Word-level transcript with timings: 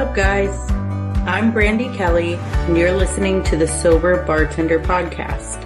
up, 0.00 0.14
guys? 0.14 0.70
I'm 1.28 1.52
Brandi 1.52 1.94
Kelly, 1.94 2.36
and 2.36 2.74
you're 2.74 2.90
listening 2.90 3.42
to 3.42 3.56
the 3.58 3.68
Sober 3.68 4.24
Bartender 4.24 4.80
Podcast, 4.80 5.62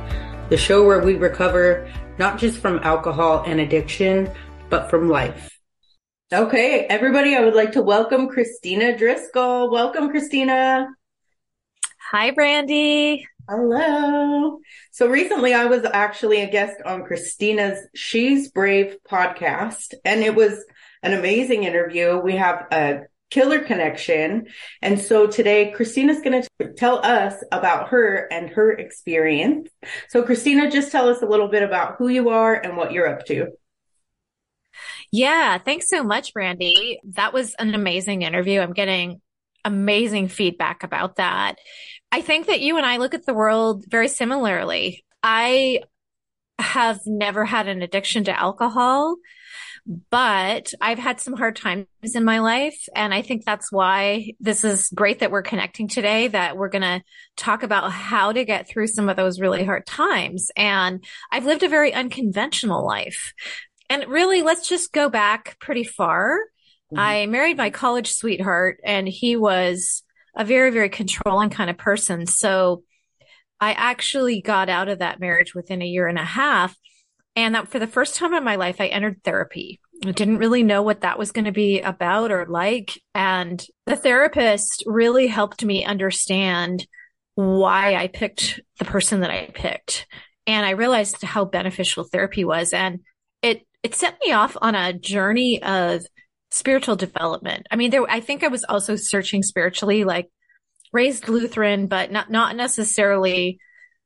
the 0.49 0.57
show 0.57 0.85
where 0.85 1.01
we 1.01 1.15
recover 1.15 1.89
not 2.19 2.37
just 2.37 2.59
from 2.59 2.81
alcohol 2.81 3.45
and 3.47 3.61
addiction, 3.61 4.29
but 4.71 4.91
from 4.91 5.09
life. 5.09 5.57
Okay, 6.33 6.81
everybody, 6.87 7.37
I 7.37 7.45
would 7.45 7.55
like 7.55 7.71
to 7.73 7.83
welcome 7.83 8.29
Kristina 8.29 8.99
Driscoll. 8.99 9.71
Welcome, 9.71 10.13
Kristina. 10.13 10.89
Hi, 12.11 12.33
Brandi. 12.33 13.23
Hello. 13.49 14.59
So 14.91 15.07
recently 15.07 15.55
I 15.55 15.67
was 15.67 15.85
actually 15.85 16.41
a 16.41 16.51
guest 16.51 16.83
on 16.85 17.05
Kristina's 17.05 17.87
She's 17.95 18.51
Brave 18.51 18.97
podcast, 19.09 19.95
and 20.05 20.25
it 20.25 20.35
was 20.35 20.65
an 21.05 21.13
amazing 21.13 21.63
interview. 21.63 22.19
We 22.19 22.35
have 22.35 22.67
a 22.73 23.03
killer 23.31 23.61
connection. 23.61 24.47
And 24.81 24.99
so 25.01 25.27
today 25.27 25.73
Kristina's 25.77 26.21
going 26.21 26.43
to 26.59 26.73
tell 26.75 27.05
us 27.05 27.35
about 27.51 27.89
her 27.89 28.29
and 28.31 28.49
her 28.51 28.73
experience. 28.73 29.69
So 30.09 30.23
Kristina, 30.23 30.71
just 30.71 30.93
tell 30.93 31.09
us 31.09 31.23
a 31.23 31.27
little 31.27 31.49
bit 31.49 31.63
about 31.63 31.97
who 31.99 32.09
you 32.09 32.29
are 32.29 32.55
and 32.55 32.77
what 32.77 32.93
you're 32.93 33.09
up 33.09 33.27
to. 33.27 33.49
Yeah, 35.11 35.59
thanks 35.59 35.89
so 35.89 36.03
much, 36.03 36.35
Brandi. 36.35 36.97
That 37.13 37.33
was 37.33 37.55
an 37.55 37.75
amazing 37.75 38.23
interview. 38.23 38.61
I'm 38.61 38.73
getting 38.73 39.21
amazing 39.65 40.29
feedback 40.29 40.83
about 40.83 41.17
that. 41.17 41.57
I 42.13 42.21
think 42.21 42.47
that 42.47 42.61
you 42.61 42.77
and 42.77 42.87
I 42.87 42.99
look 42.99 43.15
at 43.15 43.27
the 43.27 43.35
world 43.35 43.85
very 43.89 44.09
similarly. 44.09 45.05
I 45.23 45.81
have 46.59 47.01
never 47.07 47.45
had 47.45 47.67
an 47.67 47.83
addiction 47.83 48.25
to 48.25 48.39
alcohol, 48.39 49.17
but 49.87 50.73
I've 50.81 50.99
had 50.99 51.21
some 51.21 51.35
hard 51.35 51.57
times 51.57 51.87
in 52.15 52.25
my 52.25 52.39
life. 52.39 52.89
And 52.95 53.13
I 53.13 53.21
think 53.23 53.45
that's 53.45 53.71
why 53.71 54.33
this 54.41 54.65
is 54.65 54.89
great 54.95 55.19
that 55.19 55.31
we're 55.31 55.43
connecting 55.43 55.89
today, 55.89 56.29
that 56.29 56.57
we're 56.57 56.71
going 56.71 56.83
to 56.83 57.03
talk 57.37 57.63
about 57.63 57.93
how 57.93 58.33
to 58.33 58.45
get 58.45 58.69
through 58.69 58.87
some 58.87 59.09
of 59.09 59.17
those 59.17 59.41
really 59.41 59.65
hard 59.65 59.87
times. 59.87 60.51
And 60.57 61.05
I've 61.31 61.45
lived 61.45 61.63
a 61.63 61.69
very 61.69 61.93
unconventional 61.93 62.87
life. 62.87 63.35
And 63.91 64.07
really, 64.09 64.43
let's 64.43 64.69
just 64.69 64.93
go 64.93 65.11
back 65.11 65.59
pretty 65.61 65.85
far. 65.85 66.39
Mm-hmm. 66.93 66.99
I 66.99 67.27
married 67.27 67.59
my 67.59 67.71
college 67.71 68.13
sweetheart, 68.13 68.81
and 68.85 69.07
he 69.07 69.37
was 69.37 70.03
a 70.35 70.45
very, 70.45 70.71
very 70.71 70.89
controlling 70.89 71.51
kind 71.51 71.69
of 71.69 71.77
person. 71.77 72.27
So 72.27 72.83
I 73.61 73.73
actually 73.73 74.41
got 74.41 74.69
out 74.69 74.89
of 74.89 74.99
that 75.01 75.21
marriage 75.21 75.55
within 75.55 75.83
a 75.83 75.87
year 75.87 76.07
and 76.07 76.19
a 76.19 76.25
half. 76.25 76.75
And 77.37 77.55
that 77.55 77.69
for 77.69 77.79
the 77.79 77.87
first 77.87 78.15
time 78.17 78.33
in 78.35 78.45
my 78.45 78.57
life, 78.57 78.81
I 78.81 78.87
entered 78.87 79.23
therapy. 79.25 79.81
I 80.05 80.13
didn't 80.13 80.39
really 80.39 80.63
know 80.63 80.83
what 80.83 81.01
that 81.01 81.19
was 81.19 81.33
going 81.33 81.47
to 81.47 81.53
be 81.53 81.81
about 81.81 82.31
or 82.31 82.47
like. 82.47 83.01
And 83.15 83.65
the 83.87 83.97
therapist 83.97 84.85
really 84.87 85.27
helped 85.27 85.65
me 85.65 85.85
understand 85.85 86.87
why 87.35 87.95
I 87.97 88.07
picked 88.07 88.61
the 88.79 88.85
person 88.85 89.21
that 89.21 89.31
I 89.31 89.51
picked. 89.53 90.07
And 90.47 90.65
I 90.65 90.71
realized 90.71 91.23
how 91.23 91.45
beneficial 91.45 92.05
therapy 92.05 92.45
was. 92.45 92.73
And 92.73 93.01
it, 93.43 93.67
it 93.83 93.95
set 93.95 94.19
me 94.25 94.33
off 94.33 94.57
on 94.61 94.75
a 94.75 94.93
journey 94.93 95.63
of 95.63 96.05
spiritual 96.51 96.95
development. 96.95 97.67
I 97.71 97.77
mean, 97.77 97.91
there, 97.91 98.09
I 98.09 98.21
think 98.21 98.45
I 98.45 98.49
was 98.49 98.65
also 98.65 98.95
searching 98.95 99.43
spiritually, 99.43 100.05
like 100.05 100.29
raised 100.93 101.29
Lutheran, 101.29 101.89
but 101.89 102.13
not, 102.13 102.31
not 102.31 102.55
necessarily 102.55 103.59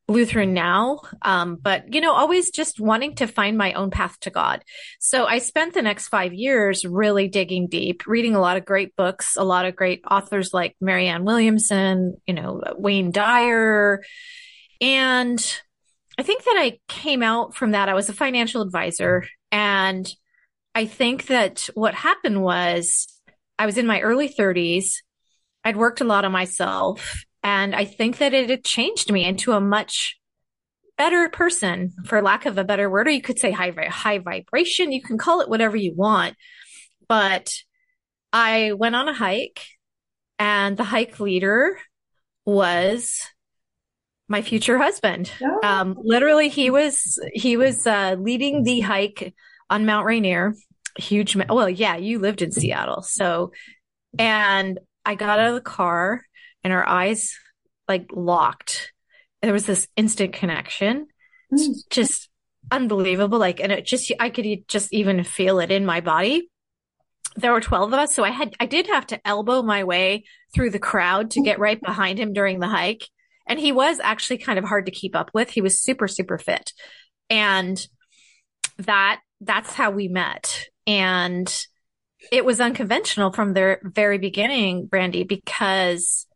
Lutheran 0.09 0.53
now. 0.53 0.99
Um, 1.21 1.55
but 1.55 1.93
you 1.93 2.01
know, 2.01 2.13
always 2.13 2.51
just 2.51 2.79
wanting 2.79 3.15
to 3.15 3.27
find 3.27 3.57
my 3.57 3.73
own 3.73 3.91
path 3.91 4.19
to 4.21 4.29
God. 4.29 4.63
So 4.99 5.25
I 5.25 5.37
spent 5.37 5.73
the 5.73 5.81
next 5.81 6.07
five 6.07 6.33
years 6.33 6.83
really 6.83 7.27
digging 7.27 7.67
deep, 7.67 8.07
reading 8.07 8.35
a 8.35 8.41
lot 8.41 8.57
of 8.57 8.65
great 8.65 8.95
books, 8.95 9.37
a 9.37 9.43
lot 9.43 9.65
of 9.65 9.75
great 9.75 10.01
authors 10.09 10.53
like 10.53 10.75
Marianne 10.81 11.23
Williamson, 11.23 12.15
you 12.25 12.33
know, 12.33 12.61
Wayne 12.77 13.11
Dyer. 13.11 14.03
And 14.81 15.39
I 16.17 16.23
think 16.23 16.43
that 16.43 16.57
I 16.57 16.79
came 16.87 17.23
out 17.23 17.55
from 17.55 17.71
that. 17.71 17.89
I 17.89 17.93
was 17.93 18.09
a 18.09 18.13
financial 18.13 18.61
advisor 18.61 19.25
and 19.51 20.11
I 20.75 20.85
think 20.85 21.27
that 21.27 21.69
what 21.73 21.93
happened 21.93 22.41
was 22.41 23.07
I 23.57 23.65
was 23.65 23.77
in 23.77 23.87
my 23.87 24.01
early 24.01 24.29
30s. 24.29 24.93
I'd 25.63 25.75
worked 25.75 26.01
a 26.01 26.05
lot 26.05 26.25
on 26.25 26.31
myself. 26.31 27.25
And 27.43 27.75
I 27.75 27.85
think 27.85 28.17
that 28.17 28.33
it 28.33 28.49
had 28.49 28.63
changed 28.63 29.11
me 29.11 29.23
into 29.23 29.53
a 29.53 29.61
much 29.61 30.17
better 30.97 31.29
person, 31.29 31.93
for 32.05 32.21
lack 32.21 32.45
of 32.45 32.57
a 32.57 32.63
better 32.65 32.89
word, 32.89 33.07
or 33.07 33.11
you 33.11 33.21
could 33.21 33.39
say 33.39 33.51
high, 33.51 33.71
high 33.89 34.19
vibration. 34.19 34.91
You 34.91 35.01
can 35.01 35.17
call 35.17 35.39
it 35.39 35.49
whatever 35.49 35.77
you 35.77 35.93
want. 35.95 36.35
But 37.07 37.49
I 38.33 38.73
went 38.73 38.95
on 38.95 39.07
a 39.07 39.13
hike 39.13 39.61
and 40.37 40.75
the 40.75 40.83
hike 40.83 41.19
leader 41.19 41.79
was 42.45 43.21
my 44.27 44.41
future 44.41 44.77
husband. 44.77 45.31
Oh. 45.41 45.59
Um, 45.63 45.95
literally 45.97 46.49
he 46.49 46.69
was, 46.69 47.17
he 47.33 47.55
was, 47.57 47.87
uh, 47.87 48.17
leading 48.19 48.63
the 48.63 48.81
hike 48.81 49.33
on 49.69 49.85
Mount 49.85 50.05
Rainier, 50.05 50.53
huge. 50.97 51.35
Well, 51.35 51.69
yeah, 51.69 51.95
you 51.95 52.19
lived 52.19 52.41
in 52.41 52.51
Seattle. 52.51 53.01
So, 53.01 53.53
and 54.17 54.79
I 55.09 55.15
got 55.15 55.39
out 55.39 55.47
of 55.49 55.55
the 55.55 55.61
car 55.61 56.23
and 56.63 56.71
our 56.71 56.87
eyes 56.87 57.35
like 57.87 58.11
locked. 58.13 58.93
There 59.41 59.51
was 59.51 59.65
this 59.65 59.87
instant 59.97 60.33
connection. 60.33 61.07
Mm. 61.51 61.73
Just 61.89 62.29
unbelievable. 62.69 63.39
Like, 63.39 63.59
and 63.59 63.71
it 63.71 63.87
just, 63.87 64.13
I 64.19 64.29
could 64.29 64.45
just 64.67 64.93
even 64.93 65.23
feel 65.23 65.61
it 65.61 65.71
in 65.71 65.83
my 65.83 66.01
body. 66.01 66.51
There 67.37 67.51
were 67.51 67.59
12 67.59 67.91
of 67.91 67.97
us. 67.97 68.13
So 68.13 68.23
I 68.23 68.29
had, 68.29 68.53
I 68.59 68.67
did 68.67 68.85
have 68.85 69.07
to 69.07 69.27
elbow 69.27 69.63
my 69.63 69.83
way 69.83 70.25
through 70.53 70.69
the 70.69 70.77
crowd 70.77 71.31
to 71.31 71.41
get 71.41 71.57
right 71.57 71.81
behind 71.81 72.19
him 72.19 72.31
during 72.31 72.59
the 72.59 72.67
hike. 72.67 73.07
And 73.47 73.59
he 73.59 73.71
was 73.71 73.99
actually 73.99 74.37
kind 74.37 74.59
of 74.59 74.65
hard 74.65 74.85
to 74.85 74.91
keep 74.91 75.15
up 75.15 75.31
with. 75.33 75.49
He 75.49 75.61
was 75.61 75.81
super, 75.81 76.07
super 76.07 76.37
fit. 76.37 76.71
And 77.31 77.83
that, 78.77 79.21
that's 79.41 79.73
how 79.73 79.89
we 79.89 80.07
met. 80.07 80.67
And 80.85 81.51
it 82.31 82.45
was 82.45 82.59
unconventional 82.59 83.31
from 83.31 83.53
the 83.53 83.77
very 83.83 84.17
beginning, 84.17 84.87
Brandi, 84.87 85.27
because 85.27 86.27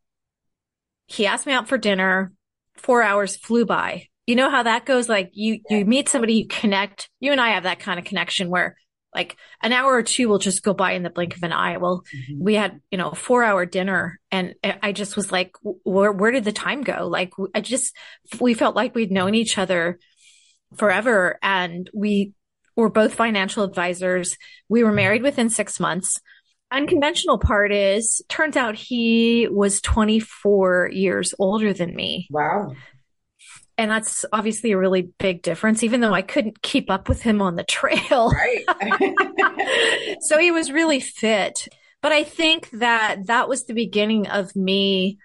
he 1.08 1.26
asked 1.26 1.46
me 1.46 1.54
out 1.54 1.68
for 1.68 1.78
dinner. 1.78 2.32
Four 2.76 3.04
hours 3.04 3.36
flew 3.36 3.66
by. 3.66 4.08
You 4.26 4.36
know 4.36 4.50
how 4.50 4.64
that 4.64 4.86
goes? 4.86 5.08
Like 5.08 5.32
you, 5.34 5.60
you 5.70 5.86
meet 5.86 6.10
somebody, 6.10 6.34
you 6.34 6.48
connect. 6.48 7.10
You 7.20 7.32
and 7.32 7.42
I 7.42 7.52
have 7.52 7.64
that 7.64 7.80
kind 7.80 8.00
of 8.00 8.06
connection 8.06 8.50
where 8.50 8.76
like 9.14 9.38
an 9.62 9.74
hour 9.74 9.94
or 9.94 10.04
two 10.04 10.28
will 10.28 10.40
just 10.40 10.64
go 10.64 10.74
by 10.74 10.94
in 10.94 11.04
the 11.04 11.10
blink 11.10 11.36
of 11.36 11.44
an 11.44 11.54
eye. 11.54 11.78
Well, 11.78 12.04
mm-hmm. 12.14 12.44
we 12.44 12.56
had, 12.56 12.82
you 12.90 12.98
know, 12.98 13.10
a 13.10 13.16
four 13.16 13.44
hour 13.44 13.66
dinner 13.66 14.20
and 14.32 14.56
I 14.64 14.92
just 14.92 15.16
was 15.16 15.32
like, 15.32 15.52
where, 15.62 16.12
where 16.12 16.32
did 16.32 16.46
the 16.46 16.52
time 16.52 16.82
go? 16.82 17.08
Like 17.08 17.32
I 17.54 17.62
just, 17.62 17.96
we 18.40 18.54
felt 18.54 18.76
like 18.76 18.96
we'd 18.96 19.12
known 19.12 19.36
each 19.36 19.58
other 19.58 20.00
forever 20.76 21.38
and 21.44 21.90
we 21.94 22.34
were 22.76 22.90
both 22.90 23.14
financial 23.14 23.64
advisors. 23.64 24.38
We 24.70 24.84
were 24.84 24.92
married 24.92 25.24
within 25.24 25.50
six 25.50 25.80
months 25.80 26.20
unconventional 26.74 27.38
part 27.38 27.72
is 27.72 28.22
turns 28.28 28.58
out 28.58 28.76
he 28.76 29.48
was 29.50 29.80
24 29.82 30.90
years 30.92 31.34
older 31.40 31.72
than 31.72 31.96
me. 31.96 32.28
Wow. 32.32 32.76
And 33.78 33.90
that's 33.90 34.26
obviously 34.34 34.72
a 34.72 34.78
really 34.78 35.14
big 35.20 35.42
difference, 35.42 35.84
even 35.84 36.02
though 36.02 36.14
I 36.14 36.22
couldn't 36.22 36.62
keep 36.62 36.90
up 36.92 37.10
with 37.10 37.22
him 37.22 37.42
on 37.42 37.56
the 37.56 37.64
trail. 37.64 38.32
Right. 38.32 40.18
so 40.22 40.38
he 40.38 40.52
was 40.52 40.72
really 40.72 41.00
fit. 41.00 41.68
But 42.02 42.12
I 42.12 42.24
think 42.24 42.70
that 42.72 43.28
that 43.28 43.48
was 43.48 43.66
the 43.66 43.74
beginning 43.74 44.28
of 44.28 44.56
me 44.56 45.20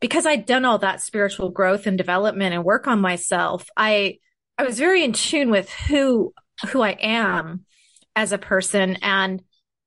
because 0.00 0.26
I'd 0.26 0.46
done 0.46 0.64
all 0.64 0.78
that 0.78 1.00
spiritual 1.00 1.50
growth 1.50 1.86
and 1.86 1.98
development 1.98 2.54
and 2.54 2.64
work 2.64 2.86
on 2.86 3.00
myself. 3.00 3.68
I, 3.76 4.18
I 4.58 4.64
was 4.64 4.78
very 4.78 5.04
in 5.04 5.12
tune 5.12 5.50
with 5.50 5.70
who, 5.70 6.32
who 6.68 6.82
I 6.82 6.90
am 6.90 7.64
as 8.14 8.32
a 8.32 8.38
person 8.38 8.96
and 9.02 9.40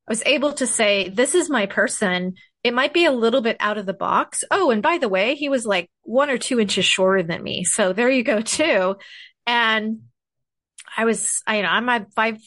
I 0.07 0.11
was 0.11 0.23
able 0.25 0.53
to 0.53 0.67
say, 0.67 1.09
this 1.09 1.33
is 1.33 1.49
my 1.49 1.65
person. 1.65 2.35
It 2.63 2.73
might 2.73 2.93
be 2.93 3.05
a 3.05 3.11
little 3.11 3.41
bit 3.41 3.57
out 3.59 3.77
of 3.77 3.85
the 3.85 3.93
box. 3.93 4.43
Oh, 4.51 4.69
and 4.69 4.81
by 4.81 4.99
the 4.99 5.09
way, 5.09 5.35
he 5.35 5.49
was 5.49 5.65
like 5.65 5.89
one 6.03 6.29
or 6.29 6.37
two 6.37 6.59
inches 6.59 6.85
shorter 6.85 7.23
than 7.23 7.41
me. 7.41 7.63
So 7.63 7.93
there 7.93 8.09
you 8.09 8.23
go 8.23 8.41
too. 8.41 8.97
And 9.47 10.01
I 10.95 11.05
was, 11.05 11.41
I 11.47 11.57
you 11.57 11.63
know, 11.63 11.69
I'm 11.69 11.89
at 11.89 12.13
five, 12.13 12.37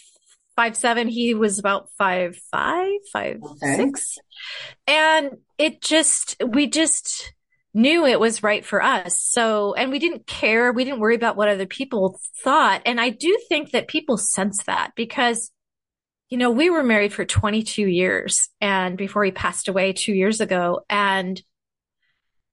five, 0.57 0.77
seven. 0.77 1.09
He 1.09 1.35
was 1.35 1.59
about 1.59 1.89
five, 1.99 2.37
five, 2.51 2.99
five, 3.13 3.41
okay. 3.43 3.77
six. 3.77 4.19
And 4.87 5.39
it 5.57 5.81
just, 5.81 6.37
we 6.45 6.69
just 6.69 7.33
knew 7.79 8.05
it 8.05 8.21
was 8.21 8.43
right 8.43 8.65
for 8.65 8.83
us. 8.83 9.23
So, 9.23 9.73
and 9.75 9.91
we 9.91 9.99
didn't 9.99 10.27
care. 10.27 10.73
We 10.73 10.85
didn't 10.85 11.01
worry 11.01 11.15
about 11.15 11.37
what 11.37 11.49
other 11.49 11.67
people 11.67 12.21
thought. 12.43 12.83
And 12.85 13.01
I 13.01 13.11
do 13.11 13.39
think 13.49 13.71
that 13.71 13.89
people 13.89 14.19
sense 14.19 14.65
that 14.65 14.93
because 14.97 15.51
you 16.29 16.37
know, 16.37 16.51
we 16.51 16.69
were 16.69 16.83
married 16.83 17.13
for 17.13 17.25
22 17.25 17.87
years 17.87 18.51
and 18.61 18.99
before 18.99 19.25
he 19.25 19.31
passed 19.31 19.69
away 19.69 19.93
two 19.93 20.13
years 20.13 20.41
ago. 20.41 20.81
And 20.89 21.41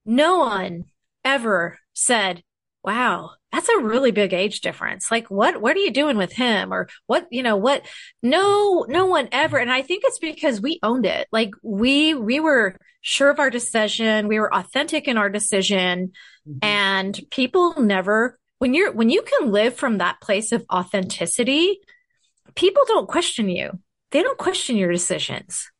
no 0.06 0.40
one 0.40 0.86
ever 1.24 1.78
said, 1.94 2.42
wow, 2.86 3.32
that's 3.52 3.70
a 3.70 3.80
really 3.80 4.12
big 4.12 4.34
age 4.34 4.62
difference. 4.62 5.10
Like 5.10 5.32
what, 5.32 5.60
what 5.60 5.76
are 5.76 5.80
you 5.80 5.92
doing 5.92 6.18
with 6.18 6.32
him? 6.32 6.74
Or 6.74 6.88
what, 7.08 7.28
you 7.32 7.42
know, 7.42 7.58
what, 7.58 7.86
no, 8.22 8.86
no 8.88 9.08
one 9.08 9.28
ever. 9.32 9.58
And 9.58 9.72
I 9.72 9.82
think 9.82 10.04
it's 10.06 10.20
because 10.20 10.62
we 10.62 10.80
owned 10.84 11.06
it. 11.06 11.28
Like 11.32 11.52
we, 11.64 12.14
we 12.14 12.40
were 12.40 12.78
sure 13.02 13.30
of 13.30 13.40
our 13.40 13.50
decision. 13.50 14.28
We 14.28 14.40
were 14.40 14.54
authentic 14.54 15.08
in 15.08 15.18
our 15.18 15.30
decision 15.30 16.12
mm-hmm. 16.48 16.58
and 16.62 17.20
people 17.32 17.82
never, 17.82 18.38
when 18.60 18.74
you're, 18.74 18.92
when 18.92 19.10
you 19.10 19.24
can 19.24 19.52
live 19.52 19.76
from 19.76 19.98
that 19.98 20.22
place 20.22 20.52
of 20.52 20.66
authenticity, 20.72 21.80
people 22.56 22.84
don't 22.88 23.08
question 23.08 23.50
you. 23.50 23.72
They 24.12 24.22
don't 24.22 24.38
question 24.38 24.78
your 24.78 24.92
decisions. 24.92 25.72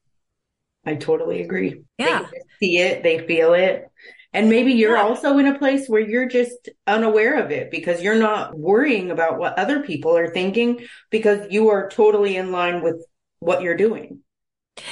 I 0.86 0.96
totally 0.96 1.42
agree. 1.42 1.84
Yeah. 1.98 2.28
They 2.32 2.42
see 2.60 2.78
it, 2.80 3.04
they 3.04 3.26
feel 3.26 3.54
it. 3.54 3.90
And 4.36 4.50
maybe 4.50 4.74
you're 4.74 4.98
yeah. 4.98 5.04
also 5.04 5.38
in 5.38 5.48
a 5.48 5.58
place 5.58 5.88
where 5.88 6.02
you're 6.02 6.28
just 6.28 6.68
unaware 6.86 7.40
of 7.42 7.52
it 7.52 7.72
because 7.72 8.02
you're 8.02 8.20
not 8.20 8.54
worrying 8.54 9.10
about 9.10 9.38
what 9.38 9.58
other 9.58 9.82
people 9.82 10.18
are 10.18 10.30
thinking 10.30 10.86
because 11.10 11.48
you 11.52 11.70
are 11.70 11.90
totally 11.90 12.36
in 12.36 12.52
line 12.52 12.84
with 12.84 13.02
what 13.40 13.62
you're 13.62 13.78
doing. 13.78 14.20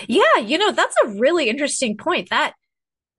Yeah, 0.07 0.37
you 0.37 0.57
know, 0.57 0.71
that's 0.71 0.95
a 1.03 1.09
really 1.09 1.49
interesting 1.49 1.97
point. 1.97 2.29
That 2.29 2.53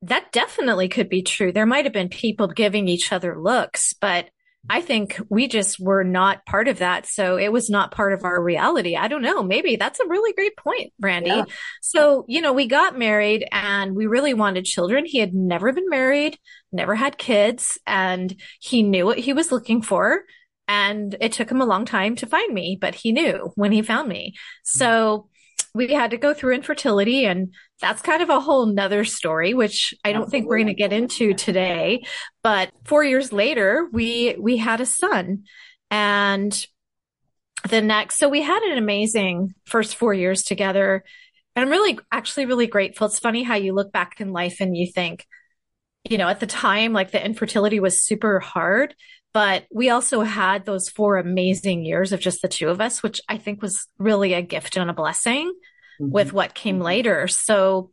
that 0.00 0.32
definitely 0.32 0.88
could 0.88 1.10
be 1.10 1.20
true. 1.20 1.52
There 1.52 1.66
might 1.66 1.84
have 1.84 1.92
been 1.92 2.08
people 2.08 2.46
giving 2.46 2.88
each 2.88 3.12
other 3.12 3.38
looks, 3.38 3.92
but 3.92 4.30
I 4.68 4.80
think 4.80 5.20
we 5.28 5.46
just 5.46 5.78
were 5.78 6.04
not 6.04 6.46
part 6.46 6.68
of 6.68 6.78
that. 6.78 7.06
So 7.06 7.36
it 7.36 7.52
was 7.52 7.68
not 7.68 7.90
part 7.90 8.14
of 8.14 8.24
our 8.24 8.42
reality. 8.42 8.96
I 8.96 9.08
don't 9.08 9.22
know. 9.22 9.42
Maybe 9.42 9.76
that's 9.76 10.00
a 10.00 10.08
really 10.08 10.32
great 10.32 10.56
point, 10.56 10.92
Brandi. 11.02 11.26
Yeah. 11.26 11.44
So, 11.82 12.24
you 12.28 12.40
know, 12.40 12.54
we 12.54 12.66
got 12.66 12.98
married 12.98 13.46
and 13.52 13.94
we 13.94 14.06
really 14.06 14.32
wanted 14.32 14.64
children. 14.64 15.04
He 15.04 15.18
had 15.18 15.34
never 15.34 15.72
been 15.72 15.88
married, 15.90 16.38
never 16.72 16.94
had 16.94 17.18
kids, 17.18 17.78
and 17.86 18.34
he 18.58 18.82
knew 18.82 19.04
what 19.04 19.18
he 19.18 19.34
was 19.34 19.52
looking 19.52 19.82
for. 19.82 20.22
And 20.66 21.14
it 21.20 21.32
took 21.32 21.50
him 21.50 21.60
a 21.60 21.66
long 21.66 21.84
time 21.84 22.16
to 22.16 22.26
find 22.26 22.52
me, 22.54 22.78
but 22.80 22.94
he 22.94 23.12
knew 23.12 23.52
when 23.56 23.70
he 23.70 23.82
found 23.82 24.08
me. 24.08 24.32
Hmm. 24.34 24.78
So 24.78 25.28
we 25.74 25.92
had 25.92 26.12
to 26.12 26.16
go 26.16 26.32
through 26.32 26.54
infertility 26.54 27.26
and 27.26 27.52
that's 27.80 28.02
kind 28.02 28.22
of 28.22 28.30
a 28.30 28.40
whole 28.40 28.66
nother 28.66 29.04
story 29.04 29.52
which 29.52 29.94
i 30.04 30.12
don't 30.12 30.30
think 30.30 30.46
we're 30.46 30.58
going 30.58 30.68
to 30.68 30.74
get 30.74 30.92
into 30.92 31.34
today. 31.34 32.02
But 32.42 32.70
four 32.84 33.04
years 33.04 33.32
later 33.32 33.88
we 33.92 34.36
we 34.38 34.56
had 34.56 34.80
a 34.80 34.86
son. 34.86 35.44
And 35.90 36.66
the 37.68 37.80
next 37.80 38.16
so 38.16 38.28
we 38.28 38.42
had 38.42 38.62
an 38.62 38.78
amazing 38.78 39.54
first 39.64 39.96
four 39.96 40.12
years 40.14 40.42
together. 40.42 41.04
And 41.56 41.64
i'm 41.64 41.70
really 41.70 41.98
actually 42.12 42.46
really 42.46 42.66
grateful. 42.66 43.06
It's 43.06 43.18
funny 43.18 43.42
how 43.42 43.54
you 43.56 43.74
look 43.74 43.92
back 43.92 44.20
in 44.20 44.32
life 44.32 44.60
and 44.60 44.76
you 44.76 44.90
think 44.90 45.26
you 46.08 46.18
know 46.18 46.28
at 46.28 46.40
the 46.40 46.46
time 46.46 46.92
like 46.92 47.10
the 47.10 47.24
infertility 47.24 47.80
was 47.80 48.04
super 48.04 48.40
hard. 48.40 48.94
But 49.32 49.64
we 49.72 49.90
also 49.90 50.20
had 50.20 50.64
those 50.64 50.88
four 50.88 51.16
amazing 51.16 51.84
years 51.84 52.12
of 52.12 52.20
just 52.20 52.40
the 52.40 52.46
two 52.46 52.68
of 52.68 52.80
us, 52.80 53.02
which 53.02 53.20
I 53.28 53.36
think 53.36 53.62
was 53.62 53.88
really 53.98 54.32
a 54.32 54.42
gift 54.42 54.76
and 54.76 54.88
a 54.88 54.92
blessing 54.94 55.52
mm-hmm. 56.00 56.10
with 56.10 56.32
what 56.32 56.54
came 56.54 56.76
mm-hmm. 56.76 56.84
later. 56.84 57.28
So 57.28 57.90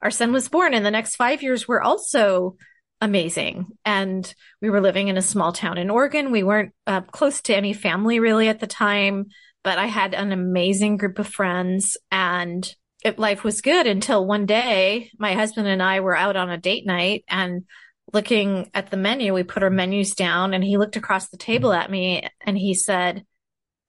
our 0.00 0.10
son 0.10 0.32
was 0.32 0.48
born 0.48 0.74
and 0.74 0.84
the 0.84 0.90
next 0.90 1.16
five 1.16 1.42
years 1.42 1.68
were 1.68 1.82
also 1.82 2.56
amazing. 3.00 3.66
And 3.84 4.32
we 4.60 4.70
were 4.70 4.80
living 4.80 5.08
in 5.08 5.16
a 5.16 5.22
small 5.22 5.52
town 5.52 5.78
in 5.78 5.90
Oregon. 5.90 6.30
We 6.30 6.42
weren't 6.42 6.72
uh, 6.86 7.02
close 7.02 7.40
to 7.42 7.56
any 7.56 7.72
family 7.72 8.20
really 8.20 8.48
at 8.48 8.60
the 8.60 8.66
time, 8.66 9.26
but 9.64 9.78
I 9.78 9.86
had 9.86 10.14
an 10.14 10.32
amazing 10.32 10.96
group 10.96 11.18
of 11.18 11.28
friends 11.28 11.96
and 12.10 12.68
it, 13.04 13.18
life 13.18 13.42
was 13.42 13.60
good 13.60 13.86
until 13.86 14.24
one 14.24 14.46
day 14.46 15.10
my 15.18 15.34
husband 15.34 15.66
and 15.66 15.82
I 15.82 16.00
were 16.00 16.16
out 16.16 16.36
on 16.36 16.50
a 16.50 16.58
date 16.58 16.86
night 16.86 17.24
and 17.28 17.64
looking 18.12 18.70
at 18.74 18.90
the 18.90 18.96
menu, 18.96 19.34
we 19.34 19.42
put 19.42 19.62
our 19.62 19.70
menus 19.70 20.12
down 20.12 20.54
and 20.54 20.62
he 20.62 20.76
looked 20.76 20.96
across 20.96 21.28
the 21.28 21.36
table 21.36 21.72
at 21.72 21.90
me 21.90 22.28
and 22.40 22.56
he 22.56 22.74
said, 22.74 23.24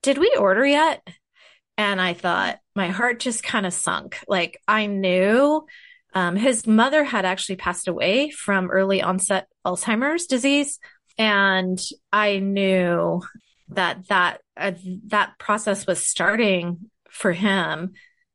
Did 0.01 0.17
we 0.17 0.35
order 0.37 0.65
yet? 0.65 1.05
And 1.77 1.99
I 1.99 2.13
thought 2.13 2.59
my 2.75 2.89
heart 2.89 3.19
just 3.19 3.43
kind 3.43 3.65
of 3.65 3.73
sunk. 3.73 4.19
Like 4.27 4.59
I 4.67 4.85
knew 4.85 5.65
um, 6.13 6.35
his 6.35 6.67
mother 6.67 7.03
had 7.03 7.25
actually 7.25 7.55
passed 7.55 7.87
away 7.87 8.29
from 8.29 8.69
early 8.69 9.01
onset 9.01 9.47
Alzheimer's 9.65 10.27
disease. 10.27 10.79
And 11.17 11.81
I 12.11 12.39
knew 12.39 13.21
that 13.69 14.07
that, 14.09 14.41
uh, 14.55 14.73
that 15.07 15.39
process 15.39 15.87
was 15.87 16.05
starting 16.05 16.89
for 17.09 17.31
him. 17.31 17.93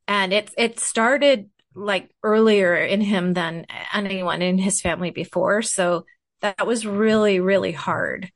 And 0.08 0.32
it, 0.32 0.50
it 0.56 0.80
started 0.80 1.50
like 1.74 2.10
earlier 2.24 2.74
in 2.74 3.00
him 3.00 3.34
than 3.34 3.66
anyone 3.92 4.42
in 4.42 4.58
his 4.58 4.80
family 4.80 5.10
before. 5.10 5.62
So 5.62 6.06
that 6.40 6.66
was 6.66 6.86
really, 6.86 7.40
really 7.40 7.72
hard, 7.72 8.30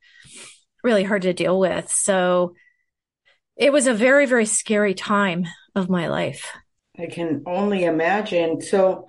really 0.83 1.03
hard 1.03 1.23
to 1.23 1.33
deal 1.33 1.59
with. 1.59 1.89
So 1.89 2.53
it 3.55 3.71
was 3.71 3.87
a 3.87 3.93
very, 3.93 4.25
very 4.25 4.45
scary 4.45 4.93
time 4.93 5.45
of 5.75 5.89
my 5.89 6.07
life. 6.07 6.51
I 6.97 7.07
can 7.07 7.43
only 7.45 7.85
imagine. 7.85 8.61
So 8.61 9.07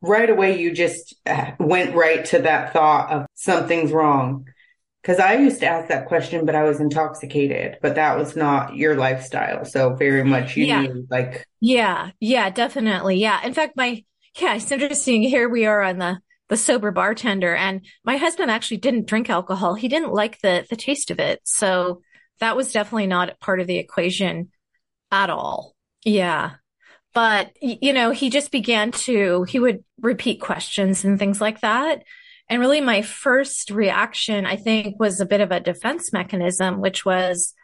right 0.00 0.28
away, 0.28 0.58
you 0.60 0.72
just 0.72 1.14
uh, 1.26 1.52
went 1.58 1.94
right 1.94 2.24
to 2.26 2.40
that 2.40 2.72
thought 2.72 3.10
of 3.10 3.26
something's 3.34 3.92
wrong. 3.92 4.46
Cause 5.02 5.18
I 5.18 5.34
used 5.34 5.60
to 5.60 5.66
ask 5.66 5.88
that 5.88 6.06
question, 6.06 6.46
but 6.46 6.54
I 6.54 6.62
was 6.62 6.80
intoxicated, 6.80 7.76
but 7.82 7.96
that 7.96 8.16
was 8.16 8.36
not 8.36 8.74
your 8.74 8.96
lifestyle. 8.96 9.66
So 9.66 9.94
very 9.94 10.24
much 10.24 10.56
you 10.56 10.64
yeah. 10.64 10.80
knew 10.80 11.06
like. 11.10 11.46
Yeah. 11.60 12.10
Yeah, 12.20 12.48
definitely. 12.48 13.16
Yeah. 13.16 13.44
In 13.44 13.52
fact, 13.52 13.76
my, 13.76 14.02
yeah, 14.40 14.54
it's 14.54 14.70
interesting. 14.70 15.22
Here 15.22 15.46
we 15.46 15.66
are 15.66 15.82
on 15.82 15.98
the, 15.98 16.20
the 16.48 16.56
sober 16.56 16.90
bartender 16.90 17.54
and 17.54 17.84
my 18.02 18.16
husband 18.16 18.50
actually 18.50 18.78
didn't 18.78 19.06
drink 19.06 19.28
alcohol. 19.28 19.74
He 19.74 19.88
didn't 19.88 20.12
like 20.12 20.40
the, 20.40 20.66
the 20.70 20.76
taste 20.76 21.10
of 21.10 21.18
it. 21.18 21.40
So 21.44 22.00
that 22.40 22.56
was 22.56 22.72
definitely 22.72 23.06
not 23.06 23.38
part 23.40 23.60
of 23.60 23.66
the 23.66 23.78
equation 23.78 24.50
at 25.10 25.30
all. 25.30 25.74
Yeah. 26.04 26.52
But, 27.14 27.52
you 27.62 27.92
know, 27.92 28.10
he 28.10 28.28
just 28.28 28.50
began 28.50 28.90
to, 28.90 29.44
he 29.44 29.60
would 29.60 29.84
repeat 30.00 30.40
questions 30.40 31.04
and 31.04 31.18
things 31.18 31.40
like 31.40 31.60
that. 31.60 32.02
And 32.48 32.60
really 32.60 32.80
my 32.80 33.02
first 33.02 33.70
reaction, 33.70 34.46
I 34.46 34.56
think, 34.56 34.98
was 34.98 35.20
a 35.20 35.26
bit 35.26 35.40
of 35.40 35.52
a 35.52 35.60
defense 35.60 36.12
mechanism, 36.12 36.80
which 36.80 37.04
was 37.04 37.54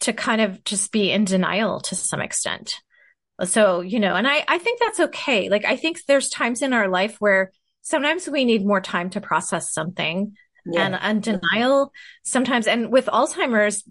to 0.00 0.12
kind 0.12 0.40
of 0.40 0.62
just 0.62 0.92
be 0.92 1.10
in 1.10 1.24
denial 1.24 1.80
to 1.80 1.96
some 1.96 2.20
extent. 2.20 2.76
So, 3.44 3.80
you 3.80 3.98
know, 3.98 4.14
and 4.14 4.28
I, 4.28 4.44
I 4.46 4.58
think 4.58 4.78
that's 4.78 5.00
okay. 5.00 5.48
Like, 5.48 5.64
I 5.64 5.76
think 5.76 5.98
there's 6.06 6.28
times 6.28 6.60
in 6.60 6.72
our 6.72 6.88
life 6.88 7.16
where 7.18 7.50
sometimes 7.82 8.28
we 8.28 8.44
need 8.44 8.66
more 8.66 8.80
time 8.80 9.10
to 9.10 9.20
process 9.20 9.72
something 9.72 10.34
yeah. 10.66 10.84
and, 10.84 10.94
and 11.00 11.22
denial 11.22 11.92
sometimes. 12.24 12.66
And 12.66 12.92
with 12.92 13.06
Alzheimer's, 13.06 13.88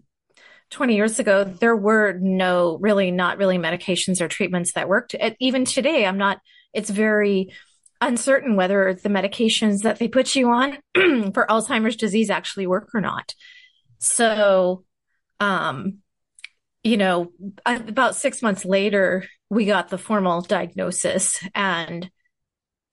20 0.70 0.96
years 0.96 1.20
ago, 1.20 1.44
there 1.44 1.76
were 1.76 2.14
no 2.20 2.78
really 2.80 3.12
not 3.12 3.38
really 3.38 3.58
medications 3.58 4.22
or 4.22 4.28
treatments 4.28 4.74
that 4.74 4.90
worked. 4.90 5.16
Even 5.40 5.66
today, 5.66 6.06
I'm 6.06 6.18
not, 6.18 6.40
it's 6.74 6.90
very 6.90 7.54
uncertain 8.02 8.56
whether 8.56 8.94
the 8.94 9.10
medications 9.10 9.82
that 9.84 9.98
they 9.98 10.08
put 10.08 10.36
you 10.36 10.50
on 10.50 10.78
for 11.34 11.48
Alzheimer's 11.50 11.96
disease 11.96 12.30
actually 12.30 12.68
work 12.68 12.90
or 12.94 13.02
not. 13.02 13.34
So, 14.00 14.84
um, 15.40 16.00
you 16.84 16.98
know, 16.98 17.32
about 17.66 18.16
six 18.16 18.42
months 18.42 18.66
later, 18.66 19.26
we 19.50 19.66
got 19.66 19.90
the 19.90 19.98
formal 19.98 20.42
diagnosis 20.42 21.40
and, 21.56 22.10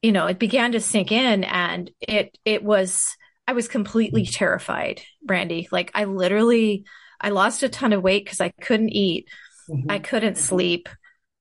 you 0.00 0.12
know, 0.12 0.26
it 0.26 0.38
began 0.38 0.72
to 0.72 0.80
sink 0.80 1.12
in 1.12 1.44
and 1.44 1.90
it, 2.00 2.36
it 2.44 2.62
was, 2.62 3.16
I 3.46 3.52
was 3.52 3.68
completely 3.68 4.24
terrified, 4.26 5.02
Brandi. 5.26 5.68
Like 5.70 5.90
I 5.94 6.04
literally, 6.04 6.84
I 7.20 7.30
lost 7.30 7.62
a 7.62 7.68
ton 7.68 7.92
of 7.92 8.02
weight 8.02 8.24
because 8.24 8.40
I 8.40 8.50
couldn't 8.50 8.90
eat. 8.90 9.28
Mm-hmm. 9.68 9.90
I 9.90 9.98
couldn't 9.98 10.38
sleep. 10.38 10.88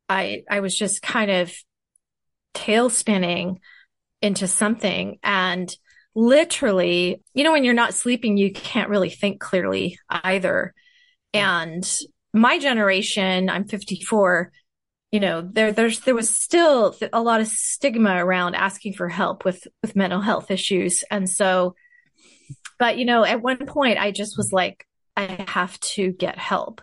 I, 0.10 0.44
I 0.50 0.60
was 0.60 0.78
just 0.78 1.02
kind 1.02 1.32
of 1.32 1.54
tail 2.54 2.90
spinning 2.90 3.60
into 4.22 4.48
something 4.48 5.20
and 5.24 5.76
literally, 6.16 7.22
you 7.34 7.44
know, 7.44 7.52
when 7.52 7.64
you're 7.64 7.74
not 7.74 7.94
sleeping, 7.94 8.38
you 8.38 8.52
can't 8.52 8.90
really 8.90 9.10
think 9.10 9.40
clearly 9.40 10.00
either. 10.10 10.74
And 11.34 11.84
my 12.34 12.60
generation, 12.60 13.50
I'm 13.50 13.66
54, 13.66 14.52
you 15.12 15.20
know, 15.20 15.42
there, 15.42 15.72
there's, 15.72 16.02
there 16.02 16.16
was 16.16 16.36
still 16.36 16.96
a 17.12 17.22
lot 17.22 17.42
of 17.42 17.48
stigma 17.48 18.24
around 18.24 18.56
asking 18.56 18.94
for 18.94 19.10
help 19.10 19.46
with, 19.46 19.68
with 19.82 19.96
mental 19.96 20.22
health 20.22 20.52
issues. 20.52 21.04
And 21.10 21.30
so, 21.30 21.76
but, 22.80 22.98
you 22.98 23.06
know, 23.06 23.24
at 23.24 23.42
one 23.42 23.66
point 23.66 23.98
I 23.98 24.12
just 24.12 24.38
was 24.38 24.52
like, 24.52 24.86
I 25.16 25.46
have 25.48 25.80
to 25.82 26.12
get 26.12 26.38
help. 26.38 26.82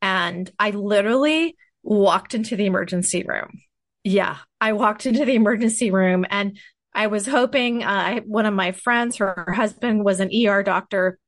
And 0.00 0.50
I 0.58 0.70
literally 0.70 1.56
walked 1.82 2.34
into 2.34 2.56
the 2.56 2.66
emergency 2.66 3.22
room 3.22 3.60
yeah, 4.04 4.38
I 4.60 4.72
walked 4.72 5.06
into 5.06 5.24
the 5.24 5.34
emergency 5.34 5.90
room 5.90 6.24
and 6.28 6.58
I 6.94 7.06
was 7.06 7.26
hoping 7.26 7.82
uh, 7.82 8.20
one 8.20 8.46
of 8.46 8.54
my 8.54 8.72
friends, 8.72 9.16
her 9.16 9.52
husband 9.54 10.04
was 10.04 10.20
an 10.20 10.30
ER 10.46 10.62
doctor, 10.62 11.18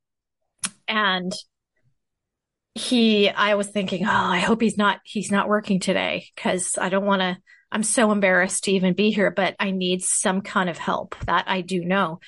and 0.86 1.32
he, 2.74 3.30
I 3.30 3.54
was 3.54 3.68
thinking, 3.68 4.04
oh, 4.04 4.10
I 4.10 4.40
hope 4.40 4.60
he's 4.60 4.76
not, 4.76 5.00
he's 5.04 5.30
not 5.30 5.48
working 5.48 5.80
today 5.80 6.26
because 6.34 6.76
I 6.76 6.88
don't 6.88 7.06
want 7.06 7.22
to. 7.22 7.38
I'm 7.72 7.82
so 7.82 8.12
embarrassed 8.12 8.64
to 8.64 8.72
even 8.72 8.94
be 8.94 9.10
here, 9.10 9.32
but 9.32 9.56
I 9.58 9.72
need 9.72 10.02
some 10.02 10.42
kind 10.42 10.68
of 10.68 10.78
help 10.78 11.16
that 11.26 11.46
I 11.48 11.60
do 11.60 11.84
know. 11.84 12.20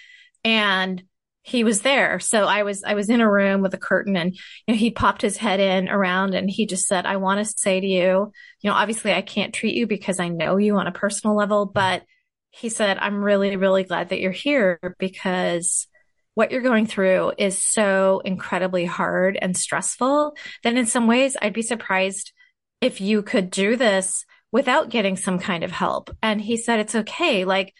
And 0.43 1.03
he 1.47 1.63
was 1.63 1.83
there. 1.83 2.19
So 2.19 2.47
I 2.47 2.65
was, 2.65 2.83
I 2.83 2.95
was 2.95 3.09
in 3.09 3.21
a 3.21 3.31
room 3.31 3.63
with 3.63 3.73
a 3.73 3.79
curtain 3.79 4.17
and 4.17 4.35
you 4.35 4.75
know, 4.75 4.75
he 4.75 4.91
popped 4.91 5.23
his 5.23 5.37
head 5.37 5.61
in 5.61 5.89
around 5.89 6.35
and 6.35 6.51
he 6.51 6.67
just 6.67 6.89
said, 6.89 7.07
I 7.07 7.19
want 7.19 7.39
to 7.39 7.55
say 7.57 7.79
to 7.79 7.87
you, 7.87 8.33
you 8.63 8.71
know, 8.71 8.73
obviously 8.73 9.13
I 9.13 9.23
can't 9.23 9.55
treat 9.55 9.77
you 9.77 9.87
because 9.87 10.19
I 10.19 10.27
know 10.27 10.57
you 10.57 10.77
on 10.77 10.89
a 10.89 10.93
personal 10.93 11.37
level, 11.37 11.65
but 11.65 12.03
he 12.51 12.69
said, 12.69 12.99
I'm 12.99 13.23
really, 13.23 13.55
really 13.55 13.85
glad 13.85 14.09
that 14.09 14.19
you're 14.19 14.33
here 14.33 14.97
because 14.99 15.87
what 16.35 16.51
you're 16.51 16.63
going 16.63 16.87
through 16.87 17.35
is 17.39 17.63
so 17.63 18.21
incredibly 18.25 18.85
hard 18.85 19.39
and 19.41 19.57
stressful 19.57 20.35
that 20.65 20.75
in 20.75 20.87
some 20.87 21.07
ways 21.07 21.37
I'd 21.41 21.53
be 21.53 21.63
surprised 21.63 22.33
if 22.81 23.01
you 23.01 23.23
could 23.23 23.53
do 23.53 23.77
this 23.77 24.25
without 24.51 24.91
getting 24.91 25.17
some 25.17 25.39
kind 25.39 25.63
of 25.63 25.71
help. 25.71 26.11
And 26.25 26.41
he 26.41 26.57
said, 26.57 26.81
it's 26.81 26.97
okay. 26.97 27.45
Like, 27.45 27.73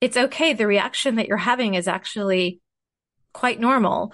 it's 0.00 0.16
okay. 0.16 0.54
The 0.54 0.66
reaction 0.66 1.14
that 1.16 1.28
you're 1.28 1.36
having 1.36 1.74
is 1.74 1.86
actually 1.86 2.58
quite 3.32 3.60
normal 3.60 4.12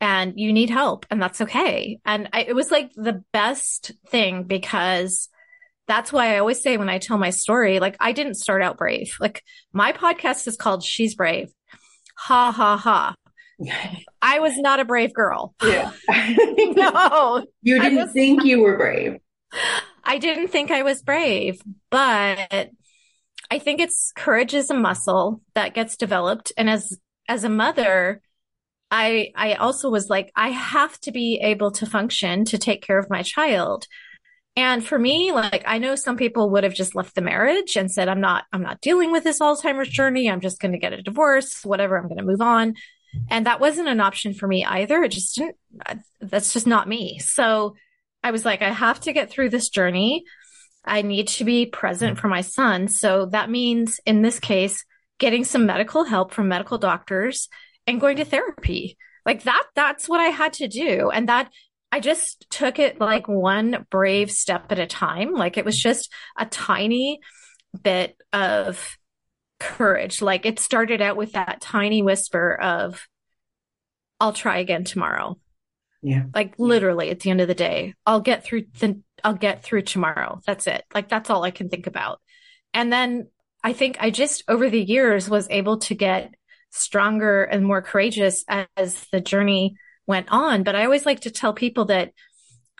and 0.00 0.38
you 0.38 0.52
need 0.52 0.70
help 0.70 1.06
and 1.10 1.20
that's 1.20 1.40
okay. 1.42 1.98
And 2.04 2.28
I, 2.32 2.42
it 2.42 2.54
was 2.54 2.70
like 2.70 2.92
the 2.94 3.22
best 3.32 3.92
thing 4.08 4.44
because 4.44 5.28
that's 5.86 6.12
why 6.12 6.34
I 6.34 6.38
always 6.38 6.62
say 6.62 6.76
when 6.76 6.88
I 6.88 6.98
tell 6.98 7.18
my 7.18 7.30
story, 7.30 7.80
like 7.80 7.96
I 8.00 8.12
didn't 8.12 8.34
start 8.34 8.62
out 8.62 8.78
brave. 8.78 9.16
Like 9.20 9.42
my 9.72 9.92
podcast 9.92 10.46
is 10.46 10.56
called 10.56 10.84
She's 10.84 11.14
Brave. 11.14 11.50
Ha 12.16 12.52
ha 12.52 12.76
ha. 12.76 13.14
I 14.22 14.40
was 14.40 14.56
not 14.56 14.80
a 14.80 14.84
brave 14.84 15.12
girl. 15.12 15.54
Yeah. 15.62 15.90
no. 16.08 17.44
You 17.62 17.80
didn't 17.80 18.04
was, 18.04 18.12
think 18.12 18.44
you 18.44 18.60
were 18.60 18.76
brave. 18.76 19.18
I 20.04 20.18
didn't 20.18 20.48
think 20.48 20.70
I 20.70 20.82
was 20.82 21.02
brave, 21.02 21.60
but 21.90 22.70
I 23.50 23.58
think 23.58 23.80
it's 23.80 24.12
courage 24.14 24.54
is 24.54 24.70
a 24.70 24.74
muscle 24.74 25.42
that 25.54 25.74
gets 25.74 25.96
developed. 25.96 26.52
And 26.56 26.70
as 26.70 26.98
as 27.28 27.44
a 27.44 27.48
mother, 27.48 28.22
I, 28.90 29.32
I 29.36 29.54
also 29.54 29.88
was 29.88 30.10
like, 30.10 30.32
I 30.34 30.48
have 30.48 30.98
to 31.00 31.12
be 31.12 31.38
able 31.42 31.70
to 31.72 31.86
function 31.86 32.44
to 32.46 32.58
take 32.58 32.82
care 32.82 32.98
of 32.98 33.10
my 33.10 33.22
child. 33.22 33.86
And 34.56 34.84
for 34.84 34.98
me, 34.98 35.30
like, 35.32 35.62
I 35.64 35.78
know 35.78 35.94
some 35.94 36.16
people 36.16 36.50
would 36.50 36.64
have 36.64 36.74
just 36.74 36.96
left 36.96 37.14
the 37.14 37.20
marriage 37.20 37.76
and 37.76 37.90
said, 37.90 38.08
I'm 38.08 38.20
not, 38.20 38.44
I'm 38.52 38.62
not 38.62 38.80
dealing 38.80 39.12
with 39.12 39.22
this 39.22 39.38
Alzheimer's 39.38 39.88
journey. 39.88 40.28
I'm 40.28 40.40
just 40.40 40.60
going 40.60 40.72
to 40.72 40.78
get 40.78 40.92
a 40.92 41.02
divorce, 41.02 41.64
whatever. 41.64 41.96
I'm 41.96 42.08
going 42.08 42.18
to 42.18 42.24
move 42.24 42.40
on. 42.40 42.74
And 43.28 43.46
that 43.46 43.60
wasn't 43.60 43.88
an 43.88 44.00
option 44.00 44.34
for 44.34 44.48
me 44.48 44.64
either. 44.64 45.02
It 45.02 45.12
just 45.12 45.36
didn't, 45.36 45.56
that's 46.20 46.52
just 46.52 46.66
not 46.66 46.88
me. 46.88 47.18
So 47.20 47.76
I 48.22 48.32
was 48.32 48.44
like, 48.44 48.60
I 48.60 48.70
have 48.70 49.00
to 49.02 49.12
get 49.12 49.30
through 49.30 49.50
this 49.50 49.68
journey. 49.68 50.24
I 50.84 51.02
need 51.02 51.28
to 51.28 51.44
be 51.44 51.66
present 51.66 52.18
for 52.18 52.28
my 52.28 52.40
son. 52.40 52.88
So 52.88 53.26
that 53.26 53.50
means 53.50 54.00
in 54.04 54.22
this 54.22 54.40
case, 54.40 54.84
getting 55.18 55.44
some 55.44 55.66
medical 55.66 56.04
help 56.04 56.32
from 56.32 56.48
medical 56.48 56.78
doctors 56.78 57.48
and 57.90 58.00
going 58.00 58.16
to 58.16 58.24
therapy. 58.24 58.96
Like 59.26 59.42
that, 59.42 59.64
that's 59.74 60.08
what 60.08 60.20
I 60.20 60.28
had 60.28 60.54
to 60.54 60.68
do. 60.68 61.10
And 61.10 61.28
that 61.28 61.50
I 61.92 62.00
just 62.00 62.48
took 62.50 62.78
it 62.78 63.00
like 63.00 63.28
one 63.28 63.86
brave 63.90 64.30
step 64.30 64.70
at 64.70 64.78
a 64.78 64.86
time. 64.86 65.34
Like 65.34 65.56
it 65.58 65.64
was 65.64 65.78
just 65.78 66.10
a 66.38 66.46
tiny 66.46 67.20
bit 67.82 68.16
of 68.32 68.96
courage. 69.58 70.22
Like 70.22 70.46
it 70.46 70.58
started 70.58 71.02
out 71.02 71.16
with 71.16 71.32
that 71.32 71.60
tiny 71.60 72.02
whisper 72.02 72.54
of, 72.54 73.06
I'll 74.18 74.32
try 74.32 74.58
again 74.58 74.84
tomorrow. 74.84 75.38
Yeah. 76.02 76.24
Like 76.34 76.54
literally 76.58 77.10
at 77.10 77.20
the 77.20 77.30
end 77.30 77.40
of 77.40 77.48
the 77.48 77.54
day, 77.54 77.94
I'll 78.06 78.20
get 78.20 78.44
through 78.44 78.64
the, 78.78 79.00
I'll 79.22 79.34
get 79.34 79.62
through 79.62 79.82
tomorrow. 79.82 80.40
That's 80.46 80.66
it. 80.66 80.84
Like 80.94 81.08
that's 81.08 81.28
all 81.28 81.44
I 81.44 81.50
can 81.50 81.68
think 81.68 81.86
about. 81.86 82.20
And 82.72 82.92
then 82.92 83.28
I 83.62 83.72
think 83.74 83.98
I 84.00 84.10
just 84.10 84.44
over 84.48 84.70
the 84.70 84.82
years 84.82 85.28
was 85.28 85.48
able 85.50 85.78
to 85.78 85.94
get 85.94 86.34
stronger 86.70 87.44
and 87.44 87.64
more 87.64 87.82
courageous 87.82 88.44
as 88.48 89.06
the 89.12 89.20
journey 89.20 89.76
went 90.06 90.28
on. 90.30 90.62
But 90.62 90.76
I 90.76 90.84
always 90.84 91.06
like 91.06 91.20
to 91.20 91.30
tell 91.30 91.52
people 91.52 91.86
that 91.86 92.12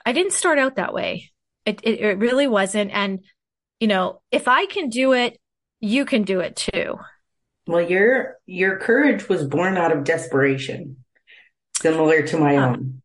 I 0.04 0.12
didn't 0.12 0.32
start 0.32 0.59
out 0.59 0.76
that 0.76 0.94
way. 0.94 1.30
It, 1.66 1.80
it, 1.82 2.00
it 2.00 2.18
really 2.18 2.47
wasn't. 2.47 2.90
And, 2.92 3.20
you 3.78 3.88
know, 3.88 4.23
if 4.30 4.49
I 4.49 4.66
can 4.66 4.88
do 4.88 5.12
it, 5.12 5.38
you 5.80 6.04
can 6.04 6.23
do 6.23 6.40
it 6.40 6.56
too. 6.56 6.97
Well, 7.66 7.82
your, 7.82 8.37
your 8.47 8.78
courage 8.78 9.28
was 9.28 9.44
born 9.44 9.76
out 9.76 9.92
of 9.92 10.04
desperation, 10.04 11.04
similar 11.75 12.23
to 12.23 12.38
my 12.38 12.56
own 12.56 13.00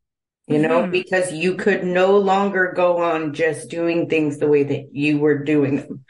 you 0.47 0.59
know, 0.59 0.83
mm-hmm. 0.83 0.91
because 0.91 1.33
you 1.33 1.55
could 1.55 1.83
no 1.83 2.17
longer 2.17 2.73
go 2.75 3.01
on 3.01 3.33
just 3.33 3.69
doing 3.69 4.07
things 4.07 4.37
the 4.37 4.47
way 4.47 4.63
that 4.63 4.89
you 4.93 5.17
were 5.17 5.43
doing 5.43 5.77
them. 5.77 6.05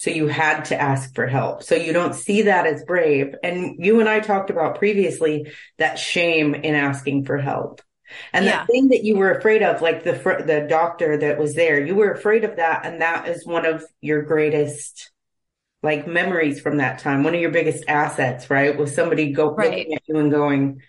So 0.00 0.10
you 0.10 0.28
had 0.28 0.64
to 0.64 0.80
ask 0.80 1.14
for 1.14 1.26
help. 1.26 1.62
So 1.62 1.74
you 1.74 1.92
don't 1.92 2.14
see 2.14 2.40
that 2.42 2.66
as 2.66 2.82
brave. 2.84 3.34
And 3.42 3.84
you 3.84 4.00
and 4.00 4.08
I 4.08 4.20
talked 4.20 4.48
about 4.48 4.78
previously 4.78 5.52
that 5.76 5.98
shame 5.98 6.54
in 6.54 6.74
asking 6.74 7.26
for 7.26 7.36
help. 7.36 7.82
And 8.32 8.46
yeah. 8.46 8.64
the 8.64 8.72
thing 8.72 8.88
that 8.88 9.04
you 9.04 9.18
were 9.18 9.30
afraid 9.30 9.62
of, 9.62 9.82
like 9.82 10.02
the, 10.02 10.14
fr- 10.14 10.40
the 10.40 10.66
doctor 10.66 11.18
that 11.18 11.38
was 11.38 11.54
there, 11.54 11.84
you 11.84 11.94
were 11.94 12.12
afraid 12.12 12.44
of 12.44 12.56
that. 12.56 12.86
And 12.86 13.02
that 13.02 13.28
is 13.28 13.46
one 13.46 13.66
of 13.66 13.84
your 14.00 14.22
greatest 14.22 15.10
like 15.82 16.06
memories 16.06 16.62
from 16.62 16.78
that 16.78 17.00
time. 17.00 17.22
One 17.22 17.34
of 17.34 17.40
your 17.42 17.50
biggest 17.50 17.84
assets, 17.86 18.48
right? 18.48 18.78
Was 18.78 18.94
somebody 18.94 19.32
go 19.32 19.54
right. 19.54 19.68
looking 19.68 19.92
at 19.92 20.02
you 20.06 20.16
and 20.16 20.30
going, 20.30 20.80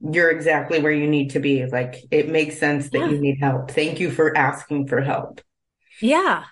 you're 0.00 0.32
exactly 0.32 0.80
where 0.80 0.90
you 0.90 1.06
need 1.06 1.30
to 1.30 1.38
be. 1.38 1.64
Like 1.66 2.02
it 2.10 2.28
makes 2.28 2.58
sense 2.58 2.90
that 2.90 2.98
yeah. 2.98 3.10
you 3.10 3.20
need 3.20 3.38
help. 3.38 3.70
Thank 3.70 4.00
you 4.00 4.10
for 4.10 4.36
asking 4.36 4.88
for 4.88 5.00
help. 5.00 5.40
Yeah. 6.00 6.42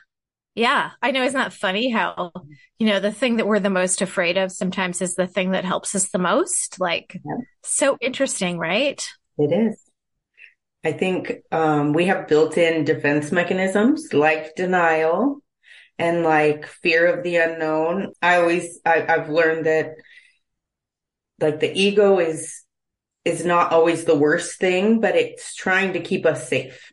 Yeah. 0.55 0.91
I 1.01 1.11
know 1.13 1.23
it's 1.23 1.35
not 1.35 1.51
that 1.51 1.57
funny 1.57 1.91
how, 1.91 2.33
you 2.79 2.87
know, 2.87 3.01
the 3.01 3.13
thing 3.13 3.37
that 3.37 3.47
we're 3.47 3.61
the 3.61 3.71
most 3.71 4.03
afraid 4.03 4.37
of 4.37 4.53
sometimes 4.53 5.01
is 5.01 5.15
the 5.15 5.27
thing 5.27 5.53
that 5.53 5.65
helps 5.65 5.95
us 5.95 6.11
the 6.11 6.19
most. 6.19 6.79
Like 6.79 7.21
yeah. 7.25 7.37
so 7.63 7.97
interesting, 8.01 8.59
right? 8.59 9.03
It 9.39 9.53
is. 9.53 9.79
I 10.85 10.93
think 10.93 11.33
um, 11.53 11.93
we 11.93 12.07
have 12.07 12.29
built 12.29 12.59
in 12.59 12.85
defense 12.85 13.31
mechanisms 13.33 14.13
like 14.13 14.55
denial 14.57 15.41
and 15.99 16.25
like 16.25 16.67
fear 16.67 17.07
of 17.07 17.23
the 17.23 17.37
unknown. 17.37 18.13
I 18.21 18.37
always, 18.37 18.81
I, 18.85 19.07
I've 19.09 19.29
learned 19.29 19.67
that 19.67 19.95
like 21.41 21.61
the 21.61 21.73
ego 21.73 22.19
is 22.19 22.63
is 23.25 23.45
not 23.45 23.73
always 23.73 24.05
the 24.05 24.17
worst 24.17 24.59
thing, 24.59 25.01
but 25.01 25.15
it's 25.15 25.55
trying 25.55 25.93
to 25.93 26.01
keep 26.01 26.27
us 26.27 26.49
safe. 26.49 26.92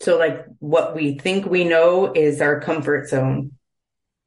So 0.00 0.16
like 0.16 0.44
what 0.58 0.94
we 0.94 1.18
think 1.18 1.46
we 1.46 1.64
know 1.64 2.12
is 2.12 2.40
our 2.40 2.60
comfort 2.60 3.08
zone. 3.08 3.52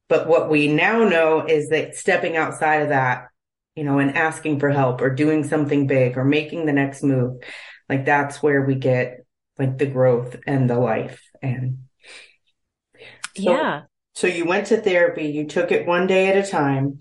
But 0.08 0.28
what 0.28 0.50
we 0.50 0.68
now 0.68 1.08
know 1.08 1.46
is 1.46 1.70
that 1.70 1.96
stepping 1.96 2.36
outside 2.36 2.82
of 2.82 2.88
that, 2.90 3.28
you 3.74 3.84
know, 3.84 3.98
and 3.98 4.16
asking 4.16 4.60
for 4.60 4.68
help 4.68 5.00
or 5.00 5.08
doing 5.08 5.44
something 5.44 5.86
big 5.86 6.18
or 6.18 6.24
making 6.24 6.66
the 6.66 6.72
next 6.72 7.02
move, 7.02 7.42
like 7.88 8.04
that's 8.04 8.42
where 8.42 8.62
we 8.62 8.74
get 8.74 9.24
like 9.58 9.78
the 9.78 9.86
growth 9.86 10.36
and 10.46 10.68
the 10.68 10.78
life. 10.78 11.22
And 11.40 11.84
so, 13.34 13.52
yeah. 13.52 13.82
So 14.14 14.26
you 14.26 14.44
went 14.44 14.66
to 14.66 14.76
therapy, 14.76 15.28
you 15.28 15.46
took 15.46 15.72
it 15.72 15.86
one 15.86 16.06
day 16.06 16.28
at 16.28 16.36
a 16.36 16.50
time. 16.50 17.00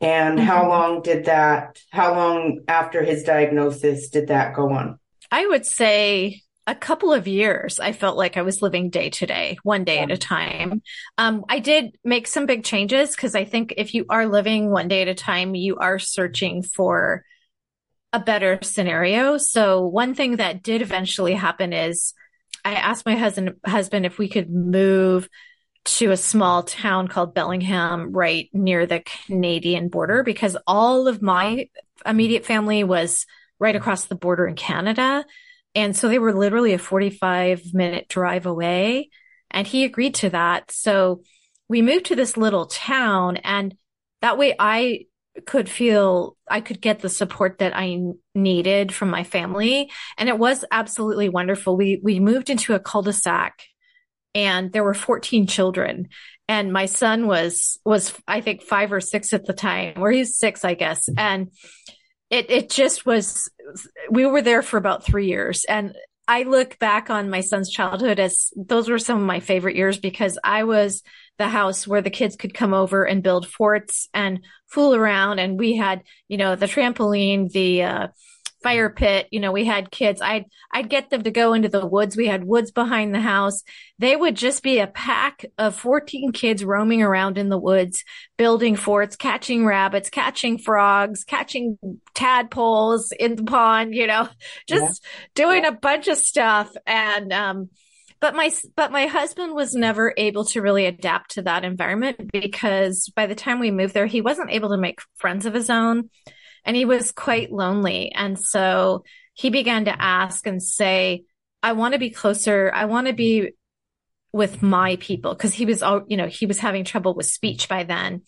And 0.00 0.38
mm-hmm. 0.38 0.46
how 0.46 0.68
long 0.68 1.02
did 1.02 1.26
that, 1.26 1.78
how 1.90 2.14
long 2.14 2.60
after 2.66 3.04
his 3.04 3.22
diagnosis 3.22 4.08
did 4.08 4.28
that 4.28 4.54
go 4.54 4.72
on? 4.72 4.98
I 5.30 5.46
would 5.46 5.64
say 5.64 6.42
a 6.66 6.74
couple 6.74 7.12
of 7.12 7.28
years. 7.28 7.78
I 7.78 7.92
felt 7.92 8.16
like 8.16 8.36
I 8.36 8.42
was 8.42 8.62
living 8.62 8.90
day 8.90 9.10
to 9.10 9.26
day, 9.26 9.58
one 9.62 9.84
day 9.84 9.98
at 9.98 10.10
a 10.10 10.16
time. 10.16 10.82
Um, 11.18 11.44
I 11.48 11.58
did 11.58 11.98
make 12.04 12.26
some 12.26 12.46
big 12.46 12.64
changes 12.64 13.10
because 13.14 13.34
I 13.34 13.44
think 13.44 13.74
if 13.76 13.94
you 13.94 14.06
are 14.08 14.26
living 14.26 14.70
one 14.70 14.88
day 14.88 15.02
at 15.02 15.08
a 15.08 15.14
time, 15.14 15.54
you 15.54 15.76
are 15.76 15.98
searching 15.98 16.62
for 16.62 17.24
a 18.12 18.20
better 18.20 18.58
scenario. 18.62 19.36
So 19.36 19.86
one 19.86 20.14
thing 20.14 20.36
that 20.36 20.62
did 20.62 20.80
eventually 20.80 21.34
happen 21.34 21.72
is 21.72 22.14
I 22.64 22.74
asked 22.74 23.04
my 23.04 23.16
husband 23.16 23.56
husband 23.66 24.06
if 24.06 24.18
we 24.18 24.28
could 24.28 24.48
move 24.50 25.28
to 25.84 26.12
a 26.12 26.16
small 26.16 26.62
town 26.62 27.08
called 27.08 27.34
Bellingham, 27.34 28.12
right 28.12 28.48
near 28.54 28.86
the 28.86 29.02
Canadian 29.26 29.88
border, 29.88 30.22
because 30.22 30.56
all 30.66 31.08
of 31.08 31.20
my 31.20 31.68
immediate 32.06 32.46
family 32.46 32.84
was 32.84 33.26
right 33.58 33.76
across 33.76 34.06
the 34.06 34.14
border 34.14 34.46
in 34.46 34.54
Canada. 34.54 35.26
And 35.74 35.96
so 35.96 36.08
they 36.08 36.18
were 36.18 36.32
literally 36.32 36.72
a 36.72 36.78
45 36.78 37.74
minute 37.74 38.08
drive 38.08 38.46
away. 38.46 39.10
And 39.50 39.66
he 39.66 39.84
agreed 39.84 40.14
to 40.16 40.30
that. 40.30 40.70
So 40.70 41.22
we 41.68 41.82
moved 41.82 42.06
to 42.06 42.16
this 42.16 42.36
little 42.36 42.66
town 42.66 43.38
and 43.38 43.74
that 44.20 44.38
way 44.38 44.54
I 44.58 45.06
could 45.46 45.68
feel 45.68 46.36
I 46.48 46.60
could 46.60 46.80
get 46.80 47.00
the 47.00 47.08
support 47.08 47.58
that 47.58 47.72
I 47.74 47.98
needed 48.34 48.94
from 48.94 49.10
my 49.10 49.24
family. 49.24 49.90
And 50.16 50.28
it 50.28 50.38
was 50.38 50.64
absolutely 50.70 51.28
wonderful. 51.28 51.76
We, 51.76 52.00
we 52.02 52.20
moved 52.20 52.50
into 52.50 52.74
a 52.74 52.80
cul-de-sac 52.80 53.62
and 54.34 54.72
there 54.72 54.84
were 54.84 54.94
14 54.94 55.46
children 55.46 56.08
and 56.48 56.72
my 56.72 56.86
son 56.86 57.26
was 57.26 57.78
was 57.84 58.12
i 58.26 58.40
think 58.40 58.62
five 58.62 58.92
or 58.92 59.00
six 59.00 59.32
at 59.32 59.46
the 59.46 59.52
time 59.52 59.94
or 59.98 60.10
he's 60.10 60.36
six 60.36 60.64
i 60.64 60.74
guess 60.74 61.08
and 61.16 61.50
it 62.30 62.50
it 62.50 62.70
just 62.70 63.06
was 63.06 63.48
we 64.10 64.26
were 64.26 64.42
there 64.42 64.62
for 64.62 64.76
about 64.76 65.04
three 65.04 65.26
years 65.26 65.64
and 65.64 65.94
I 66.26 66.44
look 66.44 66.78
back 66.78 67.10
on 67.10 67.28
my 67.28 67.40
son's 67.40 67.70
childhood 67.70 68.18
as 68.18 68.50
those 68.56 68.88
were 68.88 68.98
some 68.98 69.18
of 69.20 69.26
my 69.26 69.40
favorite 69.40 69.76
years 69.76 69.98
because 69.98 70.38
I 70.42 70.64
was 70.64 71.02
the 71.38 71.48
house 71.48 71.86
where 71.86 72.00
the 72.00 72.10
kids 72.10 72.36
could 72.36 72.54
come 72.54 72.72
over 72.72 73.04
and 73.04 73.22
build 73.22 73.46
forts 73.46 74.08
and 74.14 74.40
fool 74.66 74.94
around. 74.94 75.38
And 75.38 75.58
we 75.58 75.76
had, 75.76 76.02
you 76.28 76.38
know, 76.38 76.56
the 76.56 76.66
trampoline, 76.66 77.50
the, 77.50 77.82
uh, 77.82 78.08
fire 78.64 78.88
pit. 78.88 79.28
You 79.30 79.40
know, 79.40 79.52
we 79.52 79.66
had 79.66 79.90
kids. 79.90 80.22
I'd, 80.22 80.46
I'd 80.72 80.88
get 80.88 81.10
them 81.10 81.22
to 81.22 81.30
go 81.30 81.52
into 81.52 81.68
the 81.68 81.86
woods. 81.86 82.16
We 82.16 82.26
had 82.26 82.42
woods 82.42 82.70
behind 82.70 83.14
the 83.14 83.20
house. 83.20 83.62
They 83.98 84.16
would 84.16 84.34
just 84.34 84.62
be 84.62 84.78
a 84.78 84.86
pack 84.86 85.44
of 85.58 85.76
14 85.76 86.32
kids 86.32 86.64
roaming 86.64 87.02
around 87.02 87.36
in 87.36 87.50
the 87.50 87.58
woods, 87.58 88.02
building 88.38 88.74
forts, 88.74 89.16
catching 89.16 89.66
rabbits, 89.66 90.08
catching 90.08 90.56
frogs, 90.56 91.24
catching 91.24 91.78
tadpoles 92.14 93.12
in 93.12 93.36
the 93.36 93.44
pond, 93.44 93.94
you 93.94 94.06
know, 94.06 94.28
just 94.66 95.04
yeah. 95.04 95.26
doing 95.34 95.62
yeah. 95.64 95.68
a 95.68 95.72
bunch 95.72 96.08
of 96.08 96.16
stuff. 96.16 96.72
And, 96.86 97.32
um, 97.34 97.68
but 98.18 98.34
my 98.34 98.50
but 98.74 98.90
my 98.90 99.04
husband 99.04 99.54
was 99.54 99.74
never 99.74 100.14
able 100.16 100.46
to 100.46 100.62
really 100.62 100.86
adapt 100.86 101.32
to 101.32 101.42
that 101.42 101.62
environment 101.62 102.32
because 102.32 103.12
by 103.14 103.26
the 103.26 103.34
time 103.34 103.60
we 103.60 103.70
moved 103.70 103.92
there 103.92 104.06
he 104.06 104.22
wasn't 104.22 104.50
able 104.50 104.70
to 104.70 104.78
make 104.78 105.00
friends 105.16 105.44
of 105.44 105.52
his 105.52 105.68
own 105.68 106.08
and 106.64 106.76
he 106.76 106.84
was 106.84 107.12
quite 107.12 107.52
lonely. 107.52 108.12
And 108.12 108.38
so 108.38 109.04
he 109.34 109.50
began 109.50 109.86
to 109.86 110.02
ask 110.02 110.46
and 110.46 110.62
say, 110.62 111.24
I 111.62 111.72
want 111.72 111.94
to 111.94 111.98
be 111.98 112.10
closer. 112.10 112.70
I 112.74 112.84
want 112.86 113.06
to 113.06 113.12
be 113.12 113.52
with 114.32 114.62
my 114.62 114.96
people 114.96 115.32
because 115.34 115.54
he 115.54 115.64
was 115.64 115.82
all, 115.82 116.02
you 116.08 116.16
know, 116.16 116.26
he 116.26 116.46
was 116.46 116.58
having 116.58 116.84
trouble 116.84 117.14
with 117.14 117.26
speech 117.26 117.68
by 117.68 117.84
then. 117.84 118.22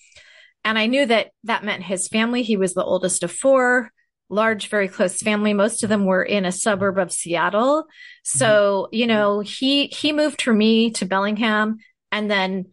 And 0.64 0.78
I 0.78 0.87
knew 0.87 1.07
that 1.07 1.31
that 1.45 1.64
meant 1.64 1.83
his 1.83 2.09
family. 2.09 2.43
He 2.43 2.57
was 2.57 2.75
the 2.75 2.85
oldest 2.85 3.23
of 3.23 3.31
four, 3.31 3.90
large, 4.28 4.69
very 4.69 4.88
close 4.88 5.21
family. 5.21 5.55
Most 5.55 5.83
of 5.83 5.88
them 5.88 6.05
were 6.05 6.23
in 6.23 6.45
a 6.45 6.52
suburb 6.52 6.99
of 6.99 7.12
Seattle. 7.12 7.85
So, 8.25 8.87
mm-hmm. 8.87 8.95
you 8.95 9.07
know, 9.07 9.40
he, 9.40 9.87
he 9.87 10.12
moved 10.12 10.43
for 10.43 10.52
me 10.52 10.90
to 10.93 11.07
Bellingham. 11.07 11.76
And 12.11 12.31
then 12.31 12.66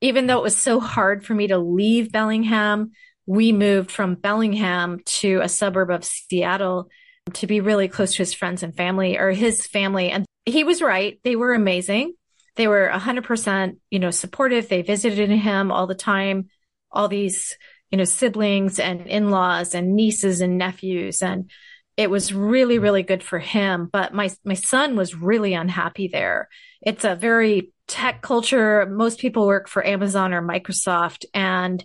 even 0.00 0.26
though 0.26 0.38
it 0.38 0.44
was 0.44 0.56
so 0.56 0.78
hard 0.78 1.24
for 1.24 1.34
me 1.34 1.48
to 1.48 1.58
leave 1.58 2.12
Bellingham, 2.12 2.92
we 3.26 3.52
moved 3.52 3.90
from 3.90 4.14
Bellingham 4.14 5.00
to 5.04 5.40
a 5.42 5.48
suburb 5.48 5.90
of 5.90 6.04
Seattle 6.04 6.88
to 7.34 7.46
be 7.46 7.60
really 7.60 7.88
close 7.88 8.12
to 8.12 8.18
his 8.18 8.32
friends 8.32 8.62
and 8.62 8.76
family 8.76 9.18
or 9.18 9.32
his 9.32 9.66
family. 9.66 10.10
And 10.10 10.24
he 10.44 10.62
was 10.62 10.80
right. 10.80 11.18
They 11.24 11.34
were 11.34 11.54
amazing. 11.54 12.14
They 12.54 12.68
were 12.68 12.88
100%, 12.92 13.76
you 13.90 13.98
know, 13.98 14.10
supportive. 14.10 14.68
They 14.68 14.82
visited 14.82 15.28
him 15.28 15.72
all 15.72 15.86
the 15.86 15.94
time, 15.94 16.48
all 16.90 17.08
these, 17.08 17.56
you 17.90 17.98
know, 17.98 18.04
siblings 18.04 18.78
and 18.78 19.06
in-laws 19.06 19.74
and 19.74 19.94
nieces 19.94 20.40
and 20.40 20.56
nephews. 20.56 21.20
And 21.20 21.50
it 21.96 22.10
was 22.10 22.32
really, 22.32 22.76
mm-hmm. 22.76 22.84
really 22.84 23.02
good 23.02 23.22
for 23.22 23.38
him. 23.38 23.88
But 23.92 24.14
my, 24.14 24.30
my 24.44 24.54
son 24.54 24.96
was 24.96 25.14
really 25.14 25.54
unhappy 25.54 26.08
there. 26.08 26.48
It's 26.80 27.04
a 27.04 27.16
very 27.16 27.72
tech 27.88 28.22
culture. 28.22 28.86
Most 28.86 29.18
people 29.18 29.46
work 29.46 29.68
for 29.68 29.84
Amazon 29.84 30.32
or 30.32 30.42
Microsoft 30.42 31.24
and 31.34 31.84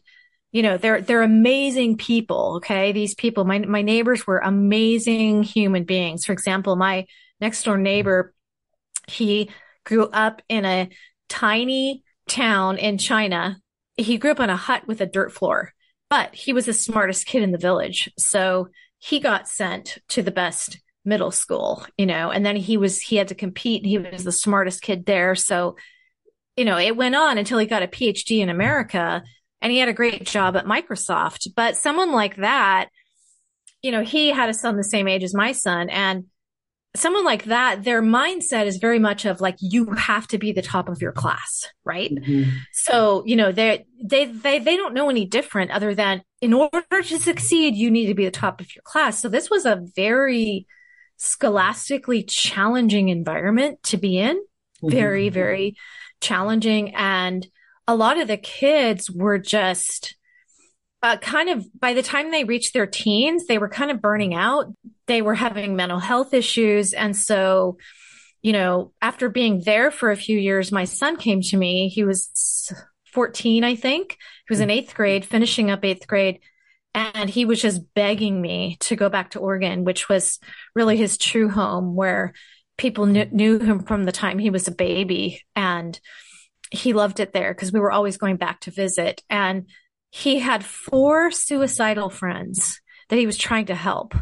you 0.51 0.61
know 0.61 0.77
they're 0.77 1.01
they're 1.01 1.21
amazing 1.21 1.97
people 1.97 2.55
okay? 2.57 2.91
These 2.91 3.15
people 3.15 3.45
my 3.45 3.59
my 3.59 3.81
neighbors 3.81 4.27
were 4.27 4.39
amazing 4.39 5.43
human 5.43 5.83
beings. 5.83 6.25
For 6.25 6.33
example 6.33 6.75
my 6.75 7.05
next 7.39 7.63
door 7.63 7.77
neighbor 7.77 8.33
he 9.07 9.49
grew 9.85 10.05
up 10.05 10.41
in 10.49 10.65
a 10.65 10.89
tiny 11.29 12.03
town 12.27 12.77
in 12.77 12.97
China. 12.97 13.57
He 13.97 14.17
grew 14.17 14.31
up 14.31 14.39
in 14.39 14.49
a 14.49 14.55
hut 14.55 14.87
with 14.87 15.01
a 15.01 15.05
dirt 15.05 15.31
floor 15.31 15.73
but 16.09 16.35
he 16.35 16.51
was 16.51 16.65
the 16.65 16.73
smartest 16.73 17.25
kid 17.25 17.41
in 17.41 17.53
the 17.53 17.57
village. 17.57 18.09
So 18.17 18.67
he 18.99 19.21
got 19.21 19.47
sent 19.47 19.97
to 20.09 20.21
the 20.21 20.31
best 20.31 20.77
middle 21.03 21.31
school 21.31 21.83
you 21.97 22.05
know 22.05 22.29
and 22.29 22.45
then 22.45 22.55
he 22.55 22.77
was 22.77 22.99
he 23.01 23.15
had 23.15 23.29
to 23.29 23.35
compete 23.35 23.85
he 23.85 23.97
was 23.97 24.23
the 24.23 24.31
smartest 24.31 24.81
kid 24.81 25.05
there. 25.05 25.35
So 25.35 25.77
you 26.57 26.65
know 26.65 26.77
it 26.77 26.97
went 26.97 27.15
on 27.15 27.37
until 27.37 27.57
he 27.57 27.65
got 27.65 27.81
a 27.81 27.87
phd 27.87 28.29
in 28.29 28.49
america 28.49 29.23
and 29.61 29.71
he 29.71 29.77
had 29.77 29.89
a 29.89 29.93
great 29.93 30.25
job 30.25 30.55
at 30.55 30.65
Microsoft. 30.65 31.47
But 31.55 31.77
someone 31.77 32.11
like 32.11 32.37
that, 32.37 32.89
you 33.81 33.91
know, 33.91 34.03
he 34.03 34.29
had 34.29 34.49
a 34.49 34.53
son 34.53 34.77
the 34.77 34.83
same 34.83 35.07
age 35.07 35.23
as 35.23 35.33
my 35.33 35.51
son 35.51 35.89
and 35.89 36.25
someone 36.93 37.23
like 37.23 37.45
that, 37.45 37.83
their 37.83 38.01
mindset 38.01 38.65
is 38.65 38.77
very 38.77 38.99
much 38.99 39.23
of 39.25 39.39
like, 39.39 39.55
you 39.61 39.91
have 39.91 40.27
to 40.27 40.37
be 40.37 40.51
the 40.51 40.61
top 40.61 40.89
of 40.89 41.01
your 41.01 41.13
class, 41.13 41.67
right? 41.85 42.11
Mm-hmm. 42.11 42.49
So, 42.73 43.23
you 43.25 43.37
know, 43.37 43.51
they, 43.51 43.85
they, 44.03 44.25
they, 44.25 44.59
they 44.59 44.75
don't 44.75 44.93
know 44.93 45.09
any 45.09 45.25
different 45.25 45.71
other 45.71 45.95
than 45.95 46.21
in 46.41 46.53
order 46.53 46.83
to 46.89 47.17
succeed, 47.17 47.75
you 47.75 47.89
need 47.89 48.07
to 48.07 48.13
be 48.13 48.25
the 48.25 48.31
top 48.31 48.59
of 48.59 48.75
your 48.75 48.81
class. 48.83 49.19
So 49.19 49.29
this 49.29 49.49
was 49.49 49.65
a 49.65 49.81
very 49.95 50.67
scholastically 51.15 52.23
challenging 52.23 53.07
environment 53.09 53.81
to 53.83 53.97
be 53.97 54.17
in. 54.17 54.37
Mm-hmm. 54.37 54.89
Very, 54.89 55.29
very 55.29 55.75
challenging. 56.19 56.93
And, 56.95 57.47
a 57.91 57.95
lot 57.95 58.17
of 58.17 58.29
the 58.29 58.37
kids 58.37 59.11
were 59.11 59.37
just 59.37 60.15
uh, 61.03 61.17
kind 61.17 61.49
of 61.49 61.65
by 61.77 61.93
the 61.93 62.01
time 62.01 62.31
they 62.31 62.45
reached 62.45 62.73
their 62.73 62.87
teens, 62.87 63.47
they 63.47 63.57
were 63.57 63.67
kind 63.67 63.91
of 63.91 64.01
burning 64.01 64.33
out. 64.33 64.67
They 65.07 65.21
were 65.21 65.35
having 65.35 65.75
mental 65.75 65.99
health 65.99 66.33
issues. 66.33 66.93
And 66.93 67.17
so, 67.17 67.77
you 68.41 68.53
know, 68.53 68.93
after 69.01 69.27
being 69.27 69.61
there 69.65 69.91
for 69.91 70.09
a 70.09 70.15
few 70.15 70.39
years, 70.39 70.71
my 70.71 70.85
son 70.85 71.17
came 71.17 71.41
to 71.41 71.57
me. 71.57 71.89
He 71.89 72.05
was 72.05 72.71
14, 73.13 73.65
I 73.65 73.75
think. 73.75 74.17
He 74.47 74.53
was 74.53 74.61
in 74.61 74.69
eighth 74.69 74.95
grade, 74.95 75.25
finishing 75.25 75.69
up 75.69 75.83
eighth 75.83 76.07
grade. 76.07 76.39
And 76.93 77.29
he 77.29 77.43
was 77.43 77.61
just 77.61 77.93
begging 77.93 78.39
me 78.39 78.77
to 78.81 78.95
go 78.95 79.09
back 79.09 79.31
to 79.31 79.39
Oregon, 79.39 79.83
which 79.83 80.07
was 80.07 80.39
really 80.75 80.95
his 80.95 81.17
true 81.17 81.49
home 81.49 81.93
where 81.93 82.31
people 82.77 83.05
kn- 83.05 83.29
knew 83.33 83.59
him 83.59 83.83
from 83.83 84.05
the 84.05 84.13
time 84.13 84.39
he 84.39 84.49
was 84.49 84.69
a 84.69 84.71
baby. 84.71 85.41
And, 85.57 85.99
he 86.71 86.93
loved 86.93 87.19
it 87.19 87.33
there 87.33 87.53
because 87.53 87.71
we 87.71 87.79
were 87.79 87.91
always 87.91 88.17
going 88.17 88.37
back 88.37 88.61
to 88.61 88.71
visit. 88.71 89.21
And 89.29 89.67
he 90.09 90.39
had 90.39 90.65
four 90.65 91.29
suicidal 91.29 92.09
friends 92.09 92.81
that 93.09 93.19
he 93.19 93.25
was 93.25 93.37
trying 93.37 93.65
to 93.65 93.75
help 93.75 94.15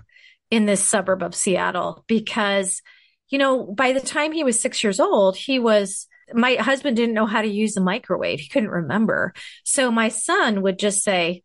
in 0.49 0.65
this 0.65 0.83
suburb 0.83 1.21
of 1.21 1.35
Seattle 1.35 2.03
because, 2.07 2.81
you 3.29 3.37
know, 3.37 3.63
by 3.65 3.93
the 3.93 3.99
time 4.01 4.31
he 4.31 4.43
was 4.43 4.59
six 4.59 4.83
years 4.83 4.99
old, 4.99 5.37
he 5.37 5.59
was, 5.59 6.07
my 6.33 6.55
husband 6.55 6.97
didn't 6.97 7.15
know 7.15 7.27
how 7.27 7.41
to 7.41 7.47
use 7.47 7.77
a 7.77 7.81
microwave. 7.81 8.39
He 8.39 8.49
couldn't 8.49 8.69
remember. 8.69 9.33
So 9.63 9.91
my 9.91 10.09
son 10.09 10.63
would 10.63 10.79
just 10.79 11.03
say, 11.03 11.43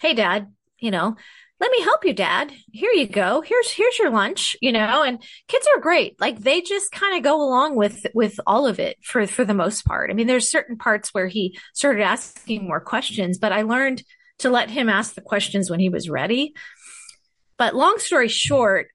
Hey, 0.00 0.14
dad, 0.14 0.52
you 0.78 0.90
know, 0.90 1.16
let 1.62 1.70
me 1.70 1.80
help 1.82 2.04
you, 2.04 2.12
dad. 2.12 2.52
Here 2.72 2.90
you 2.90 3.06
go. 3.06 3.40
Here's, 3.40 3.70
here's 3.70 3.96
your 3.96 4.10
lunch, 4.10 4.56
you 4.60 4.72
know, 4.72 5.04
and 5.04 5.22
kids 5.46 5.64
are 5.72 5.80
great. 5.80 6.20
Like 6.20 6.40
they 6.40 6.60
just 6.60 6.90
kind 6.90 7.16
of 7.16 7.22
go 7.22 7.40
along 7.40 7.76
with, 7.76 8.04
with 8.14 8.40
all 8.48 8.66
of 8.66 8.80
it 8.80 8.96
for, 9.00 9.24
for 9.28 9.44
the 9.44 9.54
most 9.54 9.84
part. 9.84 10.10
I 10.10 10.14
mean, 10.14 10.26
there's 10.26 10.50
certain 10.50 10.76
parts 10.76 11.14
where 11.14 11.28
he 11.28 11.56
started 11.72 12.02
asking 12.02 12.66
more 12.66 12.80
questions, 12.80 13.38
but 13.38 13.52
I 13.52 13.62
learned 13.62 14.02
to 14.40 14.50
let 14.50 14.70
him 14.70 14.88
ask 14.88 15.14
the 15.14 15.20
questions 15.20 15.70
when 15.70 15.78
he 15.78 15.88
was 15.88 16.10
ready. 16.10 16.52
But 17.58 17.76
long 17.76 18.00
story 18.00 18.26
short, 18.26 18.88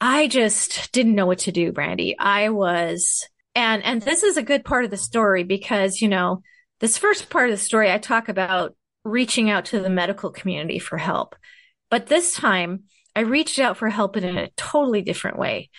I 0.00 0.26
just 0.26 0.92
didn't 0.92 1.16
know 1.16 1.26
what 1.26 1.40
to 1.40 1.52
do, 1.52 1.72
Brandi. 1.72 2.14
I 2.18 2.48
was, 2.48 3.28
and, 3.54 3.84
and 3.84 4.00
this 4.00 4.22
is 4.22 4.38
a 4.38 4.42
good 4.42 4.64
part 4.64 4.86
of 4.86 4.90
the 4.90 4.96
story 4.96 5.44
because, 5.44 6.00
you 6.00 6.08
know, 6.08 6.40
this 6.80 6.96
first 6.96 7.28
part 7.28 7.50
of 7.50 7.54
the 7.54 7.62
story, 7.62 7.92
I 7.92 7.98
talk 7.98 8.30
about 8.30 8.74
reaching 9.04 9.50
out 9.50 9.66
to 9.66 9.80
the 9.80 9.90
medical 9.90 10.30
community 10.30 10.78
for 10.78 10.96
help. 10.96 11.36
But 11.94 12.08
this 12.08 12.34
time 12.34 12.86
I 13.14 13.20
reached 13.20 13.60
out 13.60 13.76
for 13.76 13.88
help 13.88 14.16
in 14.16 14.24
a 14.24 14.50
totally 14.56 15.00
different 15.00 15.38
way. 15.38 15.70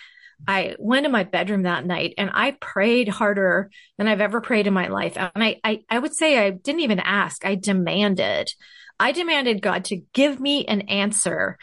I 0.48 0.74
went 0.78 1.04
to 1.04 1.10
my 1.12 1.24
bedroom 1.24 1.64
that 1.64 1.84
night 1.84 2.14
and 2.16 2.30
I 2.32 2.52
prayed 2.52 3.06
harder 3.06 3.70
than 3.98 4.08
I've 4.08 4.22
ever 4.22 4.40
prayed 4.40 4.66
in 4.66 4.72
my 4.72 4.88
life. 4.88 5.18
And 5.18 5.44
I, 5.44 5.60
I, 5.62 5.80
I 5.90 5.98
would 5.98 6.14
say 6.14 6.38
I 6.38 6.48
didn't 6.52 6.80
even 6.80 7.00
ask. 7.00 7.44
I 7.44 7.54
demanded, 7.54 8.50
I 8.98 9.12
demanded 9.12 9.60
God 9.60 9.84
to 9.84 10.00
give 10.14 10.40
me 10.40 10.64
an 10.64 10.88
answer 10.88 11.58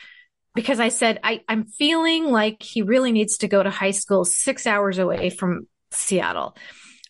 because 0.54 0.80
I 0.80 0.90
said, 0.90 1.20
I, 1.24 1.42
I'm 1.50 1.66
feeling 1.66 2.26
like 2.26 2.62
he 2.62 2.84
really 2.84 3.12
needs 3.12 3.38
to 3.40 3.48
go 3.48 3.64
to 3.64 3.72
high 3.72 3.90
school 3.90 4.24
six 4.24 4.68
hours 4.68 5.00
away 5.00 5.32
from 5.32 5.68
Seattle. 5.90 6.56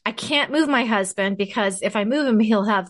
I 0.06 0.14
can't 0.14 0.54
move 0.54 0.70
my 0.70 0.86
husband 0.86 1.36
because 1.36 1.82
if 1.82 1.98
I 1.98 2.06
move 2.06 2.26
him, 2.26 2.40
he'll 2.40 2.64
have 2.64 2.90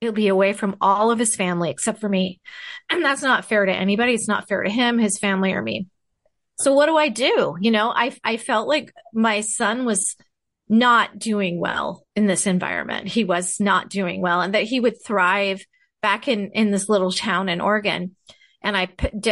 He'll 0.00 0.12
be 0.12 0.28
away 0.28 0.52
from 0.52 0.76
all 0.80 1.10
of 1.10 1.18
his 1.18 1.34
family 1.34 1.70
except 1.70 2.00
for 2.00 2.08
me. 2.08 2.40
And 2.90 3.04
that's 3.04 3.22
not 3.22 3.44
fair 3.44 3.64
to 3.64 3.72
anybody. 3.72 4.14
It's 4.14 4.28
not 4.28 4.48
fair 4.48 4.62
to 4.62 4.70
him, 4.70 4.98
his 4.98 5.18
family, 5.18 5.52
or 5.52 5.62
me. 5.62 5.86
So 6.58 6.72
what 6.72 6.86
do 6.86 6.96
I 6.96 7.08
do? 7.08 7.56
You 7.60 7.70
know, 7.70 7.90
I, 7.94 8.16
I 8.24 8.36
felt 8.38 8.68
like 8.68 8.92
my 9.12 9.42
son 9.42 9.84
was 9.84 10.16
not 10.68 11.18
doing 11.18 11.60
well 11.60 12.04
in 12.16 12.26
this 12.26 12.46
environment. 12.46 13.08
He 13.08 13.24
was 13.24 13.60
not 13.60 13.90
doing 13.90 14.20
well 14.20 14.40
and 14.40 14.54
that 14.54 14.64
he 14.64 14.80
would 14.80 15.02
thrive 15.04 15.64
back 16.02 16.28
in, 16.28 16.50
in 16.52 16.70
this 16.70 16.88
little 16.88 17.12
town 17.12 17.48
in 17.48 17.60
Oregon. 17.60 18.16
And 18.62 18.76
I, 18.76 18.88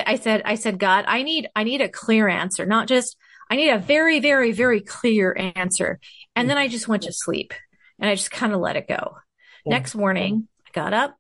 I 0.07 0.17
said, 0.17 0.43
I 0.45 0.55
said, 0.55 0.79
God, 0.79 1.07
I 1.09 1.23
need, 1.23 1.49
I 1.57 1.65
need 1.65 1.81
a 1.81 1.89
clear 1.89 2.29
answer, 2.29 2.67
not 2.67 2.89
just, 2.89 3.17
I 3.51 3.57
need 3.57 3.71
a 3.71 3.79
very, 3.79 4.21
very, 4.21 4.53
very 4.53 4.81
clear 4.81 5.35
answer. 5.57 5.99
And 6.37 6.47
mm. 6.47 6.49
then 6.51 6.59
I 6.59 6.69
just 6.69 6.89
went 6.89 7.05
to 7.05 7.13
sleep 7.13 7.53
and 7.99 8.09
I 8.09 8.15
just 8.15 8.31
kind 8.31 8.53
of 8.53 8.61
let 8.61 8.77
it 8.77 8.87
go. 8.87 9.17
Yeah. 9.65 9.71
Next 9.71 9.95
morning, 9.95 10.49
got 10.75 10.93
up, 10.93 11.17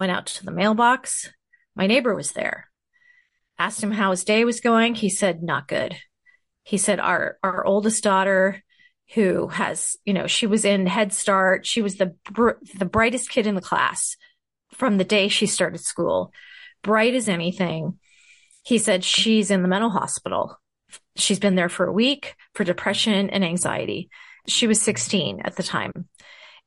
went 0.00 0.12
out 0.12 0.26
to 0.26 0.44
the 0.44 0.50
mailbox. 0.50 1.30
My 1.76 1.86
neighbor 1.86 2.14
was 2.14 2.32
there. 2.32 2.68
Asked 3.58 3.82
him 3.82 3.92
how 3.92 4.10
his 4.10 4.24
day 4.24 4.44
was 4.44 4.60
going. 4.60 4.94
He 4.94 5.08
said, 5.08 5.42
not 5.42 5.68
good. 5.68 5.96
He 6.64 6.78
said, 6.78 6.98
our, 6.98 7.38
our 7.42 7.64
oldest 7.64 8.02
daughter, 8.02 8.62
who 9.14 9.48
has, 9.48 9.96
you 10.04 10.14
know, 10.14 10.26
she 10.26 10.46
was 10.46 10.64
in 10.64 10.86
Head 10.86 11.12
Start. 11.12 11.66
She 11.66 11.82
was 11.82 11.96
the, 11.96 12.14
br- 12.30 12.52
the 12.78 12.86
brightest 12.86 13.30
kid 13.30 13.46
in 13.46 13.54
the 13.54 13.60
class 13.60 14.16
from 14.72 14.96
the 14.96 15.04
day 15.04 15.28
she 15.28 15.46
started 15.46 15.80
school, 15.80 16.32
bright 16.82 17.14
as 17.14 17.28
anything. 17.28 17.98
He 18.64 18.78
said 18.78 19.04
she's 19.04 19.50
in 19.50 19.62
the 19.62 19.68
mental 19.68 19.90
hospital. 19.90 20.58
She's 21.16 21.38
been 21.38 21.56
there 21.56 21.68
for 21.68 21.86
a 21.86 21.92
week 21.92 22.36
for 22.54 22.64
depression 22.64 23.28
and 23.30 23.44
anxiety. 23.44 24.08
She 24.46 24.66
was 24.66 24.80
16 24.80 25.42
at 25.44 25.56
the 25.56 25.62
time. 25.62 26.08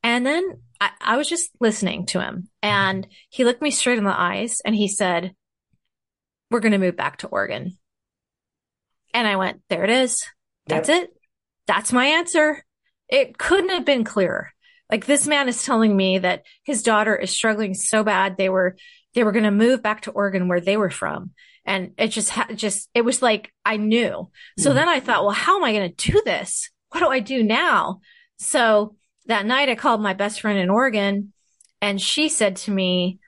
And 0.05 0.23
then 0.23 0.59
I, 0.79 0.91
I 1.01 1.17
was 1.17 1.27
just 1.27 1.49
listening 1.59 2.05
to 2.07 2.21
him 2.21 2.47
and 2.61 3.07
he 3.29 3.43
looked 3.43 3.63
me 3.63 3.71
straight 3.71 3.97
in 3.97 4.03
the 4.03 4.17
eyes 4.17 4.61
and 4.63 4.75
he 4.75 4.87
said, 4.87 5.33
we're 6.51 6.59
going 6.59 6.73
to 6.73 6.77
move 6.77 6.95
back 6.95 7.17
to 7.17 7.27
Oregon. 7.27 7.79
And 9.15 9.27
I 9.27 9.35
went, 9.35 9.61
there 9.67 9.83
it 9.83 9.89
is. 9.89 10.23
That's 10.67 10.89
yep. 10.89 11.05
it. 11.05 11.09
That's 11.65 11.91
my 11.91 12.05
answer. 12.05 12.63
It 13.09 13.39
couldn't 13.39 13.71
have 13.71 13.83
been 13.83 14.03
clearer. 14.03 14.51
Like 14.91 15.07
this 15.07 15.25
man 15.25 15.49
is 15.49 15.63
telling 15.63 15.97
me 15.97 16.19
that 16.19 16.43
his 16.63 16.83
daughter 16.83 17.15
is 17.15 17.31
struggling 17.31 17.73
so 17.73 18.03
bad. 18.03 18.37
They 18.37 18.49
were, 18.49 18.77
they 19.15 19.23
were 19.23 19.31
going 19.31 19.45
to 19.45 19.49
move 19.49 19.81
back 19.81 20.01
to 20.01 20.11
Oregon 20.11 20.47
where 20.47 20.61
they 20.61 20.77
were 20.77 20.91
from. 20.91 21.31
And 21.65 21.93
it 21.97 22.09
just, 22.09 22.29
ha- 22.29 22.49
just, 22.53 22.91
it 22.93 23.01
was 23.01 23.23
like, 23.23 23.51
I 23.65 23.77
knew. 23.77 24.29
So 24.59 24.69
mm 24.69 24.75
then 24.75 24.87
I 24.87 24.99
thought, 24.99 25.23
well, 25.23 25.33
how 25.33 25.57
am 25.57 25.63
I 25.63 25.73
going 25.73 25.91
to 25.91 26.11
do 26.11 26.21
this? 26.23 26.69
What 26.91 26.99
do 26.99 27.07
I 27.07 27.21
do 27.21 27.41
now? 27.41 28.01
So 28.37 28.97
that 29.27 29.45
night 29.45 29.69
I 29.69 29.75
called 29.75 30.01
my 30.01 30.13
best 30.13 30.41
friend 30.41 30.59
in 30.59 30.69
Oregon 30.69 31.33
and 31.81 32.01
she 32.01 32.29
said 32.29 32.55
to 32.57 32.71
me, 32.71 33.19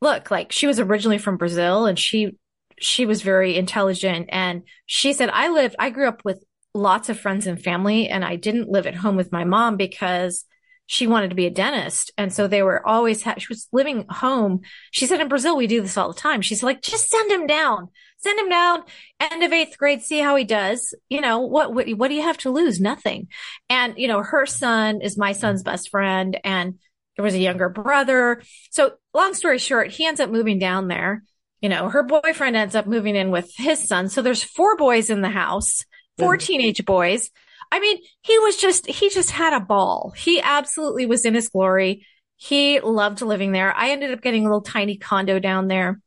look, 0.00 0.30
like 0.30 0.52
she 0.52 0.66
was 0.66 0.80
originally 0.80 1.18
from 1.18 1.36
Brazil 1.36 1.86
and 1.86 1.98
she, 1.98 2.36
she 2.78 3.06
was 3.06 3.22
very 3.22 3.56
intelligent. 3.56 4.28
And 4.30 4.62
she 4.86 5.12
said, 5.12 5.30
I 5.30 5.48
lived, 5.48 5.76
I 5.78 5.90
grew 5.90 6.08
up 6.08 6.24
with 6.24 6.44
lots 6.74 7.08
of 7.08 7.18
friends 7.18 7.46
and 7.46 7.60
family 7.60 8.08
and 8.08 8.24
I 8.24 8.36
didn't 8.36 8.68
live 8.68 8.86
at 8.86 8.94
home 8.94 9.16
with 9.16 9.32
my 9.32 9.44
mom 9.44 9.76
because 9.76 10.44
she 10.90 11.06
wanted 11.06 11.28
to 11.28 11.36
be 11.36 11.44
a 11.44 11.50
dentist. 11.50 12.10
And 12.16 12.32
so 12.32 12.46
they 12.46 12.62
were 12.62 12.84
always, 12.84 13.22
ha- 13.22 13.34
she 13.36 13.48
was 13.50 13.68
living 13.72 14.06
home. 14.08 14.62
She 14.90 15.06
said 15.06 15.20
in 15.20 15.28
Brazil, 15.28 15.54
we 15.54 15.66
do 15.66 15.82
this 15.82 15.98
all 15.98 16.10
the 16.10 16.18
time. 16.18 16.40
She's 16.40 16.62
like, 16.62 16.80
just 16.80 17.10
send 17.10 17.30
him 17.30 17.46
down, 17.46 17.90
send 18.16 18.40
him 18.40 18.48
down 18.48 18.84
end 19.20 19.42
of 19.42 19.52
eighth 19.52 19.76
grade, 19.76 20.00
see 20.00 20.18
how 20.18 20.34
he 20.34 20.44
does. 20.44 20.94
You 21.10 21.20
know, 21.20 21.40
what, 21.40 21.74
what, 21.74 21.90
what 21.90 22.08
do 22.08 22.14
you 22.14 22.22
have 22.22 22.38
to 22.38 22.50
lose? 22.50 22.80
Nothing. 22.80 23.28
And, 23.68 23.98
you 23.98 24.08
know, 24.08 24.22
her 24.22 24.46
son 24.46 25.02
is 25.02 25.18
my 25.18 25.32
son's 25.32 25.62
best 25.62 25.90
friend 25.90 26.40
and 26.42 26.78
there 27.16 27.24
was 27.24 27.34
a 27.34 27.38
younger 27.38 27.68
brother. 27.68 28.42
So 28.70 28.94
long 29.12 29.34
story 29.34 29.58
short, 29.58 29.90
he 29.90 30.06
ends 30.06 30.20
up 30.20 30.30
moving 30.30 30.58
down 30.58 30.88
there. 30.88 31.22
You 31.60 31.68
know, 31.68 31.90
her 31.90 32.02
boyfriend 32.02 32.56
ends 32.56 32.74
up 32.74 32.86
moving 32.86 33.14
in 33.14 33.30
with 33.30 33.52
his 33.56 33.86
son. 33.86 34.08
So 34.08 34.22
there's 34.22 34.42
four 34.42 34.76
boys 34.76 35.10
in 35.10 35.20
the 35.20 35.28
house, 35.28 35.84
4 36.18 36.36
mm-hmm. 36.36 36.46
teenage 36.46 36.84
boys. 36.86 37.28
I 37.70 37.80
mean, 37.80 37.98
he 38.22 38.38
was 38.38 38.56
just, 38.56 38.86
he 38.86 39.10
just 39.10 39.30
had 39.30 39.52
a 39.52 39.60
ball. 39.60 40.12
He 40.16 40.40
absolutely 40.40 41.06
was 41.06 41.24
in 41.24 41.34
his 41.34 41.48
glory. 41.48 42.06
He 42.36 42.80
loved 42.80 43.20
living 43.20 43.52
there. 43.52 43.74
I 43.76 43.90
ended 43.90 44.12
up 44.12 44.22
getting 44.22 44.46
a 44.46 44.48
little 44.48 44.62
tiny 44.62 44.96
condo 44.96 45.38
down 45.38 45.68
there. 45.68 46.00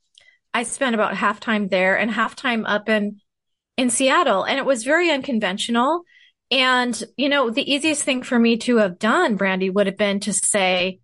I 0.53 0.63
spent 0.63 0.95
about 0.95 1.15
half 1.15 1.39
time 1.39 1.67
there 1.67 1.97
and 1.97 2.09
half 2.09 2.35
time 2.35 2.65
up 2.65 2.89
in, 2.89 3.21
in 3.77 3.89
Seattle. 3.89 4.43
And 4.43 4.57
it 4.57 4.65
was 4.65 4.83
very 4.83 5.11
unconventional. 5.11 6.03
And, 6.49 7.01
you 7.15 7.29
know, 7.29 7.49
the 7.49 7.71
easiest 7.71 8.03
thing 8.03 8.23
for 8.23 8.37
me 8.37 8.57
to 8.57 8.77
have 8.77 8.99
done, 8.99 9.37
Brandi, 9.37 9.73
would 9.73 9.87
have 9.87 9.97
been 9.97 10.19
to 10.21 10.33
say, 10.33 10.99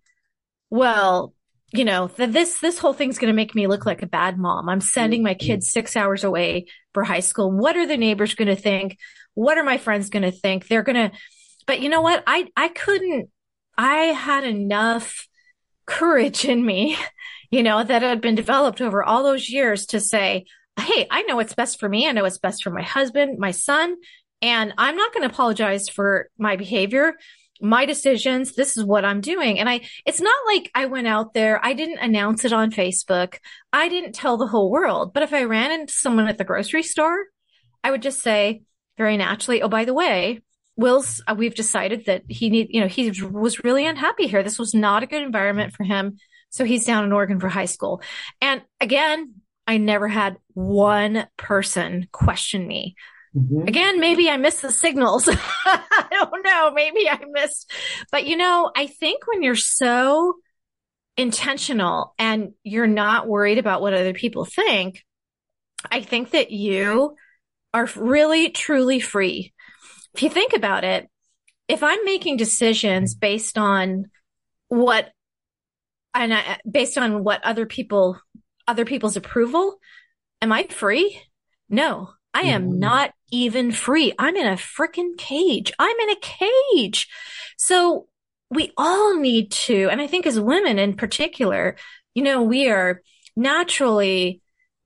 well, 0.70 1.34
you 1.72 1.84
know, 1.84 2.08
th- 2.08 2.30
this, 2.30 2.60
this 2.60 2.78
whole 2.78 2.92
thing's 2.92 3.18
going 3.18 3.32
to 3.32 3.36
make 3.36 3.54
me 3.54 3.66
look 3.66 3.86
like 3.86 4.02
a 4.02 4.06
bad 4.06 4.38
mom. 4.38 4.68
I'm 4.68 4.80
sending 4.80 5.20
mm-hmm. 5.20 5.28
my 5.28 5.34
kids 5.34 5.70
six 5.70 5.96
hours 5.96 6.24
away 6.24 6.66
for 6.94 7.04
high 7.04 7.20
school. 7.20 7.50
What 7.50 7.76
are 7.76 7.86
the 7.86 7.96
neighbors 7.96 8.34
going 8.34 8.48
to 8.48 8.56
think? 8.56 8.98
What 9.38 9.58
are 9.58 9.64
my 9.64 9.78
friends 9.78 10.10
going 10.10 10.24
to 10.24 10.32
think? 10.32 10.66
They're 10.66 10.82
going 10.82 11.10
to, 11.10 11.16
but 11.66 11.80
you 11.80 11.88
know 11.88 12.00
what? 12.00 12.24
I, 12.26 12.48
I 12.56 12.68
couldn't, 12.68 13.30
I 13.76 13.96
had 14.06 14.44
enough 14.44 15.28
courage 15.86 16.44
in 16.44 16.64
me, 16.64 16.96
you 17.50 17.62
know, 17.62 17.82
that 17.82 18.02
had 18.02 18.20
been 18.20 18.34
developed 18.34 18.80
over 18.80 19.02
all 19.02 19.22
those 19.22 19.48
years 19.48 19.86
to 19.86 20.00
say, 20.00 20.46
Hey, 20.78 21.06
I 21.10 21.22
know 21.22 21.36
what's 21.36 21.54
best 21.54 21.80
for 21.80 21.88
me. 21.88 22.06
I 22.06 22.12
know 22.12 22.22
what's 22.22 22.38
best 22.38 22.62
for 22.62 22.70
my 22.70 22.82
husband, 22.82 23.38
my 23.38 23.50
son, 23.50 23.96
and 24.42 24.72
I'm 24.78 24.94
not 24.94 25.12
going 25.12 25.28
to 25.28 25.32
apologize 25.34 25.88
for 25.88 26.28
my 26.38 26.54
behavior 26.54 27.14
my 27.60 27.84
decisions. 27.84 28.54
This 28.54 28.76
is 28.76 28.84
what 28.84 29.04
I'm 29.04 29.20
doing. 29.20 29.58
And 29.58 29.68
I, 29.68 29.80
it's 30.06 30.20
not 30.20 30.36
like 30.46 30.70
I 30.74 30.86
went 30.86 31.06
out 31.06 31.34
there. 31.34 31.64
I 31.64 31.72
didn't 31.72 31.98
announce 31.98 32.44
it 32.44 32.52
on 32.52 32.70
Facebook. 32.70 33.38
I 33.72 33.88
didn't 33.88 34.12
tell 34.12 34.36
the 34.36 34.46
whole 34.46 34.70
world. 34.70 35.12
But 35.12 35.22
if 35.22 35.32
I 35.32 35.44
ran 35.44 35.72
into 35.72 35.92
someone 35.92 36.28
at 36.28 36.38
the 36.38 36.44
grocery 36.44 36.82
store, 36.82 37.18
I 37.82 37.90
would 37.90 38.02
just 38.02 38.20
say, 38.20 38.62
very 38.98 39.16
naturally, 39.16 39.62
oh, 39.62 39.68
by 39.68 39.84
the 39.84 39.94
way, 39.94 40.42
Will's, 40.76 41.22
uh, 41.26 41.34
we've 41.36 41.54
decided 41.54 42.06
that 42.06 42.22
he 42.28 42.50
need, 42.50 42.68
you 42.70 42.80
know, 42.80 42.86
he 42.88 43.10
was 43.22 43.64
really 43.64 43.86
unhappy 43.86 44.26
here. 44.26 44.42
This 44.42 44.58
was 44.58 44.74
not 44.74 45.02
a 45.02 45.06
good 45.06 45.22
environment 45.22 45.72
for 45.72 45.84
him. 45.84 46.18
So 46.50 46.64
he's 46.64 46.84
down 46.84 47.04
in 47.04 47.12
Oregon 47.12 47.40
for 47.40 47.48
high 47.48 47.66
school. 47.66 48.02
And 48.40 48.62
again, 48.80 49.34
I 49.66 49.78
never 49.78 50.08
had 50.08 50.36
one 50.54 51.26
person 51.36 52.08
question 52.12 52.66
me. 52.66 52.96
Mm-hmm. 53.36 53.68
Again, 53.68 54.00
maybe 54.00 54.30
I 54.30 54.36
missed 54.36 54.62
the 54.62 54.72
signals. 54.72 55.28
I 55.66 56.06
don't 56.10 56.44
know. 56.44 56.70
Maybe 56.72 57.08
I 57.08 57.20
missed, 57.30 57.70
but 58.10 58.26
you 58.26 58.36
know, 58.36 58.70
I 58.74 58.86
think 58.86 59.26
when 59.26 59.42
you're 59.42 59.56
so 59.56 60.36
intentional 61.16 62.14
and 62.18 62.52
you're 62.62 62.86
not 62.86 63.28
worried 63.28 63.58
about 63.58 63.82
what 63.82 63.92
other 63.92 64.14
people 64.14 64.44
think, 64.44 65.04
I 65.90 66.02
think 66.02 66.30
that 66.30 66.50
you 66.50 67.16
are 67.74 67.88
really 67.96 68.50
truly 68.50 69.00
free. 69.00 69.52
If 70.14 70.22
you 70.22 70.30
think 70.30 70.52
about 70.54 70.84
it, 70.84 71.08
if 71.68 71.82
I'm 71.82 72.04
making 72.04 72.38
decisions 72.38 73.14
based 73.14 73.58
on 73.58 74.06
what 74.68 75.10
and 76.14 76.34
I, 76.34 76.58
based 76.68 76.96
on 76.98 77.22
what 77.22 77.44
other 77.44 77.66
people 77.66 78.18
other 78.66 78.84
people's 78.84 79.16
approval, 79.16 79.78
am 80.42 80.52
I 80.52 80.64
free? 80.64 81.20
No, 81.68 82.10
I 82.34 82.42
am 82.42 82.68
mm-hmm. 82.68 82.78
not 82.78 83.12
even 83.30 83.72
free. 83.72 84.12
I'm 84.18 84.36
in 84.36 84.46
a 84.46 84.56
freaking 84.56 85.16
cage. 85.16 85.72
I'm 85.78 85.96
in 85.96 86.10
a 86.10 86.16
cage. 86.20 87.08
So 87.56 88.08
we 88.50 88.72
all 88.76 89.18
need 89.18 89.50
to, 89.52 89.88
and 89.90 90.00
I 90.00 90.06
think 90.06 90.26
as 90.26 90.40
women 90.40 90.78
in 90.78 90.96
particular, 90.96 91.76
you 92.14 92.22
know, 92.22 92.42
we 92.42 92.68
are 92.68 93.02
naturally 93.36 94.40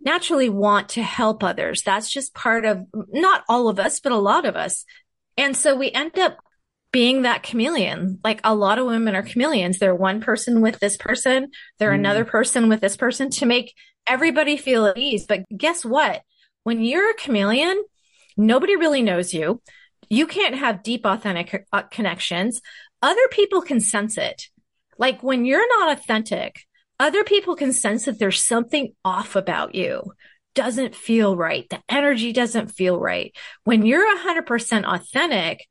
naturally 0.05 0.49
want 0.49 0.91
to 0.91 1.03
help 1.03 1.43
others. 1.43 1.83
That's 1.83 2.11
just 2.11 2.35
part 2.35 2.65
of 2.65 2.87
not 2.93 3.45
all 3.49 3.69
of 3.69 3.79
us, 3.79 4.01
but 4.01 4.13
a 4.13 4.17
lot 4.17 4.45
of 4.45 4.57
us. 4.57 4.85
And 5.37 5.57
so 5.57 5.77
we 5.77 5.91
end 5.91 6.19
up 6.19 6.39
being 6.93 7.23
that 7.23 7.43
chameleon. 7.43 8.21
Like 8.23 8.41
a 8.45 8.55
lot 8.55 8.79
of 8.79 8.87
women 8.87 9.15
are 9.15 9.23
chameleons. 9.23 9.79
They're 9.79 9.95
one 9.95 10.21
person 10.21 10.61
with 10.61 10.79
this 10.79 10.97
person. 10.97 11.51
They're 11.79 11.93
mm. 11.93 11.97
another 11.97 12.25
person 12.25 12.69
with 12.69 12.81
this 12.81 12.97
person 12.97 13.31
to 13.31 13.47
make 13.47 13.75
everybody 14.07 14.57
feel 14.57 14.87
at 14.87 14.99
ease. 14.99 15.27
But 15.27 15.45
guess 15.57 15.85
what? 15.85 16.23
When 16.65 16.83
you're 16.83 17.11
a 17.11 17.15
chameleon, 17.15 17.83
nobody 18.37 18.77
really 18.77 19.03
knows 19.03 19.33
you. 19.33 19.63
You 20.09 20.27
can't 20.27 20.57
have 20.57 20.83
deep, 20.83 21.07
authentic 21.07 21.67
uh, 21.73 21.83
connections. 21.83 22.61
Other 23.01 23.27
people 23.31 23.63
can 23.63 23.81
sense 23.81 24.19
it. 24.19 24.49
Like 24.99 25.23
when 25.23 25.47
you're 25.47 25.67
not 25.81 25.99
authentic, 25.99 26.61
other 27.03 27.25
people 27.25 27.57
can 27.57 27.73
sense 27.73 28.05
that 28.05 28.21
there's 28.21 28.47
something 28.47 28.95
off 29.05 29.35
about 29.35 29.75
you. 29.75 30.13
Doesn't 30.55 30.95
feel 30.95 31.37
right. 31.37 31.69
The 31.69 31.81
energy 31.89 32.33
doesn't 32.33 32.69
feel 32.69 32.99
right. 32.99 33.35
When 33.65 33.85
you're 33.85 34.17
100% 34.19 34.85
authentic, 34.85 35.67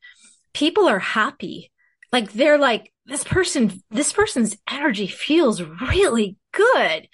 people 0.53 0.89
are 0.89 0.99
happy. 0.99 1.71
Like 2.11 2.33
they're 2.33 2.57
like, 2.57 2.91
this 3.05 3.23
person, 3.23 3.81
this 3.89 4.11
person's 4.11 4.57
energy 4.69 5.07
feels 5.07 5.61
really 5.61 6.35
good. 6.51 7.07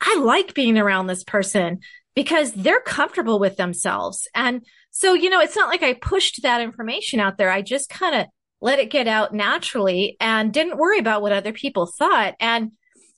I 0.00 0.20
like 0.20 0.54
being 0.54 0.78
around 0.78 1.08
this 1.08 1.24
person 1.24 1.80
because 2.14 2.52
they're 2.52 2.80
comfortable 2.80 3.40
with 3.40 3.56
themselves. 3.56 4.28
And 4.32 4.64
so, 4.90 5.12
you 5.12 5.28
know, 5.28 5.40
it's 5.40 5.56
not 5.56 5.68
like 5.68 5.82
I 5.82 5.94
pushed 5.94 6.42
that 6.42 6.60
information 6.60 7.18
out 7.18 7.36
there. 7.36 7.50
I 7.50 7.62
just 7.62 7.88
kind 7.88 8.14
of 8.14 8.26
let 8.60 8.78
it 8.78 8.90
get 8.90 9.08
out 9.08 9.34
naturally 9.34 10.16
and 10.20 10.52
didn't 10.52 10.78
worry 10.78 11.00
about 11.00 11.20
what 11.20 11.32
other 11.32 11.52
people 11.52 11.86
thought. 11.86 12.34
And 12.38 12.70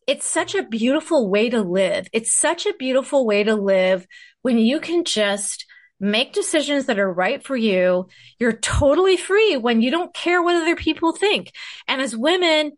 it's 0.09 0.27
such 0.27 0.55
a 0.55 0.63
beautiful 0.63 1.29
way 1.29 1.51
to 1.51 1.61
live. 1.61 2.09
It's 2.15 2.35
such 2.35 2.65
a 2.65 2.73
beautiful 2.73 3.27
way 3.27 3.45
to 3.45 3.55
live 3.55 4.07
when 4.41 4.59
you 4.59 4.81
can 4.81 5.05
just 5.05 5.67
make 6.01 6.33
decisions 6.33 6.87
that 6.87 6.99
are 6.99 7.13
right 7.13 7.45
for 7.45 7.57
you. 7.57 8.09
You're 8.39 8.55
totally 8.55 9.19
free 9.19 9.59
when 9.59 9.83
you 9.83 9.91
don't 9.91 10.15
care 10.15 10.43
what 10.43 10.57
other 10.57 10.77
people 10.77 11.13
think. 11.13 11.53
And 11.87 12.01
as 12.01 12.17
women, 12.17 12.73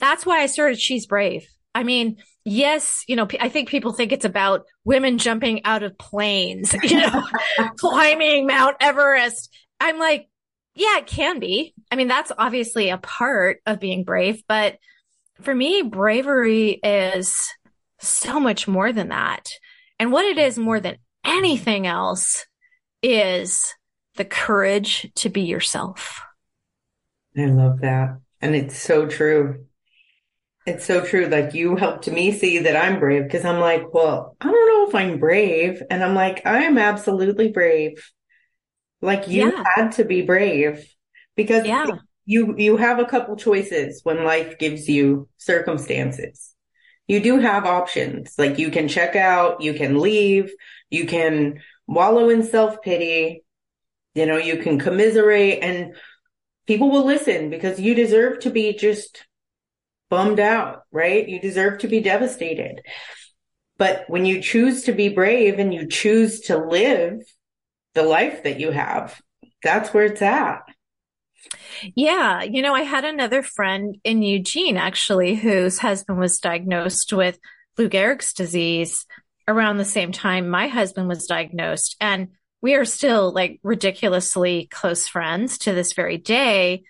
that's 0.00 0.26
why 0.26 0.40
I 0.40 0.46
started 0.46 0.80
She's 0.80 1.06
Brave. 1.06 1.46
I 1.72 1.84
mean, 1.84 2.16
yes, 2.44 3.04
you 3.06 3.14
know, 3.14 3.28
I 3.40 3.48
think 3.48 3.68
people 3.68 3.92
think 3.92 4.10
it's 4.10 4.24
about 4.24 4.64
women 4.84 5.18
jumping 5.18 5.64
out 5.64 5.84
of 5.84 5.96
planes, 5.96 6.74
you 6.82 6.96
know, 6.96 7.22
climbing 7.76 8.48
Mount 8.48 8.76
Everest. 8.80 9.56
I'm 9.78 10.00
like, 10.00 10.28
yeah, 10.74 10.98
it 10.98 11.06
can 11.06 11.38
be. 11.38 11.74
I 11.92 11.96
mean, 11.96 12.08
that's 12.08 12.32
obviously 12.36 12.88
a 12.88 12.98
part 12.98 13.60
of 13.66 13.78
being 13.78 14.02
brave, 14.02 14.42
but 14.48 14.78
for 15.44 15.54
me, 15.54 15.82
bravery 15.82 16.80
is 16.82 17.34
so 18.00 18.40
much 18.40 18.66
more 18.66 18.92
than 18.92 19.08
that. 19.08 19.48
And 19.98 20.12
what 20.12 20.24
it 20.24 20.38
is 20.38 20.58
more 20.58 20.80
than 20.80 20.96
anything 21.24 21.86
else 21.86 22.46
is 23.02 23.74
the 24.16 24.24
courage 24.24 25.10
to 25.16 25.28
be 25.28 25.42
yourself. 25.42 26.22
I 27.36 27.46
love 27.46 27.80
that. 27.80 28.18
And 28.40 28.54
it's 28.54 28.76
so 28.76 29.06
true. 29.06 29.66
It's 30.66 30.84
so 30.84 31.04
true. 31.04 31.26
Like 31.26 31.54
you 31.54 31.76
helped 31.76 32.08
me 32.08 32.32
see 32.32 32.58
that 32.58 32.76
I'm 32.76 33.00
brave 33.00 33.24
because 33.24 33.44
I'm 33.44 33.60
like, 33.60 33.92
well, 33.92 34.36
I 34.40 34.46
don't 34.46 34.68
know 34.68 34.88
if 34.88 34.94
I'm 34.94 35.18
brave. 35.18 35.82
And 35.90 36.04
I'm 36.04 36.14
like, 36.14 36.44
I 36.46 36.64
am 36.64 36.78
absolutely 36.78 37.50
brave. 37.50 38.10
Like 39.00 39.28
you 39.28 39.50
yeah. 39.50 39.64
had 39.74 39.92
to 39.92 40.04
be 40.04 40.22
brave 40.22 40.86
because 41.36 41.66
yeah. 41.66 41.86
You, 42.24 42.54
you 42.56 42.76
have 42.76 42.98
a 42.98 43.04
couple 43.04 43.36
choices 43.36 44.00
when 44.04 44.24
life 44.24 44.58
gives 44.58 44.88
you 44.88 45.28
circumstances. 45.38 46.54
You 47.08 47.20
do 47.20 47.38
have 47.38 47.64
options. 47.64 48.34
Like 48.38 48.58
you 48.58 48.70
can 48.70 48.88
check 48.88 49.16
out, 49.16 49.60
you 49.60 49.74
can 49.74 49.98
leave, 49.98 50.52
you 50.90 51.06
can 51.06 51.60
wallow 51.86 52.28
in 52.28 52.42
self 52.42 52.80
pity, 52.82 53.44
you 54.14 54.26
know, 54.26 54.36
you 54.36 54.58
can 54.58 54.78
commiserate 54.78 55.62
and 55.62 55.94
people 56.66 56.90
will 56.90 57.04
listen 57.04 57.50
because 57.50 57.80
you 57.80 57.94
deserve 57.94 58.40
to 58.40 58.50
be 58.50 58.72
just 58.74 59.26
bummed 60.10 60.40
out, 60.40 60.82
right? 60.92 61.28
You 61.28 61.40
deserve 61.40 61.80
to 61.80 61.88
be 61.88 62.00
devastated. 62.00 62.82
But 63.78 64.04
when 64.08 64.24
you 64.26 64.40
choose 64.42 64.84
to 64.84 64.92
be 64.92 65.08
brave 65.08 65.58
and 65.58 65.72
you 65.72 65.88
choose 65.88 66.40
to 66.42 66.58
live 66.58 67.22
the 67.94 68.02
life 68.02 68.44
that 68.44 68.60
you 68.60 68.70
have, 68.70 69.20
that's 69.62 69.92
where 69.92 70.04
it's 70.04 70.22
at. 70.22 70.62
Yeah. 71.94 72.42
You 72.42 72.62
know, 72.62 72.74
I 72.74 72.82
had 72.82 73.04
another 73.04 73.42
friend 73.42 73.96
in 74.04 74.22
Eugene 74.22 74.76
actually 74.76 75.34
whose 75.34 75.78
husband 75.78 76.18
was 76.18 76.38
diagnosed 76.38 77.12
with 77.12 77.38
Lou 77.78 77.88
Gehrig's 77.88 78.32
disease 78.32 79.06
around 79.48 79.78
the 79.78 79.84
same 79.84 80.12
time 80.12 80.48
my 80.48 80.68
husband 80.68 81.08
was 81.08 81.26
diagnosed. 81.26 81.96
And 82.00 82.28
we 82.60 82.74
are 82.74 82.84
still 82.84 83.32
like 83.32 83.58
ridiculously 83.62 84.68
close 84.70 85.08
friends 85.08 85.58
to 85.58 85.72
this 85.72 85.92
very 85.92 86.18
day 86.18 86.84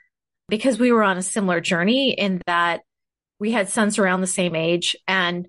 because 0.49 0.79
we 0.79 0.93
were 0.93 1.03
on 1.03 1.17
a 1.17 1.23
similar 1.23 1.61
journey 1.61 2.13
in 2.13 2.43
that 2.47 2.83
we 3.39 3.53
had 3.53 3.69
sons 3.69 3.99
around 3.99 4.21
the 4.21 4.27
same 4.27 4.55
age 4.55 4.95
and 5.09 5.49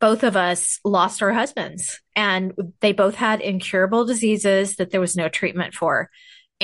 both 0.00 0.22
of 0.22 0.36
us 0.36 0.78
lost 0.84 1.22
our 1.22 1.32
husbands 1.32 2.00
and 2.14 2.52
they 2.80 2.92
both 2.92 3.14
had 3.14 3.40
incurable 3.40 4.04
diseases 4.04 4.76
that 4.76 4.90
there 4.90 5.00
was 5.00 5.16
no 5.16 5.28
treatment 5.28 5.74
for. 5.74 6.10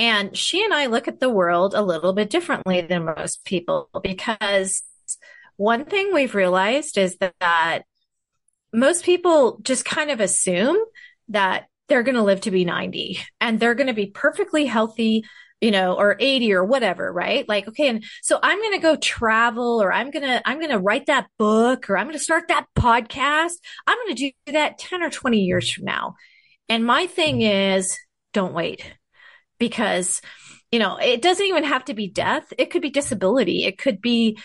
And 0.01 0.35
she 0.35 0.65
and 0.65 0.73
I 0.73 0.87
look 0.87 1.09
at 1.09 1.21
the 1.21 1.29
world 1.29 1.75
a 1.75 1.83
little 1.83 2.15
bit 2.15 2.31
differently 2.31 2.81
than 2.81 3.05
most 3.05 3.45
people 3.45 3.91
because 4.03 4.83
one 5.57 5.85
thing 5.85 6.15
we've 6.15 6.35
realized 6.35 6.97
is 6.97 7.19
that, 7.19 7.85
most 8.73 9.05
people 9.05 9.59
just 9.63 9.85
kind 9.85 10.13
of 10.13 10.21
assume 10.21 10.79
that 11.29 11.67
they're 11.89 12.05
going 12.05 12.15
to 12.15 12.23
live 12.23 12.41
to 12.43 12.53
be 12.53 12.65
90 12.65 13.19
and 13.41 13.59
they're 13.59 13.75
going 13.75 13.89
to 13.89 13.93
be 13.93 14.07
perfectly 14.07 14.65
healthy 14.65 15.25
you 15.61 15.73
know, 15.73 15.95
or 15.95 16.17
80 16.19 16.55
or 16.55 16.65
whatever, 16.65 17.13
right? 17.13 17.47
Like, 17.47 17.69
okay. 17.69 17.89
And 17.89 18.03
so 18.23 18.39
I'm 18.43 18.59
going 18.61 18.73
to 18.73 18.79
go 18.79 18.97
travel 18.97 19.83
or 19.83 19.93
I'm 19.93 20.11
going 20.11 20.23
to, 20.23 20.41
I'm 20.49 20.59
going 20.59 20.71
to 20.71 20.79
write 20.79 21.07
that 21.07 21.27
book 21.37 21.91
or 21.91 21.99
I'm 21.99 22.07
going 22.07 22.17
to 22.17 22.25
start 22.25 22.49
that 22.49 22.67
podcast. 22.79 23.55
I'm 23.87 23.99
going 23.99 24.17
to 24.17 24.33
do 24.47 24.53
that 24.53 24.79
10 24.79 25.03
or 25.03 25.11
20 25.11 25.41
years 25.41 25.71
from 25.71 25.85
now. 25.85 26.15
And 26.71 26.87
my 26.87 27.07
thing 27.07 27.41
mm-hmm. 27.41 27.77
is 27.77 27.99
don't 28.33 28.55
wait 28.55 28.91
because, 29.61 30.21
you 30.73 30.81
know, 30.81 30.97
it 30.97 31.23
doesn't 31.23 31.47
even 31.47 31.63
have 31.63 31.85
to 31.85 31.95
be 31.95 32.09
death. 32.09 32.53
It 32.59 32.71
could 32.71 32.83
be 32.83 32.91
disability. 32.91 33.65
It 33.65 33.79
could 33.79 34.01
be 34.01 34.39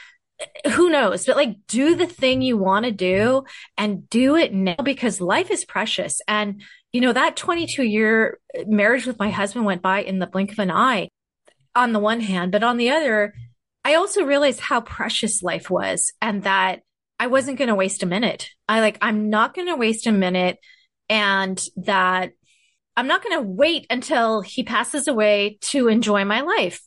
who 0.73 0.89
knows, 0.89 1.25
but 1.25 1.37
like 1.37 1.55
do 1.67 1.95
the 1.95 2.05
thing 2.05 2.41
you 2.41 2.57
want 2.57 2.85
to 2.85 2.91
do 2.91 3.43
and 3.77 4.07
do 4.09 4.35
it 4.35 4.53
now 4.53 4.75
because 4.83 5.21
life 5.21 5.49
is 5.49 5.65
precious. 5.65 6.21
And 6.27 6.61
you 6.91 7.01
know, 7.01 7.13
that 7.13 7.35
22 7.35 7.83
year 7.83 8.39
marriage 8.67 9.05
with 9.05 9.19
my 9.19 9.29
husband 9.29 9.65
went 9.65 9.81
by 9.81 10.03
in 10.03 10.19
the 10.19 10.27
blink 10.27 10.51
of 10.51 10.59
an 10.59 10.71
eye 10.71 11.09
on 11.73 11.91
the 11.91 11.99
one 11.99 12.21
hand, 12.21 12.51
but 12.51 12.63
on 12.63 12.77
the 12.77 12.91
other, 12.91 13.33
I 13.83 13.95
also 13.95 14.23
realized 14.23 14.59
how 14.59 14.81
precious 14.81 15.43
life 15.43 15.69
was 15.69 16.13
and 16.21 16.43
that 16.43 16.81
I 17.19 17.27
wasn't 17.27 17.57
going 17.57 17.67
to 17.67 17.75
waste 17.75 18.03
a 18.03 18.07
minute. 18.07 18.49
I 18.67 18.81
like, 18.81 18.97
I'm 19.01 19.29
not 19.29 19.53
going 19.53 19.67
to 19.67 19.75
waste 19.75 20.07
a 20.07 20.11
minute 20.11 20.57
and 21.09 21.61
that 21.77 22.31
I'm 22.97 23.07
not 23.07 23.23
going 23.23 23.37
to 23.37 23.47
wait 23.47 23.87
until 23.89 24.41
he 24.41 24.63
passes 24.63 25.07
away 25.07 25.57
to 25.61 25.87
enjoy 25.87 26.25
my 26.25 26.41
life. 26.41 26.81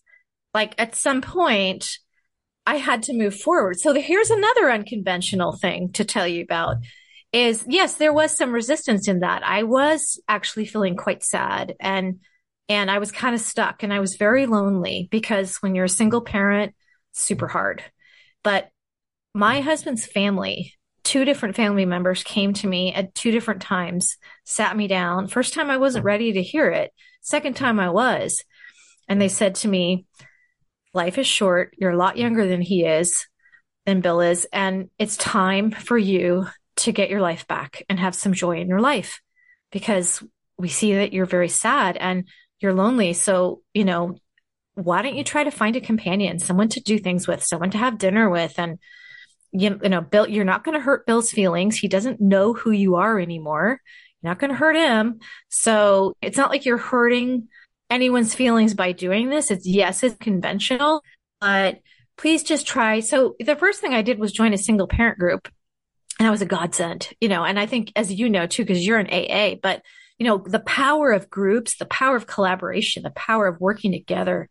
Like 0.54 0.74
at 0.78 0.94
some 0.94 1.20
point, 1.20 1.98
I 2.66 2.76
had 2.76 3.02
to 3.04 3.14
move 3.14 3.34
forward. 3.34 3.78
So 3.78 3.94
here's 3.94 4.30
another 4.30 4.70
unconventional 4.70 5.56
thing 5.56 5.92
to 5.92 6.04
tell 6.04 6.26
you 6.26 6.42
about 6.42 6.76
is 7.32 7.64
yes, 7.68 7.94
there 7.94 8.12
was 8.12 8.36
some 8.36 8.52
resistance 8.52 9.06
in 9.06 9.20
that. 9.20 9.42
I 9.44 9.62
was 9.64 10.20
actually 10.28 10.64
feeling 10.64 10.96
quite 10.96 11.22
sad 11.22 11.74
and 11.80 12.20
and 12.70 12.90
I 12.90 12.98
was 12.98 13.12
kind 13.12 13.34
of 13.34 13.40
stuck 13.40 13.82
and 13.82 13.92
I 13.92 14.00
was 14.00 14.16
very 14.16 14.46
lonely 14.46 15.08
because 15.10 15.56
when 15.56 15.74
you're 15.74 15.86
a 15.86 15.90
single 15.90 16.20
parent, 16.20 16.74
super 17.12 17.48
hard. 17.48 17.82
But 18.42 18.68
my 19.34 19.60
husband's 19.60 20.04
family, 20.04 20.74
two 21.08 21.24
different 21.24 21.56
family 21.56 21.86
members 21.86 22.22
came 22.22 22.52
to 22.52 22.66
me 22.66 22.92
at 22.92 23.14
two 23.14 23.30
different 23.30 23.62
times, 23.62 24.18
sat 24.44 24.76
me 24.76 24.86
down. 24.86 25.26
First 25.26 25.54
time 25.54 25.70
I 25.70 25.78
wasn't 25.78 26.02
mm-hmm. 26.02 26.08
ready 26.08 26.32
to 26.34 26.42
hear 26.42 26.68
it. 26.70 26.92
Second 27.22 27.56
time 27.56 27.80
I 27.80 27.88
was. 27.88 28.44
And 29.08 29.18
they 29.18 29.28
said 29.28 29.54
to 29.56 29.68
me, 29.68 30.04
life 30.92 31.16
is 31.16 31.26
short. 31.26 31.74
You're 31.78 31.92
a 31.92 31.96
lot 31.96 32.12
mm-hmm. 32.12 32.20
younger 32.20 32.46
than 32.46 32.60
he 32.60 32.84
is, 32.84 33.26
than 33.86 34.02
Bill 34.02 34.20
is. 34.20 34.46
And 34.52 34.90
it's 34.98 35.16
time 35.16 35.70
for 35.70 35.96
you 35.96 36.46
to 36.76 36.92
get 36.92 37.08
your 37.08 37.22
life 37.22 37.46
back 37.46 37.82
and 37.88 37.98
have 37.98 38.14
some 38.14 38.34
joy 38.34 38.60
in 38.60 38.68
your 38.68 38.82
life 38.82 39.22
because 39.72 40.22
we 40.58 40.68
see 40.68 40.92
that 40.96 41.14
you're 41.14 41.24
very 41.24 41.48
sad 41.48 41.96
and 41.96 42.28
you're 42.60 42.74
lonely. 42.74 43.14
So, 43.14 43.62
you 43.72 43.86
know, 43.86 44.18
why 44.74 45.00
don't 45.00 45.16
you 45.16 45.24
try 45.24 45.44
to 45.44 45.50
find 45.50 45.74
a 45.74 45.80
companion, 45.80 46.38
someone 46.38 46.68
to 46.68 46.80
do 46.82 46.98
things 46.98 47.26
with, 47.26 47.42
someone 47.42 47.70
to 47.70 47.78
have 47.78 47.96
dinner 47.96 48.28
with? 48.28 48.58
And, 48.58 48.78
you, 49.52 49.78
you 49.82 49.88
know, 49.88 50.00
Bill, 50.00 50.28
you're 50.28 50.44
not 50.44 50.64
going 50.64 50.76
to 50.76 50.84
hurt 50.84 51.06
Bill's 51.06 51.30
feelings. 51.30 51.76
He 51.76 51.88
doesn't 51.88 52.20
know 52.20 52.52
who 52.52 52.70
you 52.70 52.96
are 52.96 53.18
anymore. 53.18 53.80
You're 54.22 54.30
not 54.30 54.38
going 54.38 54.50
to 54.50 54.56
hurt 54.56 54.76
him. 54.76 55.20
So 55.48 56.14
it's 56.20 56.36
not 56.36 56.50
like 56.50 56.64
you're 56.64 56.76
hurting 56.76 57.48
anyone's 57.90 58.34
feelings 58.34 58.74
by 58.74 58.92
doing 58.92 59.30
this. 59.30 59.50
It's 59.50 59.66
yes, 59.66 60.02
it's 60.02 60.16
conventional, 60.16 61.02
but 61.40 61.80
please 62.16 62.42
just 62.42 62.66
try. 62.66 63.00
So 63.00 63.36
the 63.38 63.56
first 63.56 63.80
thing 63.80 63.94
I 63.94 64.02
did 64.02 64.18
was 64.18 64.32
join 64.32 64.52
a 64.52 64.58
single 64.58 64.88
parent 64.88 65.18
group 65.18 65.48
and 66.18 66.26
that 66.26 66.30
was 66.30 66.42
a 66.42 66.46
godsend, 66.46 67.10
you 67.20 67.28
know, 67.28 67.44
and 67.44 67.58
I 67.58 67.66
think 67.66 67.92
as 67.94 68.12
you 68.12 68.28
know 68.28 68.46
too, 68.46 68.64
because 68.64 68.84
you're 68.84 68.98
an 68.98 69.06
AA, 69.06 69.56
but 69.62 69.82
you 70.18 70.26
know, 70.26 70.38
the 70.38 70.58
power 70.58 71.12
of 71.12 71.30
groups, 71.30 71.76
the 71.76 71.86
power 71.86 72.16
of 72.16 72.26
collaboration, 72.26 73.04
the 73.04 73.10
power 73.10 73.46
of 73.46 73.60
working 73.60 73.92
together, 73.92 74.48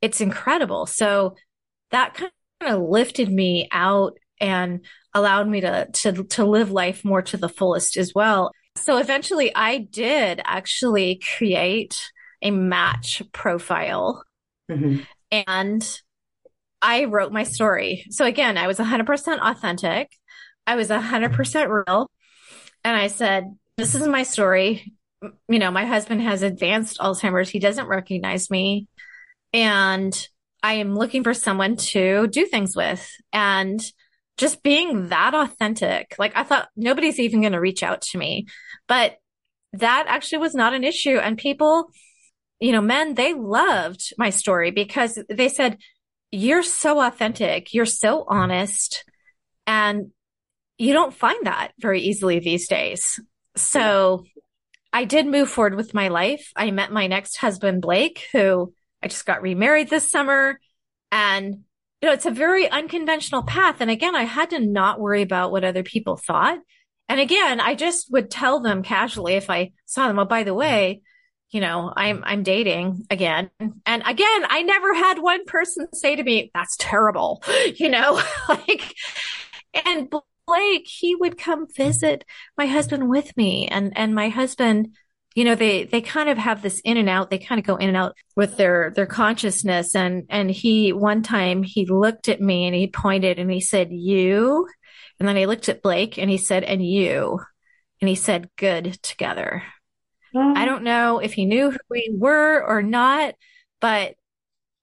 it's 0.00 0.22
incredible. 0.22 0.86
So 0.86 1.36
that 1.90 2.14
kind 2.14 2.32
of 2.62 2.80
lifted 2.80 3.30
me 3.30 3.68
out 3.70 4.16
and 4.42 4.84
allowed 5.14 5.48
me 5.48 5.60
to, 5.60 5.88
to, 5.92 6.24
to 6.24 6.44
live 6.44 6.70
life 6.70 7.04
more 7.04 7.22
to 7.22 7.38
the 7.38 7.48
fullest 7.48 7.96
as 7.96 8.12
well. 8.14 8.50
So 8.76 8.98
eventually 8.98 9.54
I 9.54 9.78
did 9.78 10.40
actually 10.44 11.20
create 11.38 12.10
a 12.42 12.50
match 12.50 13.22
profile 13.32 14.24
mm-hmm. 14.70 15.02
and 15.30 16.00
I 16.82 17.04
wrote 17.04 17.32
my 17.32 17.44
story. 17.44 18.04
So 18.10 18.24
again, 18.24 18.58
I 18.58 18.66
was 18.66 18.78
100% 18.78 19.38
authentic. 19.38 20.10
I 20.66 20.74
was 20.74 20.88
100% 20.88 21.84
real. 21.86 22.10
And 22.84 22.96
I 22.96 23.06
said, 23.06 23.44
This 23.76 23.94
is 23.94 24.06
my 24.08 24.24
story. 24.24 24.92
You 25.48 25.60
know, 25.60 25.70
my 25.70 25.86
husband 25.86 26.22
has 26.22 26.42
advanced 26.42 26.98
Alzheimer's. 26.98 27.48
He 27.48 27.60
doesn't 27.60 27.86
recognize 27.86 28.50
me. 28.50 28.88
And 29.52 30.28
I 30.64 30.74
am 30.74 30.96
looking 30.96 31.22
for 31.22 31.34
someone 31.34 31.76
to 31.76 32.26
do 32.26 32.46
things 32.46 32.74
with. 32.74 33.08
And 33.32 33.80
just 34.36 34.62
being 34.62 35.08
that 35.08 35.34
authentic, 35.34 36.14
like 36.18 36.32
I 36.34 36.42
thought 36.42 36.68
nobody's 36.76 37.20
even 37.20 37.40
going 37.40 37.52
to 37.52 37.60
reach 37.60 37.82
out 37.82 38.02
to 38.02 38.18
me. 38.18 38.46
But 38.88 39.16
that 39.74 40.06
actually 40.08 40.38
was 40.38 40.54
not 40.54 40.74
an 40.74 40.84
issue. 40.84 41.16
And 41.16 41.38
people, 41.38 41.90
you 42.60 42.72
know, 42.72 42.80
men, 42.80 43.14
they 43.14 43.34
loved 43.34 44.12
my 44.18 44.30
story 44.30 44.70
because 44.70 45.18
they 45.28 45.48
said, 45.48 45.78
You're 46.30 46.62
so 46.62 47.00
authentic. 47.00 47.72
You're 47.72 47.86
so 47.86 48.24
honest. 48.28 49.04
And 49.66 50.10
you 50.78 50.92
don't 50.92 51.14
find 51.14 51.46
that 51.46 51.72
very 51.78 52.00
easily 52.00 52.38
these 52.38 52.68
days. 52.68 53.20
So 53.56 54.24
I 54.92 55.04
did 55.04 55.26
move 55.26 55.48
forward 55.48 55.74
with 55.74 55.94
my 55.94 56.08
life. 56.08 56.50
I 56.56 56.70
met 56.70 56.92
my 56.92 57.06
next 57.06 57.36
husband, 57.36 57.82
Blake, 57.82 58.26
who 58.32 58.72
I 59.02 59.08
just 59.08 59.24
got 59.24 59.42
remarried 59.42 59.88
this 59.88 60.10
summer. 60.10 60.58
And, 61.10 61.64
you 62.02 62.08
know, 62.08 62.14
it's 62.14 62.26
a 62.26 62.32
very 62.32 62.68
unconventional 62.68 63.44
path. 63.44 63.76
And 63.80 63.90
again, 63.90 64.16
I 64.16 64.24
had 64.24 64.50
to 64.50 64.58
not 64.58 64.98
worry 64.98 65.22
about 65.22 65.52
what 65.52 65.62
other 65.62 65.84
people 65.84 66.16
thought. 66.16 66.58
And 67.08 67.20
again, 67.20 67.60
I 67.60 67.76
just 67.76 68.10
would 68.10 68.28
tell 68.28 68.60
them 68.60 68.82
casually 68.82 69.34
if 69.34 69.48
I 69.48 69.70
saw 69.86 70.08
them, 70.08 70.18
oh, 70.18 70.24
by 70.24 70.42
the 70.42 70.54
way, 70.54 71.02
you 71.50 71.60
know, 71.60 71.92
I'm, 71.94 72.22
I'm 72.24 72.42
dating 72.42 73.06
again. 73.08 73.50
And 73.60 74.02
again, 74.04 74.46
I 74.48 74.62
never 74.62 74.94
had 74.94 75.20
one 75.20 75.44
person 75.44 75.86
say 75.94 76.16
to 76.16 76.22
me, 76.22 76.50
that's 76.54 76.76
terrible, 76.76 77.42
you 77.76 77.88
know, 77.88 78.20
like, 78.48 78.94
and 79.86 80.12
Blake, 80.46 80.88
he 80.88 81.14
would 81.14 81.38
come 81.38 81.66
visit 81.72 82.24
my 82.58 82.66
husband 82.66 83.08
with 83.08 83.36
me 83.36 83.68
and, 83.68 83.96
and 83.96 84.14
my 84.14 84.28
husband 84.28 84.96
you 85.34 85.44
know, 85.44 85.54
they, 85.54 85.84
they 85.84 86.00
kind 86.00 86.28
of 86.28 86.38
have 86.38 86.62
this 86.62 86.80
in 86.80 86.96
and 86.96 87.08
out. 87.08 87.30
They 87.30 87.38
kind 87.38 87.58
of 87.58 87.66
go 87.66 87.76
in 87.76 87.88
and 87.88 87.96
out 87.96 88.14
with 88.36 88.56
their, 88.56 88.92
their 88.94 89.06
consciousness. 89.06 89.94
And, 89.94 90.24
and 90.28 90.50
he, 90.50 90.92
one 90.92 91.22
time 91.22 91.62
he 91.62 91.86
looked 91.86 92.28
at 92.28 92.40
me 92.40 92.66
and 92.66 92.74
he 92.74 92.88
pointed 92.88 93.38
and 93.38 93.50
he 93.50 93.60
said, 93.60 93.88
you. 93.90 94.68
And 95.18 95.28
then 95.28 95.36
he 95.36 95.46
looked 95.46 95.68
at 95.68 95.82
Blake 95.82 96.18
and 96.18 96.28
he 96.30 96.38
said, 96.38 96.64
and 96.64 96.84
you. 96.84 97.40
And 98.00 98.08
he 98.08 98.14
said, 98.14 98.50
good 98.56 98.98
together. 99.02 99.62
Oh. 100.34 100.54
I 100.56 100.64
don't 100.64 100.82
know 100.82 101.18
if 101.18 101.32
he 101.32 101.44
knew 101.44 101.70
who 101.70 101.78
we 101.88 102.10
were 102.12 102.62
or 102.62 102.82
not, 102.82 103.34
but 103.80 104.14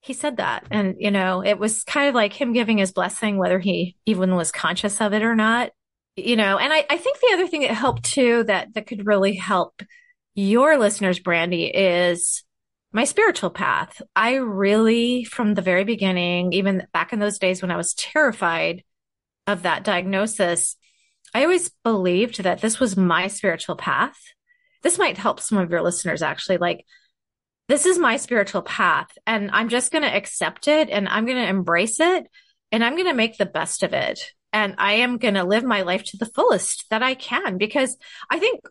he 0.02 0.14
said 0.14 0.38
that. 0.38 0.66
And, 0.72 0.96
you 0.98 1.12
know, 1.12 1.44
it 1.44 1.60
was 1.60 1.84
kind 1.84 2.08
of 2.08 2.16
like 2.16 2.34
him 2.34 2.54
giving 2.54 2.78
his 2.78 2.92
blessing, 2.92 3.38
whether 3.38 3.60
he 3.60 3.98
even 4.06 4.36
was 4.36 4.52
conscious 4.52 5.02
of 5.02 5.14
it 5.14 5.24
or 5.24 5.36
not. 5.36 5.72
You 6.16 6.36
know, 6.36 6.58
and 6.58 6.74
I, 6.74 6.86
I 6.90 6.98
think 6.98 7.20
the 7.20 7.34
other 7.34 7.48
thing 7.48 7.62
that 7.62 7.72
helped 7.72 8.04
too 8.04 8.44
that 8.46 8.74
that 8.74 8.88
could 8.88 9.06
really 9.06 9.36
help 9.36 9.82
your 10.40 10.78
listeners, 10.78 11.20
Brandi, 11.20 11.70
is 11.74 12.44
my 12.94 13.04
spiritual 13.04 13.50
path. 13.50 14.02
I 14.16 14.36
really, 14.36 15.26
from 15.26 15.54
the 15.54 15.62
very 15.62 15.84
beginning, 15.84 16.54
even 16.54 16.88
back 16.94 17.12
in 17.12 17.20
those 17.20 17.40
days 17.40 17.62
when 17.62 17.72
I 17.72 17.78
was 17.78 17.94
terrified 17.94 18.84
of 19.48 19.64
that 19.64 19.84
diagnosis, 19.84 20.78
I 21.34 21.44
always 21.44 21.70
believed 21.84 22.44
that 22.44 22.62
this 22.62 22.80
was 22.80 22.96
my 22.96 23.28
spiritual 23.28 23.76
path. 23.76 24.18
This 24.82 24.98
might 24.98 25.18
help 25.18 25.42
some 25.42 25.58
of 25.58 25.70
your 25.70 25.82
listeners 25.82 26.22
actually. 26.22 26.58
Like, 26.58 26.86
this 27.68 27.86
is 27.86 28.00
my 28.00 28.18
spiritual 28.18 28.64
path, 28.64 29.16
and 29.28 29.52
I'm 29.54 29.70
just 29.70 29.92
going 29.92 30.02
to 30.02 30.16
accept 30.16 30.68
it 30.68 30.90
and 30.90 31.08
I'm 31.08 31.26
going 31.26 31.38
to 31.38 31.48
embrace 31.48 32.00
it 32.00 32.26
and 32.72 32.84
I'm 32.84 32.94
going 32.94 33.06
to 33.08 33.14
make 33.14 33.38
the 33.38 33.46
best 33.46 33.84
of 33.84 33.94
it. 33.94 34.32
And 34.52 34.76
I 34.80 34.94
am 34.94 35.18
going 35.18 35.36
to 35.36 35.44
live 35.44 35.64
my 35.64 35.82
life 35.82 36.06
to 36.06 36.18
the 36.18 36.26
fullest 36.26 36.86
that 36.90 37.04
I 37.04 37.14
can 37.14 37.60
because 37.60 37.96
I 38.32 38.40
think 38.40 38.62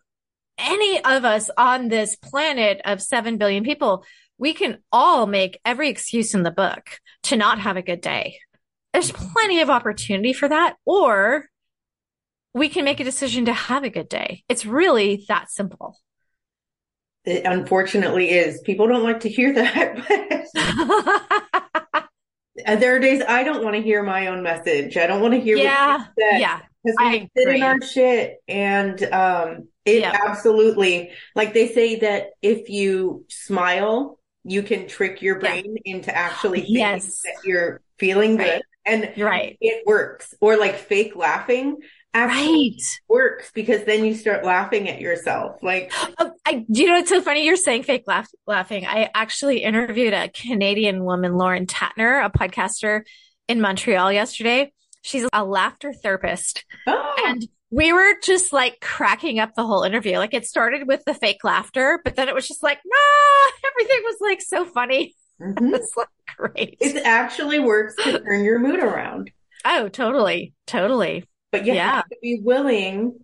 any 0.59 1.03
of 1.03 1.25
us 1.25 1.49
on 1.57 1.87
this 1.87 2.15
planet 2.15 2.81
of 2.85 3.01
7 3.01 3.37
billion 3.37 3.63
people, 3.63 4.05
we 4.37 4.53
can 4.53 4.79
all 4.91 5.27
make 5.27 5.59
every 5.65 5.89
excuse 5.89 6.33
in 6.33 6.43
the 6.43 6.51
book 6.51 6.99
to 7.23 7.35
not 7.35 7.59
have 7.59 7.77
a 7.77 7.81
good 7.81 8.01
day. 8.01 8.39
There's 8.93 9.11
plenty 9.11 9.61
of 9.61 9.69
opportunity 9.69 10.33
for 10.33 10.49
that. 10.49 10.77
Or 10.85 11.45
we 12.53 12.69
can 12.69 12.85
make 12.85 12.99
a 12.99 13.03
decision 13.03 13.45
to 13.45 13.53
have 13.53 13.83
a 13.83 13.89
good 13.89 14.09
day. 14.09 14.43
It's 14.49 14.65
really 14.65 15.25
that 15.27 15.51
simple. 15.51 15.97
It 17.25 17.45
unfortunately 17.45 18.31
is. 18.31 18.61
People 18.61 18.87
don't 18.87 19.03
like 19.03 19.19
to 19.21 19.29
hear 19.29 19.53
that. 19.53 20.45
there 22.79 22.95
are 22.95 22.99
days 22.99 23.21
I 23.27 23.43
don't 23.43 23.63
want 23.63 23.75
to 23.75 23.81
hear 23.81 24.03
my 24.03 24.27
own 24.27 24.43
message. 24.43 24.97
I 24.97 25.07
don't 25.07 25.21
want 25.21 25.33
to 25.33 25.39
hear 25.39 25.57
yeah, 25.57 26.05
yeah. 26.17 26.61
Because 26.83 26.97
we 26.99 27.29
sit 27.37 27.55
in 27.55 27.63
our 27.63 27.81
shit 27.81 28.37
and 28.47 29.03
um 29.03 29.68
it 29.85 30.01
yeah. 30.01 30.17
absolutely, 30.27 31.11
like 31.35 31.53
they 31.53 31.67
say 31.67 31.97
that 31.97 32.31
if 32.41 32.69
you 32.69 33.25
smile, 33.29 34.19
you 34.43 34.63
can 34.63 34.87
trick 34.87 35.21
your 35.21 35.39
brain 35.39 35.77
yeah. 35.83 35.95
into 35.95 36.15
actually 36.15 36.59
thinking 36.61 36.77
yes. 36.77 37.21
that 37.23 37.35
you're 37.43 37.81
feeling 37.97 38.37
right. 38.37 38.53
good. 38.53 38.61
And 38.85 39.13
right. 39.17 39.57
it 39.61 39.85
works. 39.85 40.33
Or 40.41 40.57
like 40.57 40.75
fake 40.75 41.15
laughing 41.15 41.77
actually 42.13 42.75
right. 42.75 42.99
works 43.07 43.51
because 43.53 43.83
then 43.83 44.03
you 44.03 44.15
start 44.15 44.43
laughing 44.43 44.89
at 44.89 44.99
yourself. 44.99 45.61
Like, 45.61 45.91
oh, 46.17 46.31
I, 46.45 46.65
do 46.71 46.81
you 46.81 46.87
know 46.87 46.95
what's 46.95 47.09
so 47.09 47.21
funny? 47.21 47.45
You're 47.45 47.55
saying 47.55 47.83
fake 47.83 48.03
laugh, 48.07 48.27
laughing. 48.47 48.85
I 48.85 49.09
actually 49.13 49.63
interviewed 49.63 50.13
a 50.13 50.29
Canadian 50.29 51.03
woman, 51.03 51.37
Lauren 51.37 51.67
Tatner, 51.67 52.25
a 52.25 52.29
podcaster 52.29 53.01
in 53.47 53.61
Montreal 53.61 54.11
yesterday. 54.11 54.71
She's 55.01 55.27
a 55.31 55.45
laughter 55.45 55.93
therapist. 55.93 56.65
Oh. 56.87 57.15
And 57.27 57.47
we 57.71 57.93
were 57.93 58.15
just 58.23 58.51
like 58.51 58.79
cracking 58.81 59.39
up 59.39 59.53
the 59.53 59.65
whole 59.65 59.83
interview. 59.83 60.17
Like 60.17 60.33
it 60.33 60.45
started 60.45 60.87
with 60.87 61.03
the 61.05 61.13
fake 61.13 61.43
laughter, 61.43 61.99
but 62.03 62.15
then 62.15 62.27
it 62.27 62.35
was 62.35 62.47
just 62.47 62.63
like, 62.63 62.79
ah, 62.79 63.51
everything 63.71 64.01
was 64.03 64.17
like 64.21 64.41
so 64.41 64.65
funny. 64.65 65.15
Mm-hmm. 65.39 65.73
it's 65.73 65.95
like 65.95 66.09
great. 66.35 66.75
It 66.81 67.01
actually 67.05 67.59
works 67.59 67.95
to 68.03 68.19
turn 68.19 68.43
your 68.43 68.59
mood 68.59 68.81
around. 68.81 69.31
Oh, 69.63 69.87
totally. 69.87 70.53
Totally. 70.67 71.23
But 71.53 71.65
you 71.65 71.75
yeah. 71.75 71.95
have 71.95 72.09
to 72.09 72.17
be 72.21 72.41
willing 72.43 73.21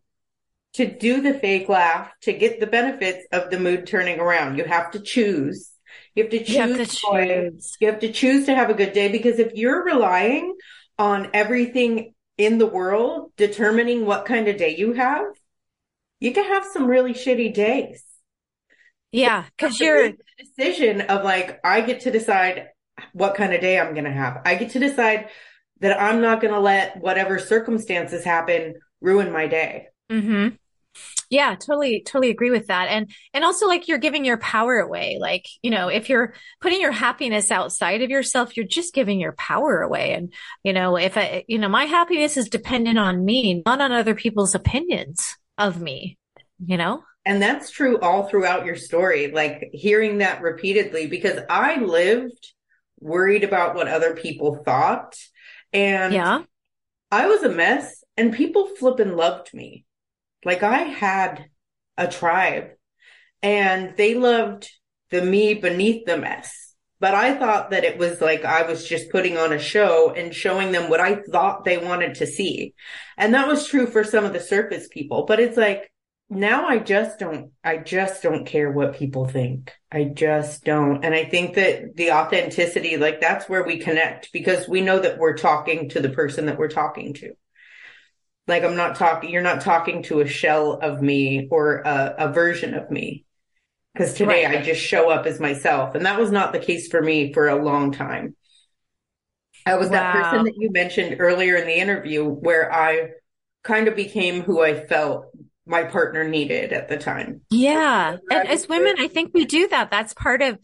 to 0.75 0.85
do 0.85 1.19
the 1.19 1.33
fake 1.33 1.67
laugh 1.67 2.09
to 2.21 2.31
get 2.31 2.61
the 2.61 2.67
benefits 2.67 3.27
of 3.33 3.49
the 3.49 3.59
mood 3.59 3.85
turning 3.85 4.21
around. 4.21 4.57
You 4.57 4.63
have 4.63 4.91
to 4.91 5.01
choose. 5.01 5.71
You 6.15 6.23
have 6.23 6.31
to 6.31 6.39
choose. 6.39 6.49
You 6.49 6.61
have 6.61 6.77
to 6.77 6.85
choose. 6.85 7.77
You 7.81 7.87
have 7.87 7.99
to 7.99 8.11
choose 8.13 8.45
to 8.45 8.55
have 8.55 8.69
a 8.69 8.73
good 8.73 8.93
day 8.93 9.09
because 9.09 9.37
if 9.37 9.53
you're 9.55 9.83
relying 9.83 10.55
on 10.97 11.31
everything 11.33 12.13
in 12.37 12.57
the 12.57 12.67
world 12.67 13.31
determining 13.37 14.05
what 14.05 14.25
kind 14.25 14.47
of 14.47 14.57
day 14.57 14.75
you 14.75 14.93
have, 14.93 15.25
you 16.19 16.31
can 16.31 16.45
have 16.45 16.65
some 16.65 16.87
really 16.87 17.13
shitty 17.13 17.53
days. 17.53 18.03
Yeah, 19.11 19.45
because 19.57 19.79
you're 19.79 20.13
decision 20.37 21.01
of 21.01 21.23
like 21.23 21.59
I 21.63 21.81
get 21.81 22.01
to 22.01 22.11
decide 22.11 22.69
what 23.13 23.35
kind 23.35 23.53
of 23.53 23.61
day 23.61 23.79
I'm 23.79 23.93
going 23.93 24.05
to 24.05 24.11
have. 24.11 24.41
I 24.45 24.55
get 24.55 24.71
to 24.71 24.79
decide 24.79 25.29
that 25.79 26.01
I'm 26.01 26.21
not 26.21 26.41
going 26.41 26.53
to 26.53 26.59
let 26.59 26.97
whatever 26.97 27.39
circumstances 27.39 28.23
happen 28.23 28.75
ruin 29.01 29.31
my 29.31 29.47
day. 29.47 29.87
hmm 30.09 30.47
yeah, 31.29 31.55
totally, 31.55 32.03
totally 32.05 32.29
agree 32.29 32.51
with 32.51 32.67
that. 32.67 32.87
And, 32.87 33.11
and 33.33 33.43
also 33.43 33.67
like 33.67 33.87
you're 33.87 33.97
giving 33.97 34.25
your 34.25 34.37
power 34.37 34.77
away. 34.79 35.17
Like, 35.19 35.45
you 35.61 35.71
know, 35.71 35.87
if 35.87 36.09
you're 36.09 36.33
putting 36.61 36.81
your 36.81 36.91
happiness 36.91 37.51
outside 37.51 38.01
of 38.01 38.09
yourself, 38.09 38.55
you're 38.55 38.65
just 38.65 38.93
giving 38.93 39.19
your 39.19 39.33
power 39.33 39.81
away. 39.81 40.13
And, 40.13 40.33
you 40.63 40.73
know, 40.73 40.97
if 40.97 41.17
I, 41.17 41.43
you 41.47 41.59
know, 41.59 41.69
my 41.69 41.85
happiness 41.85 42.37
is 42.37 42.49
dependent 42.49 42.99
on 42.99 43.23
me, 43.23 43.63
not 43.65 43.81
on 43.81 43.91
other 43.91 44.15
people's 44.15 44.55
opinions 44.55 45.35
of 45.57 45.81
me, 45.81 46.17
you 46.63 46.77
know? 46.77 47.03
And 47.25 47.41
that's 47.41 47.71
true 47.71 47.99
all 47.99 48.27
throughout 48.27 48.65
your 48.65 48.75
story, 48.75 49.31
like 49.31 49.69
hearing 49.73 50.19
that 50.19 50.43
repeatedly, 50.43 51.07
because 51.07 51.39
I 51.49 51.77
lived 51.77 52.53
worried 52.99 53.43
about 53.43 53.75
what 53.75 53.87
other 53.87 54.15
people 54.15 54.61
thought. 54.63 55.17
And 55.73 56.13
yeah, 56.13 56.43
I 57.11 57.27
was 57.27 57.43
a 57.43 57.49
mess 57.49 58.03
and 58.15 58.33
people 58.33 58.67
flipping 58.67 59.15
loved 59.15 59.53
me. 59.53 59.84
Like 60.45 60.63
I 60.63 60.77
had 60.77 61.49
a 61.97 62.07
tribe 62.07 62.69
and 63.41 63.95
they 63.97 64.13
loved 64.13 64.69
the 65.09 65.21
me 65.21 65.55
beneath 65.55 66.05
the 66.05 66.17
mess. 66.17 66.61
But 66.99 67.13
I 67.13 67.37
thought 67.37 67.71
that 67.71 67.83
it 67.83 67.97
was 67.97 68.21
like 68.21 68.45
I 68.45 68.63
was 68.63 68.87
just 68.87 69.11
putting 69.11 69.37
on 69.37 69.51
a 69.51 69.59
show 69.59 70.11
and 70.11 70.33
showing 70.33 70.71
them 70.71 70.89
what 70.89 71.01
I 71.01 71.15
thought 71.29 71.65
they 71.65 71.77
wanted 71.77 72.15
to 72.15 72.27
see. 72.27 72.73
And 73.17 73.33
that 73.33 73.47
was 73.47 73.67
true 73.67 73.85
for 73.85 74.03
some 74.03 74.23
of 74.23 74.33
the 74.33 74.39
surface 74.39 74.87
people. 74.87 75.25
But 75.25 75.39
it's 75.41 75.57
like 75.57 75.91
now 76.29 76.67
I 76.67 76.79
just 76.79 77.19
don't, 77.19 77.51
I 77.63 77.77
just 77.77 78.23
don't 78.23 78.45
care 78.45 78.71
what 78.71 78.95
people 78.95 79.27
think. 79.27 79.73
I 79.91 80.05
just 80.05 80.63
don't. 80.63 81.03
And 81.03 81.13
I 81.13 81.25
think 81.25 81.55
that 81.55 81.95
the 81.95 82.11
authenticity, 82.11 82.97
like 82.97 83.21
that's 83.21 83.47
where 83.47 83.63
we 83.63 83.77
connect 83.77 84.31
because 84.31 84.67
we 84.67 84.81
know 84.81 84.99
that 84.99 85.19
we're 85.19 85.37
talking 85.37 85.89
to 85.89 85.99
the 85.99 86.09
person 86.09 86.47
that 86.47 86.57
we're 86.57 86.69
talking 86.69 87.13
to. 87.15 87.33
Like 88.47 88.63
I'm 88.63 88.75
not 88.75 88.95
talking, 88.95 89.29
you're 89.31 89.41
not 89.41 89.61
talking 89.61 90.03
to 90.03 90.21
a 90.21 90.27
shell 90.27 90.73
of 90.73 91.01
me 91.01 91.47
or 91.49 91.77
a, 91.77 92.15
a 92.19 92.31
version 92.31 92.73
of 92.73 92.91
me. 92.91 93.25
Cause 93.97 94.13
today 94.13 94.45
right. 94.45 94.57
I 94.57 94.61
just 94.61 94.81
show 94.81 95.09
up 95.09 95.25
as 95.25 95.39
myself. 95.39 95.95
And 95.95 96.05
that 96.05 96.19
was 96.19 96.29
not 96.29 96.51
the 96.51 96.59
case 96.59 96.89
for 96.89 97.01
me 97.01 97.31
for 97.33 97.47
a 97.47 97.63
long 97.63 97.91
time. 97.91 98.35
I 99.65 99.75
was 99.75 99.89
wow. 99.89 99.93
that 99.93 100.13
person 100.13 100.45
that 100.45 100.53
you 100.57 100.69
mentioned 100.71 101.17
earlier 101.19 101.55
in 101.55 101.65
the 101.65 101.75
interview 101.75 102.25
where 102.25 102.71
I 102.71 103.11
kind 103.63 103.87
of 103.87 103.95
became 103.95 104.41
who 104.41 104.61
I 104.61 104.85
felt 104.85 105.27
my 105.65 105.83
partner 105.83 106.23
needed 106.27 106.71
at 106.71 106.87
the 106.87 106.97
time. 106.97 107.41
Yeah. 107.49 108.17
And 108.29 108.47
as 108.47 108.69
women, 108.69 108.95
I 108.99 109.07
think 109.07 109.31
we 109.33 109.45
do 109.45 109.67
that. 109.69 109.89
That's 109.89 110.13
part 110.13 110.41
of, 110.41 110.59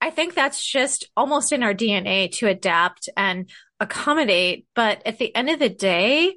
I 0.00 0.10
think 0.10 0.34
that's 0.34 0.62
just 0.64 1.08
almost 1.16 1.52
in 1.52 1.62
our 1.62 1.72
DNA 1.72 2.30
to 2.32 2.48
adapt 2.48 3.08
and 3.16 3.48
accommodate. 3.80 4.66
But 4.74 5.00
at 5.06 5.18
the 5.18 5.34
end 5.34 5.48
of 5.48 5.58
the 5.58 5.70
day, 5.70 6.34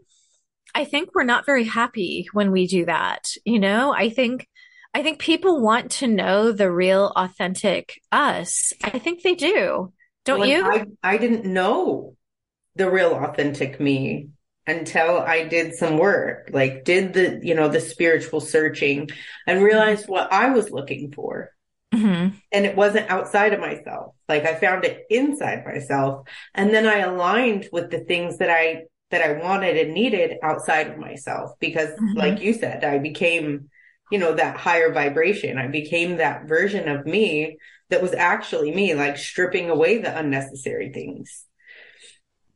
I 0.76 0.84
think 0.84 1.10
we're 1.16 1.24
not 1.24 1.46
very 1.46 1.64
happy 1.64 2.28
when 2.34 2.52
we 2.52 2.68
do 2.68 2.86
that. 2.86 3.30
You 3.46 3.60
know, 3.60 3.94
I 3.94 4.10
think, 4.10 4.48
I 4.94 5.02
think 5.02 5.20
people 5.20 5.62
want 5.62 5.92
to 5.92 6.08
know 6.08 6.52
the 6.52 6.70
real 6.70 7.14
authentic 7.16 8.02
us. 8.12 8.74
I 8.84 9.00
think 9.00 9.24
they 9.24 9.36
do. 9.36 9.94
Don't 10.26 10.42
well, 10.42 10.50
you? 10.50 10.66
I, 10.66 10.86
I 11.02 11.18
didn't 11.18 11.46
know 11.46 12.16
the 12.76 12.92
real 12.92 13.14
authentic 13.14 13.80
me 13.80 14.30
until 14.68 15.20
I 15.20 15.48
did 15.48 15.76
some 15.76 15.98
work, 15.98 16.50
like 16.52 16.84
did 16.84 17.14
the, 17.14 17.40
you 17.42 17.56
know, 17.56 17.70
the 17.70 17.80
spiritual 17.80 18.42
searching 18.42 19.10
and 19.48 19.64
realized 19.64 20.10
what 20.10 20.34
I 20.34 20.50
was 20.50 20.72
looking 20.72 21.14
for. 21.14 21.52
Mm-hmm. 21.94 22.36
And 22.52 22.66
it 22.66 22.76
wasn't 22.76 23.10
outside 23.10 23.54
of 23.54 23.62
myself. 23.62 24.16
Like 24.28 24.44
I 24.44 24.56
found 24.56 24.84
it 24.84 25.06
inside 25.10 25.64
myself. 25.64 26.28
And 26.54 26.74
then 26.74 26.86
I 26.86 27.00
aligned 27.00 27.70
with 27.72 27.92
the 27.92 28.00
things 28.00 28.40
that 28.40 28.50
I 28.50 28.86
that 29.12 29.22
I 29.22 29.34
wanted 29.34 29.78
and 29.78 29.94
needed 29.94 30.38
outside 30.42 30.88
of 30.88 30.98
myself 30.98 31.52
because 31.60 31.90
mm-hmm. 31.90 32.18
like 32.18 32.42
you 32.42 32.54
said, 32.54 32.84
I 32.84 32.98
became, 32.98 33.70
you 34.12 34.20
know, 34.20 34.34
that 34.34 34.58
higher 34.58 34.92
vibration. 34.92 35.58
I 35.58 35.68
became 35.68 36.18
that 36.18 36.48
version 36.48 36.88
of 36.90 37.06
me 37.06 37.58
that 37.90 38.02
was 38.02 38.14
actually 38.14 38.74
me, 38.74 38.96
like 38.96 39.18
stripping 39.18 39.70
away 39.70 40.00
the 40.00 40.18
unnecessary 40.18 40.92
things. 40.92 41.46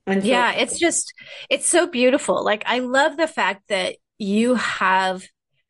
And 0.07 0.23
so- 0.23 0.27
yeah, 0.27 0.53
it's 0.53 0.79
just, 0.79 1.13
it's 1.49 1.67
so 1.67 1.85
beautiful. 1.87 2.43
Like, 2.43 2.63
I 2.65 2.79
love 2.79 3.15
the 3.15 3.27
fact 3.27 3.67
that 3.69 3.97
you 4.17 4.55
have 4.55 5.23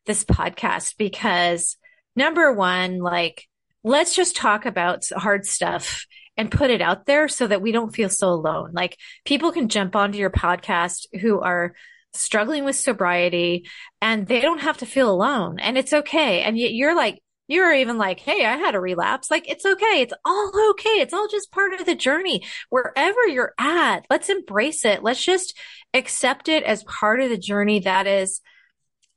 this 0.06 0.24
podcast 0.24 0.96
because 0.98 1.78
number 2.16 2.54
one, 2.54 3.00
like, 3.00 3.46
let's 3.84 4.16
just 4.16 4.36
talk 4.36 4.66
about 4.66 5.06
hard 5.16 5.46
stuff 5.46 6.06
and 6.40 6.50
put 6.50 6.70
it 6.70 6.82
out 6.82 7.06
there 7.06 7.28
so 7.28 7.46
that 7.48 7.62
we 7.62 7.74
don't 7.74 7.94
feel 7.94 8.08
so 8.08 8.30
alone. 8.30 8.72
Like 8.72 8.98
people 9.26 9.52
can 9.52 9.68
jump 9.68 9.94
onto 9.94 10.18
your 10.18 10.30
podcast 10.30 11.06
who 11.20 11.42
are 11.42 11.76
struggling 12.14 12.64
with 12.64 12.78
sobriety 12.78 13.68
and 14.02 14.26
they 14.26 14.40
don't 14.40 14.62
have 14.62 14.78
to 14.78 14.86
feel 14.86 15.12
alone 15.12 15.60
and 15.60 15.78
it's 15.78 15.92
okay. 15.92 16.42
And 16.42 16.58
yet 16.58 16.72
you're 16.72 16.96
like, 16.96 17.22
you're 17.50 17.74
even 17.74 17.98
like, 17.98 18.22
Hey, 18.22 18.46
I 18.46 18.56
had 18.56 18.74
a 18.74 18.80
relapse. 18.80 19.30
Like, 19.30 19.50
it's 19.50 19.66
okay. 19.66 20.02
It's 20.02 20.14
all 20.24 20.52
okay. 20.72 21.02
It's 21.02 21.14
all 21.14 21.28
just 21.28 21.52
part 21.52 21.74
of 21.74 21.86
the 21.86 21.96
journey. 21.96 22.46
Wherever 22.70 23.28
you're 23.28 23.54
at, 23.60 24.06
let's 24.10 24.30
embrace 24.30 24.86
it. 24.86 25.04
Let's 25.04 25.24
just 25.24 25.58
accept 25.94 26.48
it 26.48 26.64
as 26.64 26.86
part 26.86 27.20
of 27.20 27.30
the 27.30 27.38
journey 27.38 27.80
that 27.82 28.08
is 28.08 28.40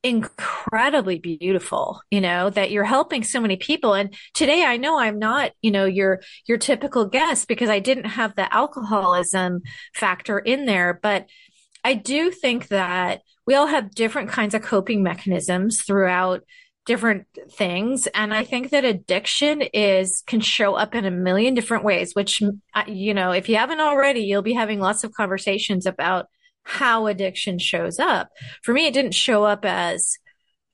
incredibly 0.02 1.18
beautiful, 1.18 2.00
you 2.10 2.20
know, 2.20 2.50
that 2.50 2.70
you're 2.70 2.84
helping 2.84 3.22
so 3.22 3.40
many 3.40 3.56
people. 3.56 3.94
And 3.94 4.14
today 4.34 4.64
I 4.64 4.76
know 4.76 4.98
I'm 4.98 5.18
not, 5.18 5.52
you 5.62 5.70
know, 5.70 5.84
your, 5.84 6.20
your 6.46 6.58
typical 6.58 7.06
guest 7.06 7.46
because 7.46 7.70
I 7.70 7.78
didn't 7.78 8.06
have 8.06 8.34
the 8.34 8.52
alcoholism 8.52 9.62
factor 9.94 10.38
in 10.38 10.66
there, 10.66 10.98
but 11.00 11.26
I 11.84 11.94
do 11.94 12.30
think 12.30 12.68
that 12.68 13.22
we 13.46 13.54
all 13.54 13.66
have 13.66 13.94
different 13.94 14.30
kinds 14.30 14.54
of 14.54 14.62
coping 14.62 15.02
mechanisms 15.02 15.82
throughout 15.82 16.42
different 16.84 17.26
things. 17.52 18.08
And 18.08 18.34
I 18.34 18.44
think 18.44 18.70
that 18.70 18.84
addiction 18.84 19.62
is, 19.62 20.22
can 20.26 20.40
show 20.40 20.74
up 20.74 20.96
in 20.96 21.04
a 21.04 21.12
million 21.12 21.54
different 21.54 21.84
ways, 21.84 22.12
which, 22.14 22.42
uh, 22.74 22.82
you 22.88 23.14
know, 23.14 23.30
if 23.30 23.48
you 23.48 23.56
haven't 23.56 23.80
already, 23.80 24.20
you'll 24.20 24.42
be 24.42 24.52
having 24.52 24.80
lots 24.80 25.04
of 25.04 25.12
conversations 25.12 25.86
about 25.86 26.26
how 26.64 27.06
addiction 27.06 27.58
shows 27.58 27.98
up. 27.98 28.30
For 28.62 28.72
me, 28.72 28.86
it 28.86 28.94
didn't 28.94 29.14
show 29.14 29.44
up 29.44 29.64
as 29.64 30.18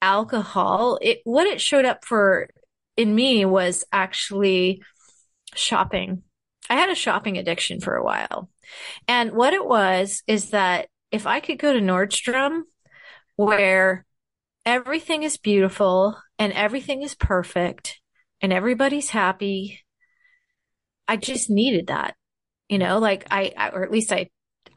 alcohol. 0.02 0.98
It, 1.00 1.20
what 1.24 1.46
it 1.46 1.60
showed 1.60 1.84
up 1.84 2.04
for 2.04 2.48
in 2.96 3.14
me 3.14 3.44
was 3.44 3.84
actually 3.92 4.82
shopping. 5.54 6.22
I 6.68 6.74
had 6.74 6.90
a 6.90 6.94
shopping 6.94 7.38
addiction 7.38 7.80
for 7.80 7.96
a 7.96 8.04
while. 8.04 8.50
And 9.06 9.32
what 9.32 9.54
it 9.54 9.64
was 9.64 10.22
is 10.26 10.50
that 10.50 10.88
if 11.10 11.26
I 11.26 11.40
could 11.40 11.58
go 11.58 11.72
to 11.72 11.80
Nordstrom 11.80 12.62
where 13.36 14.04
everything 14.66 15.22
is 15.22 15.36
beautiful 15.36 16.18
and 16.38 16.52
everything 16.52 17.02
is 17.02 17.14
perfect 17.14 18.00
and 18.42 18.52
everybody's 18.52 19.08
happy, 19.08 19.80
I 21.06 21.16
just 21.16 21.48
needed 21.48 21.86
that. 21.86 22.16
You 22.68 22.78
know, 22.78 22.98
like 22.98 23.26
I, 23.30 23.70
or 23.72 23.82
at 23.82 23.90
least 23.90 24.12
I 24.12 24.28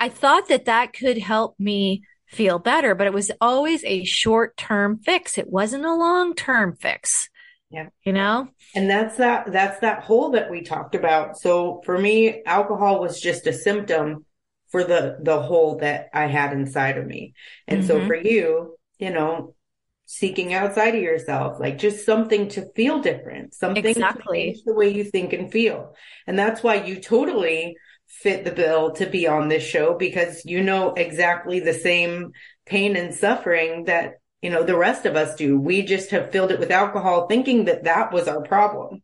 I 0.01 0.09
thought 0.09 0.47
that 0.47 0.65
that 0.65 0.93
could 0.93 1.19
help 1.19 1.59
me 1.59 2.01
feel 2.25 2.57
better, 2.57 2.95
but 2.95 3.05
it 3.05 3.13
was 3.13 3.29
always 3.39 3.83
a 3.83 4.03
short 4.03 4.57
term 4.57 4.97
fix. 4.97 5.37
It 5.37 5.47
wasn't 5.47 5.85
a 5.85 5.93
long 5.93 6.33
term 6.33 6.75
fix. 6.75 7.29
Yeah. 7.69 7.89
You 8.03 8.13
know? 8.13 8.47
And 8.73 8.89
that's 8.89 9.17
that, 9.17 9.51
that's 9.51 9.79
that 9.81 10.01
hole 10.01 10.31
that 10.31 10.49
we 10.49 10.63
talked 10.63 10.95
about. 10.95 11.37
So 11.37 11.83
for 11.85 11.95
me, 11.99 12.41
alcohol 12.47 12.99
was 12.99 13.21
just 13.21 13.45
a 13.45 13.53
symptom 13.53 14.25
for 14.69 14.83
the, 14.83 15.17
the 15.21 15.39
hole 15.39 15.77
that 15.77 16.09
I 16.15 16.25
had 16.25 16.51
inside 16.51 16.97
of 16.97 17.05
me. 17.05 17.35
And 17.67 17.83
mm-hmm. 17.83 17.87
so 17.87 18.07
for 18.07 18.15
you, 18.15 18.77
you 18.97 19.11
know, 19.11 19.53
seeking 20.05 20.51
outside 20.51 20.95
of 20.95 21.01
yourself, 21.01 21.59
like 21.59 21.77
just 21.77 22.07
something 22.07 22.49
to 22.49 22.65
feel 22.75 23.01
different, 23.01 23.53
something 23.53 23.85
exactly 23.85 24.59
the 24.65 24.73
way 24.73 24.89
you 24.91 25.03
think 25.03 25.31
and 25.31 25.51
feel. 25.51 25.93
And 26.25 26.39
that's 26.39 26.63
why 26.63 26.83
you 26.83 26.99
totally 26.99 27.77
fit 28.22 28.43
the 28.43 28.51
bill 28.51 28.91
to 28.93 29.05
be 29.05 29.28
on 29.28 29.47
this 29.47 29.63
show 29.63 29.95
because 29.97 30.45
you 30.45 30.61
know 30.61 30.93
exactly 30.93 31.59
the 31.59 31.74
same 31.74 32.32
pain 32.65 32.95
and 32.95 33.13
suffering 33.13 33.86
that, 33.86 34.13
you 34.41 34.49
know, 34.49 34.63
the 34.63 34.78
rest 34.78 35.05
of 35.05 35.15
us 35.15 35.36
do. 35.36 35.59
We 35.59 35.82
just 35.82 36.11
have 36.11 36.32
filled 36.32 36.51
it 36.51 36.59
with 36.59 36.72
alcohol 36.72 37.28
thinking 37.28 37.65
that 37.65 37.84
that 37.86 38.11
was 38.11 38.28
our 38.28 38.41
problem. 38.41 39.01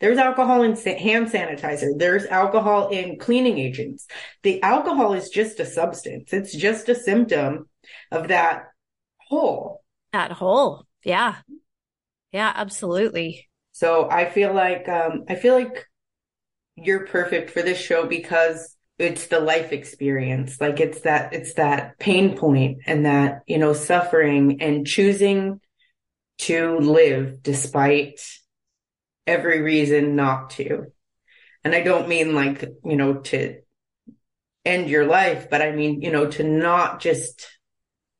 There's 0.00 0.18
alcohol 0.18 0.62
in 0.62 0.76
hand 0.76 1.30
sanitizer. 1.30 1.90
There's 1.96 2.24
alcohol 2.26 2.88
in 2.88 3.18
cleaning 3.18 3.58
agents. 3.58 4.06
The 4.42 4.62
alcohol 4.62 5.12
is 5.12 5.28
just 5.28 5.60
a 5.60 5.66
substance. 5.66 6.32
It's 6.32 6.56
just 6.56 6.88
a 6.88 6.94
symptom 6.94 7.68
of 8.10 8.28
that 8.28 8.70
hole. 9.18 9.82
That 10.12 10.32
hole. 10.32 10.86
Yeah. 11.04 11.36
Yeah, 12.32 12.52
absolutely. 12.54 13.48
So 13.72 14.08
I 14.10 14.30
feel 14.30 14.54
like, 14.54 14.88
um, 14.88 15.24
I 15.28 15.34
feel 15.34 15.54
like 15.54 15.86
you're 16.80 17.06
perfect 17.06 17.50
for 17.50 17.62
this 17.62 17.78
show 17.78 18.06
because 18.06 18.76
it's 18.98 19.26
the 19.28 19.40
life 19.40 19.72
experience. 19.72 20.60
Like 20.60 20.80
it's 20.80 21.02
that, 21.02 21.32
it's 21.32 21.54
that 21.54 21.98
pain 21.98 22.36
point 22.36 22.78
and 22.86 23.06
that, 23.06 23.42
you 23.46 23.58
know, 23.58 23.72
suffering 23.72 24.60
and 24.60 24.86
choosing 24.86 25.60
to 26.40 26.78
live 26.78 27.42
despite 27.42 28.20
every 29.26 29.62
reason 29.62 30.16
not 30.16 30.50
to. 30.50 30.86
And 31.64 31.74
I 31.74 31.82
don't 31.82 32.08
mean 32.08 32.34
like, 32.34 32.62
you 32.84 32.96
know, 32.96 33.14
to 33.14 33.60
end 34.64 34.88
your 34.88 35.06
life, 35.06 35.48
but 35.50 35.62
I 35.62 35.72
mean, 35.72 36.02
you 36.02 36.10
know, 36.10 36.26
to 36.26 36.42
not 36.42 37.00
just 37.00 37.46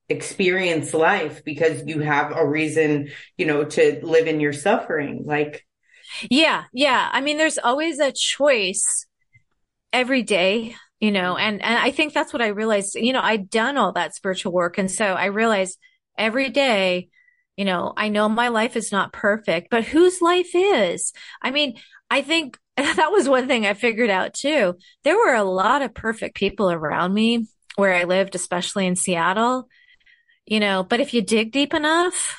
experience 0.09 0.93
life 0.93 1.45
because 1.45 1.85
you 1.87 2.01
have 2.01 2.33
a 2.33 2.47
reason, 2.47 3.11
you 3.37 3.47
know, 3.47 3.65
to 3.65 4.01
live 4.03 4.27
in 4.27 4.41
your 4.41 4.53
suffering. 4.53 5.23
Like 5.25 5.67
yeah. 6.31 6.65
Yeah. 6.73 7.09
I 7.13 7.21
mean, 7.21 7.37
there's 7.37 7.59
always 7.59 7.99
a 7.99 8.13
choice 8.13 9.07
every 9.93 10.23
day, 10.23 10.75
you 11.01 11.11
know, 11.11 11.37
and, 11.37 11.63
and 11.63 11.79
I 11.79 11.91
think 11.91 12.13
that's 12.13 12.33
what 12.33 12.43
I 12.43 12.49
realized, 12.49 12.95
you 12.95 13.13
know, 13.13 13.23
I'd 13.23 13.51
done 13.51 13.77
all 13.77 13.93
that 13.93 14.15
spiritual 14.15 14.53
work. 14.53 14.79
And 14.79 14.91
so 14.91 15.05
I 15.05 15.27
realized 15.27 15.79
every 16.17 16.51
day, 16.51 17.09
you 17.57 17.65
know, 17.65 17.93
I 17.97 18.09
know 18.09 18.29
my 18.29 18.49
life 18.49 18.77
is 18.77 18.93
not 18.93 19.13
perfect, 19.13 19.69
but 19.71 19.85
whose 19.85 20.23
life 20.23 20.51
is? 20.55 21.13
I 21.43 21.51
mean, 21.51 21.77
I 22.11 22.23
think 22.23 22.59
that 22.77 23.13
was 23.13 23.29
one 23.29 23.47
thing 23.49 23.67
I 23.67 23.75
figured 23.75 24.11
out 24.11 24.35
too. 24.35 24.77
There 25.05 25.17
were 25.17 25.35
a 25.35 25.45
lot 25.45 25.83
of 25.83 25.95
perfect 25.95 26.37
people 26.37 26.71
around 26.71 27.13
me 27.13 27.47
where 27.77 27.95
I 27.95 28.05
lived, 28.05 28.35
especially 28.35 28.87
in 28.87 28.97
Seattle, 28.97 29.69
you 30.47 30.61
know, 30.61 30.83
but 30.83 31.01
if 31.01 31.15
you 31.15 31.23
dig 31.23 31.53
deep 31.53 31.75
enough, 31.75 32.37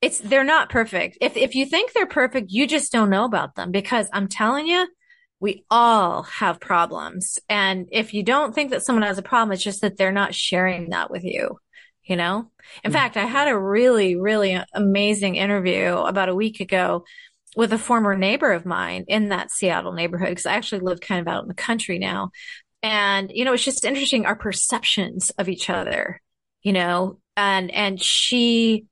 it's 0.00 0.18
they're 0.18 0.44
not 0.44 0.70
perfect. 0.70 1.18
If 1.20 1.36
if 1.36 1.54
you 1.54 1.66
think 1.66 1.92
they're 1.92 2.06
perfect, 2.06 2.50
you 2.50 2.66
just 2.66 2.92
don't 2.92 3.10
know 3.10 3.24
about 3.24 3.54
them 3.54 3.70
because 3.70 4.08
I'm 4.12 4.28
telling 4.28 4.66
you, 4.66 4.86
we 5.40 5.64
all 5.70 6.22
have 6.24 6.60
problems. 6.60 7.38
And 7.48 7.88
if 7.92 8.14
you 8.14 8.22
don't 8.22 8.54
think 8.54 8.70
that 8.70 8.84
someone 8.84 9.02
has 9.02 9.18
a 9.18 9.22
problem, 9.22 9.52
it's 9.52 9.62
just 9.62 9.80
that 9.82 9.96
they're 9.96 10.12
not 10.12 10.34
sharing 10.34 10.90
that 10.90 11.10
with 11.10 11.24
you. 11.24 11.58
You 12.02 12.16
know? 12.16 12.50
In 12.82 12.90
mm-hmm. 12.90 12.92
fact, 12.92 13.16
I 13.16 13.26
had 13.26 13.48
a 13.48 13.58
really, 13.58 14.16
really 14.16 14.58
amazing 14.72 15.36
interview 15.36 15.94
about 15.94 16.30
a 16.30 16.34
week 16.34 16.60
ago 16.60 17.04
with 17.56 17.72
a 17.72 17.78
former 17.78 18.16
neighbor 18.16 18.52
of 18.52 18.64
mine 18.64 19.04
in 19.08 19.28
that 19.28 19.50
Seattle 19.50 19.92
neighborhood 19.92 20.30
because 20.30 20.46
I 20.46 20.54
actually 20.54 20.80
live 20.80 21.00
kind 21.00 21.20
of 21.20 21.28
out 21.28 21.42
in 21.42 21.48
the 21.48 21.54
country 21.54 21.98
now. 21.98 22.30
And, 22.82 23.30
you 23.34 23.44
know, 23.44 23.52
it's 23.52 23.64
just 23.64 23.84
interesting 23.84 24.24
our 24.24 24.36
perceptions 24.36 25.30
of 25.30 25.48
each 25.48 25.68
other, 25.68 26.22
you 26.62 26.72
know, 26.72 27.18
and, 27.36 27.70
and 27.70 28.00
she 28.00 28.86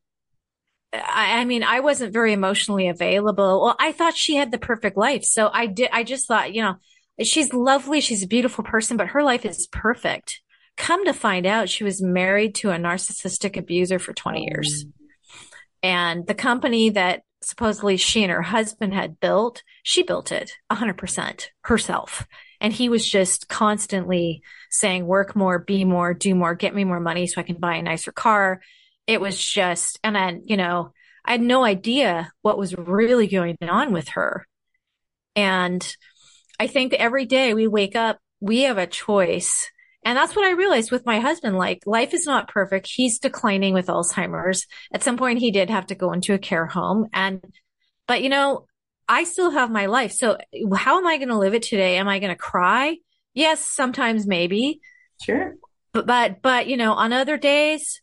I, 1.05 1.41
I, 1.41 1.45
mean, 1.45 1.63
I 1.63 1.81
wasn't 1.81 2.13
very 2.13 2.33
emotionally 2.33 2.89
available. 2.89 3.63
Well, 3.63 3.77
I 3.79 3.93
thought 3.93 4.17
she 4.17 4.37
had 4.37 4.51
the 4.51 4.59
perfect 4.59 4.97
life. 4.97 5.25
So 5.25 5.51
I 5.53 5.67
did, 5.67 5.91
I 5.93 6.03
just 6.03 6.29
thought, 6.29 6.55
you 6.55 6.63
know, 6.63 6.77
she's 7.23 7.53
lovely. 7.53 8.01
She's 8.01 8.23
a 8.23 8.29
beautiful 8.29 8.65
person, 8.65 8.97
but 8.97 9.09
her 9.09 9.23
life 9.23 9.45
is 9.45 9.67
perfect. 9.69 10.41
Come 10.77 11.05
to 11.07 11.15
find 11.15 11.47
out, 11.47 11.69
she 11.69 11.85
was 11.85 12.03
married 12.03 12.55
to 12.57 12.71
a 12.71 12.77
narcissistic 12.77 13.57
abuser 13.57 13.99
for 13.99 14.13
20 14.13 14.45
years. 14.45 14.85
And 15.83 16.27
the 16.27 16.35
company 16.35 16.91
that 16.91 17.23
supposedly 17.43 17.97
she 17.97 18.23
and 18.23 18.33
her 18.33 18.43
husband 18.43 18.93
had 18.93 19.21
built, 19.21 19.63
she 19.83 20.03
built 20.03 20.33
it 20.33 20.53
100% 20.71 21.47
herself. 21.63 22.27
And 22.61 22.73
he 22.73 22.89
was 22.89 23.09
just 23.09 23.49
constantly 23.49 24.43
saying, 24.71 25.07
work 25.07 25.37
more, 25.37 25.59
be 25.59 25.85
more, 25.85 26.15
do 26.15 26.35
more, 26.35 26.55
get 26.55 26.75
me 26.75 26.85
more 26.85 27.01
money 27.01 27.27
so 27.27 27.41
I 27.41 27.45
can 27.45 27.57
buy 27.57 27.77
a 27.77 27.83
nicer 27.83 28.13
car 28.13 28.61
it 29.07 29.21
was 29.21 29.43
just, 29.43 29.99
and 30.03 30.17
then, 30.17 30.43
you 30.45 30.57
know, 30.57 30.93
I 31.25 31.33
had 31.33 31.41
no 31.41 31.65
idea 31.65 32.31
what 32.43 32.59
was 32.59 32.77
really 32.77 33.27
going 33.27 33.57
on 33.63 33.93
with 33.93 34.09
her. 34.11 34.47
And 35.35 35.97
I 36.59 36.67
think 36.67 36.95
every 36.95 37.27
day 37.27 37.53
we 37.53 37.67
wake 37.67 37.97
up, 37.97 38.19
we 38.41 38.63
have 38.63 38.79
a 38.79 38.87
choice. 38.87 39.71
And 40.05 40.17
that's 40.17 40.37
what 40.37 40.45
I 40.45 40.53
realized 40.53 40.93
with 40.93 41.05
my 41.05 41.19
husband. 41.19 41.59
Like 41.59 41.83
life 41.85 42.15
is 42.15 42.27
not 42.27 42.49
perfect. 42.49 42.89
He's 42.89 43.19
declining 43.19 43.75
with 43.75 43.89
Alzheimer's. 43.89 44.67
At 44.93 45.03
some 45.03 45.17
point 45.17 45.41
he 45.41 45.51
did 45.51 45.69
have 45.69 45.87
to 45.87 45.95
go 45.95 46.13
into 46.13 46.33
a 46.33 46.39
care 46.39 46.67
home. 46.67 47.09
And, 47.13 47.43
but 48.07 48.23
you 48.23 48.29
know, 48.29 48.67
I 49.09 49.25
still 49.25 49.51
have 49.51 49.71
my 49.71 49.87
life. 49.87 50.13
So 50.13 50.39
how 50.75 50.99
am 50.99 51.07
I 51.07 51.17
going 51.17 51.29
to 51.29 51.39
live 51.39 51.55
it 51.55 51.63
today? 51.63 51.97
Am 51.99 52.09
I 52.09 52.19
going 52.19 52.33
to 52.33 52.37
cry? 52.37 52.97
Yes, 53.35 53.65
sometimes 53.65 54.27
maybe. 54.27 54.81
Sure. 55.23 55.55
But, 55.93 56.07
but, 56.07 56.43
but, 56.43 56.67
you 56.67 56.77
know, 56.77 56.93
on 56.93 57.13
other 57.13 57.37
days, 57.37 58.01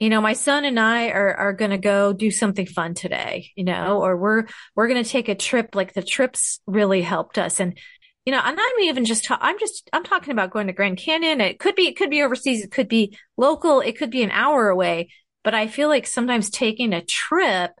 you 0.00 0.08
know, 0.08 0.22
my 0.22 0.32
son 0.32 0.64
and 0.64 0.80
I 0.80 1.10
are, 1.10 1.34
are 1.34 1.52
going 1.52 1.72
to 1.72 1.78
go 1.78 2.14
do 2.14 2.30
something 2.30 2.66
fun 2.66 2.94
today, 2.94 3.50
you 3.54 3.64
know, 3.64 4.02
or 4.02 4.16
we're, 4.16 4.46
we're 4.74 4.88
going 4.88 5.04
to 5.04 5.08
take 5.08 5.28
a 5.28 5.34
trip. 5.34 5.74
Like 5.74 5.92
the 5.92 6.02
trips 6.02 6.60
really 6.66 7.02
helped 7.02 7.36
us. 7.36 7.60
And, 7.60 7.78
you 8.24 8.32
know, 8.32 8.40
I'm 8.42 8.56
not 8.56 8.72
even 8.80 9.04
just, 9.04 9.24
ta- 9.24 9.38
I'm 9.40 9.58
just, 9.58 9.90
I'm 9.92 10.02
talking 10.02 10.32
about 10.32 10.52
going 10.52 10.68
to 10.68 10.72
Grand 10.72 10.96
Canyon. 10.96 11.42
It 11.42 11.58
could 11.58 11.74
be, 11.74 11.86
it 11.86 11.98
could 11.98 12.08
be 12.08 12.22
overseas. 12.22 12.64
It 12.64 12.72
could 12.72 12.88
be 12.88 13.16
local. 13.36 13.82
It 13.82 13.98
could 13.98 14.10
be 14.10 14.22
an 14.22 14.30
hour 14.30 14.70
away. 14.70 15.10
But 15.44 15.54
I 15.54 15.66
feel 15.66 15.88
like 15.88 16.06
sometimes 16.06 16.48
taking 16.48 16.94
a 16.94 17.04
trip 17.04 17.72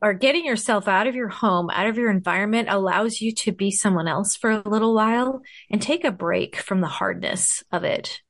or 0.00 0.14
getting 0.14 0.46
yourself 0.46 0.88
out 0.88 1.06
of 1.06 1.14
your 1.14 1.28
home, 1.28 1.68
out 1.68 1.86
of 1.86 1.98
your 1.98 2.10
environment 2.10 2.68
allows 2.70 3.20
you 3.20 3.34
to 3.34 3.52
be 3.52 3.70
someone 3.70 4.08
else 4.08 4.34
for 4.34 4.50
a 4.50 4.68
little 4.68 4.94
while 4.94 5.42
and 5.70 5.82
take 5.82 6.04
a 6.04 6.12
break 6.12 6.56
from 6.56 6.80
the 6.80 6.86
hardness 6.86 7.62
of 7.70 7.84
it. 7.84 8.22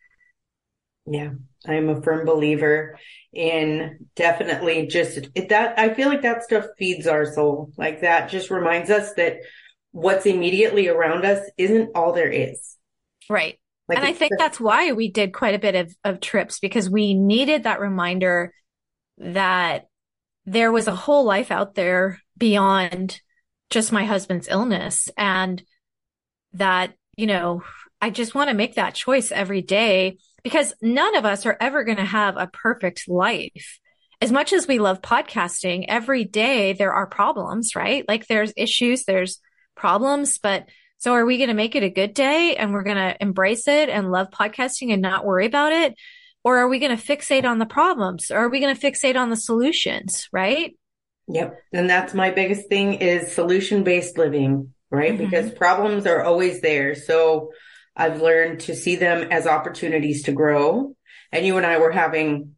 Yeah, 1.07 1.31
I'm 1.67 1.89
a 1.89 2.01
firm 2.03 2.25
believer 2.25 2.99
in 3.33 4.07
definitely 4.15 4.87
just 4.87 5.29
that. 5.49 5.79
I 5.79 5.93
feel 5.95 6.09
like 6.09 6.23
that 6.23 6.45
stuff 6.45 6.67
feeds 6.79 7.07
our 7.07 7.33
soul. 7.33 7.73
Like 7.77 8.03
that 8.03 8.31
just 8.31 8.51
reminds 8.51 8.91
us 8.91 9.13
that 9.15 9.39
what's 9.93 10.27
immediately 10.27 10.89
around 10.89 11.25
us 11.25 11.49
isn't 11.57 11.91
all 11.95 12.13
there 12.13 12.31
is. 12.31 12.77
Right. 13.29 13.59
Like 13.89 13.99
and 13.99 14.07
I 14.07 14.13
think 14.13 14.33
that's 14.39 14.61
why 14.61 14.93
we 14.93 15.11
did 15.11 15.33
quite 15.33 15.55
a 15.55 15.59
bit 15.59 15.75
of, 15.75 15.95
of 16.05 16.21
trips 16.21 16.59
because 16.61 16.91
we 16.91 17.15
needed 17.15 17.65
that 17.65 17.81
reminder 17.81 18.53
that 19.17 19.87
there 20.45 20.71
was 20.71 20.87
a 20.87 20.95
whole 20.95 21.25
life 21.25 21.51
out 21.51 21.75
there 21.75 22.21
beyond 22.37 23.21
just 23.71 23.93
my 23.93 24.05
husband's 24.05 24.49
illness 24.49 25.11
and 25.17 25.63
that, 26.53 26.95
you 27.17 27.27
know, 27.27 27.63
I 28.01 28.11
just 28.11 28.35
want 28.35 28.49
to 28.49 28.55
make 28.55 28.75
that 28.75 28.95
choice 28.95 29.33
every 29.33 29.63
day 29.63 30.19
because 30.43 30.73
none 30.81 31.17
of 31.17 31.25
us 31.25 31.47
are 31.47 31.57
ever 31.61 31.85
going 31.85 31.99
to 31.99 32.05
have 32.05 32.37
a 32.37 32.47
perfect 32.47 33.09
life. 33.09 33.79
As 34.21 34.33
much 34.33 34.53
as 34.53 34.67
we 34.67 34.79
love 34.79 35.01
podcasting, 35.01 35.85
every 35.89 36.25
day 36.25 36.73
there 36.73 36.93
are 36.93 37.07
problems, 37.07 37.77
right? 37.77 38.05
Like 38.09 38.27
there's 38.27 38.53
issues, 38.57 39.05
there's 39.05 39.41
problems, 39.77 40.39
but 40.39 40.67
so 40.99 41.13
are 41.13 41.25
we 41.25 41.37
going 41.37 41.49
to 41.49 41.55
make 41.55 41.77
it 41.77 41.85
a 41.85 41.91
good 41.91 42.13
day 42.13 42.57
and 42.57 42.73
we're 42.73 42.83
going 42.83 42.97
to 42.97 43.17
embrace 43.21 43.69
it 43.69 43.89
and 43.89 44.11
love 44.11 44.31
podcasting 44.31 44.93
and 44.93 45.01
not 45.01 45.25
worry 45.25 45.47
about 45.47 45.73
it? 45.73 45.95
Or 46.43 46.59
are 46.59 46.69
we 46.69 46.81
going 46.81 46.97
to 46.97 47.03
fixate 47.03 47.45
on 47.45 47.59
the 47.59 47.67
problems? 47.67 48.31
Or 48.31 48.39
are 48.39 48.49
we 48.49 48.61
going 48.61 48.75
to 48.75 48.81
fixate 48.81 49.17
on 49.17 49.31
the 49.31 49.37
solutions? 49.37 50.29
Right. 50.33 50.77
Yep. 51.29 51.63
And 51.73 51.89
that's 51.89 52.15
my 52.15 52.31
biggest 52.31 52.69
thing 52.69 52.95
is 52.95 53.33
solution 53.33 53.85
based 53.85 54.19
living, 54.19 54.73
right? 54.91 55.13
Mm-hmm. 55.13 55.25
Because 55.25 55.51
problems 55.53 56.07
are 56.07 56.23
always 56.23 56.61
there. 56.61 56.95
So 56.95 57.51
I've 57.99 58.23
learned 58.23 58.61
to 58.61 58.77
see 58.77 58.97
them 58.97 59.29
as 59.31 59.47
opportunities 59.47 60.23
to 60.25 60.33
grow. 60.33 60.95
And 61.33 61.45
you 61.45 61.57
and 61.57 61.67
I 61.67 61.79
were 61.79 61.91
having, 61.91 62.55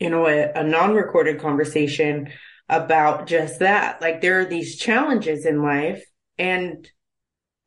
you 0.00 0.10
know, 0.10 0.26
a, 0.26 0.50
a 0.52 0.64
non 0.64 0.94
recorded 0.94 1.40
conversation 1.40 2.32
about 2.68 3.26
just 3.26 3.58
that. 3.58 4.00
Like 4.00 4.22
there 4.22 4.40
are 4.40 4.46
these 4.46 4.76
challenges 4.76 5.44
in 5.44 5.62
life 5.62 6.04
and 6.38 6.88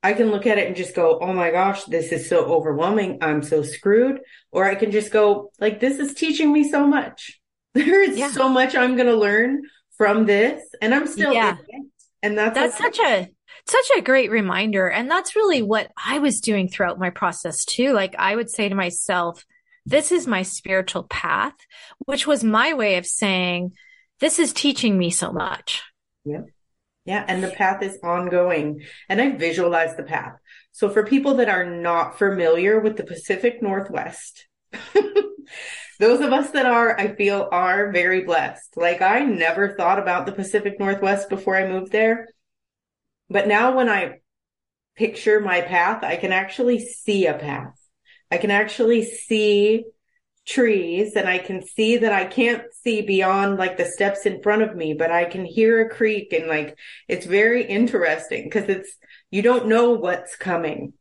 I 0.05 0.13
can 0.13 0.29
look 0.29 0.45
at 0.45 0.57
it 0.57 0.67
and 0.67 0.75
just 0.75 0.95
go, 0.95 1.17
oh 1.19 1.33
my 1.33 1.49
gosh, 1.49 1.85
this 1.85 2.11
is 2.11 2.29
so 2.29 2.45
overwhelming. 2.45 3.19
I'm 3.21 3.41
so 3.41 3.63
screwed. 3.63 4.19
Or 4.51 4.63
I 4.65 4.75
can 4.75 4.91
just 4.91 5.11
go, 5.11 5.51
like, 5.59 5.79
this 5.79 5.97
is 5.97 6.13
teaching 6.13 6.51
me 6.51 6.69
so 6.69 6.85
much. 6.87 7.39
There 7.75 8.01
is 8.01 8.17
yeah. 8.17 8.31
so 8.31 8.47
much 8.47 8.73
I'm 8.73 8.95
going 8.95 9.09
to 9.09 9.17
learn 9.17 9.63
from 9.97 10.25
this. 10.25 10.63
And 10.81 10.95
I'm 10.95 11.07
still 11.07 11.33
yeah. 11.33 11.57
And 12.23 12.37
that's, 12.37 12.55
that's 12.55 12.77
such 12.77 12.99
a, 12.99 13.29
such 13.67 13.97
a 13.97 14.01
great 14.01 14.31
reminder. 14.31 14.87
And 14.87 15.09
that's 15.09 15.35
really 15.35 15.61
what 15.61 15.91
I 16.03 16.19
was 16.19 16.39
doing 16.39 16.69
throughout 16.69 16.99
my 16.99 17.09
process 17.09 17.65
too. 17.65 17.93
Like 17.93 18.15
I 18.17 18.35
would 18.35 18.49
say 18.49 18.69
to 18.69 18.75
myself, 18.75 19.43
this 19.85 20.11
is 20.11 20.27
my 20.27 20.43
spiritual 20.43 21.03
path, 21.03 21.55
which 22.05 22.25
was 22.25 22.43
my 22.43 22.73
way 22.73 22.97
of 22.97 23.05
saying, 23.05 23.73
this 24.19 24.39
is 24.39 24.53
teaching 24.53 24.97
me 24.97 25.09
so 25.09 25.31
much. 25.31 25.83
Yeah. 26.23 26.41
Yeah. 27.05 27.23
And 27.27 27.43
the 27.43 27.51
path 27.51 27.83
is 27.83 27.99
ongoing. 28.03 28.81
And 29.09 29.21
I 29.21 29.31
visualize 29.31 29.95
the 29.95 30.03
path. 30.03 30.37
So 30.71 30.89
for 30.89 31.05
people 31.05 31.35
that 31.35 31.49
are 31.49 31.65
not 31.65 32.17
familiar 32.17 32.79
with 32.79 32.97
the 32.97 33.03
Pacific 33.03 33.61
Northwest, 33.61 34.47
those 35.99 36.19
of 36.21 36.33
us 36.33 36.49
that 36.51 36.65
are, 36.65 36.99
I 36.99 37.15
feel 37.15 37.47
are 37.51 37.91
very 37.91 38.23
blessed. 38.23 38.75
Like 38.75 39.01
I 39.01 39.19
never 39.21 39.75
thought 39.75 39.99
about 39.99 40.25
the 40.25 40.31
Pacific 40.31 40.79
Northwest 40.79 41.29
before 41.29 41.55
I 41.55 41.67
moved 41.67 41.91
there. 41.91 42.27
But 43.29 43.47
now 43.47 43.75
when 43.75 43.89
I 43.89 44.19
picture 44.95 45.39
my 45.39 45.61
path, 45.61 46.03
I 46.03 46.15
can 46.15 46.31
actually 46.31 46.79
see 46.79 47.27
a 47.27 47.33
path. 47.33 47.73
I 48.31 48.37
can 48.37 48.51
actually 48.51 49.05
see 49.05 49.85
trees 50.45 51.15
and 51.15 51.27
I 51.27 51.39
can 51.39 51.65
see 51.65 51.97
that 51.97 52.13
I 52.13 52.25
can't 52.25 52.63
see 52.83 53.01
beyond 53.01 53.57
like 53.57 53.77
the 53.77 53.85
steps 53.85 54.25
in 54.25 54.43
front 54.43 54.61
of 54.61 54.75
me, 54.75 54.93
but 54.93 55.11
I 55.11 55.25
can 55.25 55.43
hear 55.43 55.81
a 55.81 55.89
creek 55.89 56.33
and 56.33 56.47
like 56.47 56.77
it's 57.07 57.25
very 57.25 57.65
interesting 57.65 58.43
because 58.43 58.69
it's 58.69 58.95
you 59.31 59.41
don't 59.41 59.67
know 59.67 59.91
what's 59.91 60.35
coming. 60.35 60.93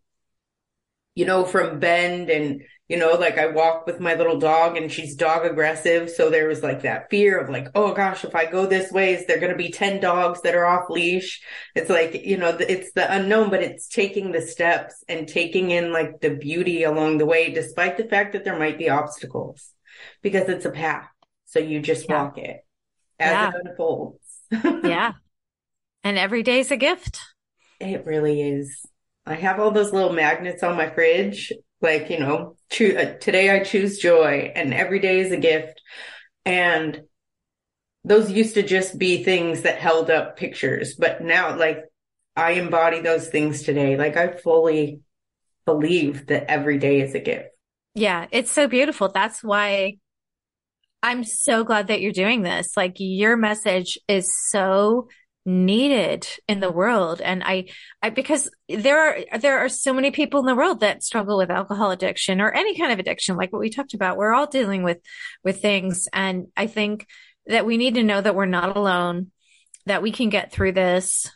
You 1.14 1.27
know, 1.27 1.45
from 1.45 1.79
Bend 1.79 2.31
and 2.31 2.62
you 2.89 2.99
know, 2.99 3.14
like 3.14 3.39
I 3.39 3.47
walk 3.47 3.87
with 3.87 3.99
my 3.99 4.14
little 4.14 4.39
dog 4.39 4.76
and 4.76 4.93
she's 4.93 5.16
dog 5.16 5.47
aggressive. 5.47 6.11
So 6.11 6.28
there 6.28 6.47
was 6.47 6.62
like 6.62 6.82
that 6.82 7.09
fear 7.09 7.39
of 7.39 7.49
like, 7.49 7.68
oh 7.74 7.95
gosh, 7.95 8.24
if 8.24 8.35
I 8.35 8.45
go 8.45 8.66
this 8.66 8.93
way, 8.93 9.14
is 9.14 9.26
there 9.26 9.41
going 9.41 9.53
to 9.53 9.59
be 9.59 9.70
10 9.70 10.01
dogs 10.01 10.43
that 10.43 10.55
are 10.55 10.66
off 10.66 10.91
leash? 10.91 11.41
It's 11.74 11.89
like, 11.89 12.26
you 12.26 12.37
know, 12.37 12.55
it's 12.61 12.93
the 12.93 13.11
unknown, 13.11 13.49
but 13.49 13.62
it's 13.62 13.89
taking 13.89 14.32
the 14.32 14.43
steps 14.43 15.03
and 15.09 15.26
taking 15.26 15.70
in 15.70 15.93
like 15.93 16.20
the 16.20 16.30
beauty 16.30 16.82
along 16.82 17.18
the 17.18 17.26
way, 17.26 17.53
despite 17.53 17.97
the 17.97 18.05
fact 18.05 18.35
that 18.35 18.45
there 18.45 18.59
might 18.59 18.78
be 18.78 18.91
obstacles 18.91 19.70
because 20.20 20.49
it's 20.51 20.66
a 20.66 20.70
path. 20.70 21.09
So 21.47 21.61
you 21.61 21.80
just 21.80 22.07
yeah. 22.09 22.22
walk 22.22 22.37
it 22.37 22.61
as 23.18 23.32
yeah. 23.32 23.49
it 23.49 23.55
unfolds. 23.64 24.18
yeah. 24.53 25.12
And 26.03 26.18
every 26.18 26.43
day 26.43 26.61
is 26.61 26.70
a 26.70 26.76
gift. 26.76 27.18
It 27.80 28.05
really 28.05 28.43
is. 28.43 28.85
I 29.24 29.35
have 29.37 29.59
all 29.59 29.70
those 29.70 29.93
little 29.93 30.12
magnets 30.12 30.62
on 30.62 30.76
my 30.76 30.91
fridge 30.91 31.51
like 31.85 32.11
you 32.11 32.18
know 32.18 32.57
cho- 32.70 32.97
uh, 32.97 33.14
today 33.18 33.51
i 33.51 33.62
choose 33.62 33.99
joy 33.99 34.51
and 34.57 34.74
every 34.74 34.99
day 34.99 35.20
is 35.20 35.30
a 35.30 35.37
gift. 35.37 35.80
And 36.47 37.03
those 38.05 38.30
used 38.30 38.55
to 38.55 38.62
just 38.62 38.99
be 38.99 39.22
things 39.22 39.62
that 39.62 39.78
held 39.78 40.11
up 40.11 40.37
pictures 40.37 40.97
but 40.97 41.22
now 41.22 41.57
like 41.57 41.85
i 42.35 42.53
embody 42.53 43.01
those 43.01 43.28
things 43.28 43.62
today. 43.62 43.97
Like 43.97 44.16
i 44.16 44.32
fully 44.32 45.01
believe 45.64 46.26
that 46.26 46.51
every 46.51 46.78
day 46.78 47.01
is 47.01 47.14
a 47.14 47.20
gift. 47.20 47.51
Yeah 47.95 48.26
it's 48.32 48.51
so 48.51 48.66
beautiful. 48.66 49.09
That's 49.09 49.45
why 49.45 49.99
i'm 51.03 51.22
so 51.22 51.64
glad 51.64 51.89
that 51.89 52.01
you're 52.01 52.12
doing 52.12 52.43
this. 52.43 52.76
Like 52.76 52.97
your 52.99 53.37
message 53.37 53.99
is 54.09 54.26
so 54.51 55.09
needed 55.47 56.26
in 56.49 56.61
the 56.61 56.70
world. 56.70 57.20
And 57.20 57.42
I 57.45 57.66
I 58.03 58.11
because 58.11 58.51
there 58.68 58.99
are 58.99 59.38
there 59.38 59.59
are 59.59 59.68
so 59.68 59.92
many 59.92 60.11
people 60.11 60.40
in 60.40 60.47
the 60.47 60.55
world 60.55 60.80
that 60.80 61.03
struggle 61.03 61.36
with 61.36 61.51
alcohol 61.51 61.90
addiction 61.90 62.40
or 62.40 62.53
any 62.53 62.76
kind 62.76 62.92
of 62.92 62.99
addiction 62.99 63.36
like 63.36 63.53
what 63.53 63.61
we 63.61 63.70
talked 63.70 63.95
about. 63.95 64.16
We're 64.16 64.34
all 64.34 64.47
dealing 64.47 64.82
with 64.82 64.99
with 65.42 65.61
things. 65.61 66.09
And 66.12 66.47
I 66.57 66.66
think 66.66 67.07
that 67.47 67.66
we 67.66 67.76
need 67.76 67.95
to 67.95 68.03
know 68.03 68.20
that 68.20 68.34
we're 68.34 68.47
not 68.47 68.76
alone 68.76 69.30
that 69.86 70.03
we 70.03 70.12
can 70.12 70.30
get 70.30 70.51
through 70.51 70.72
this. 70.72 71.30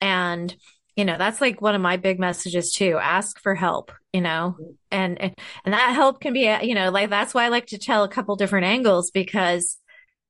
And 0.00 0.54
you 0.96 1.04
know 1.04 1.16
that's 1.18 1.40
like 1.40 1.60
one 1.60 1.74
of 1.74 1.80
my 1.80 1.96
big 1.96 2.18
messages 2.18 2.72
too. 2.72 2.98
Ask 3.00 3.38
for 3.40 3.54
help 3.54 3.92
you 4.12 4.20
know 4.20 4.56
and 4.90 5.20
and, 5.20 5.34
and 5.64 5.74
that 5.74 5.94
help 5.94 6.20
can 6.20 6.32
be 6.32 6.54
you 6.62 6.74
know 6.74 6.90
like 6.90 7.10
that's 7.10 7.32
why 7.34 7.44
I 7.44 7.48
like 7.48 7.66
to 7.68 7.78
tell 7.78 8.04
a 8.04 8.08
couple 8.08 8.36
different 8.36 8.66
angles 8.66 9.10
because 9.10 9.78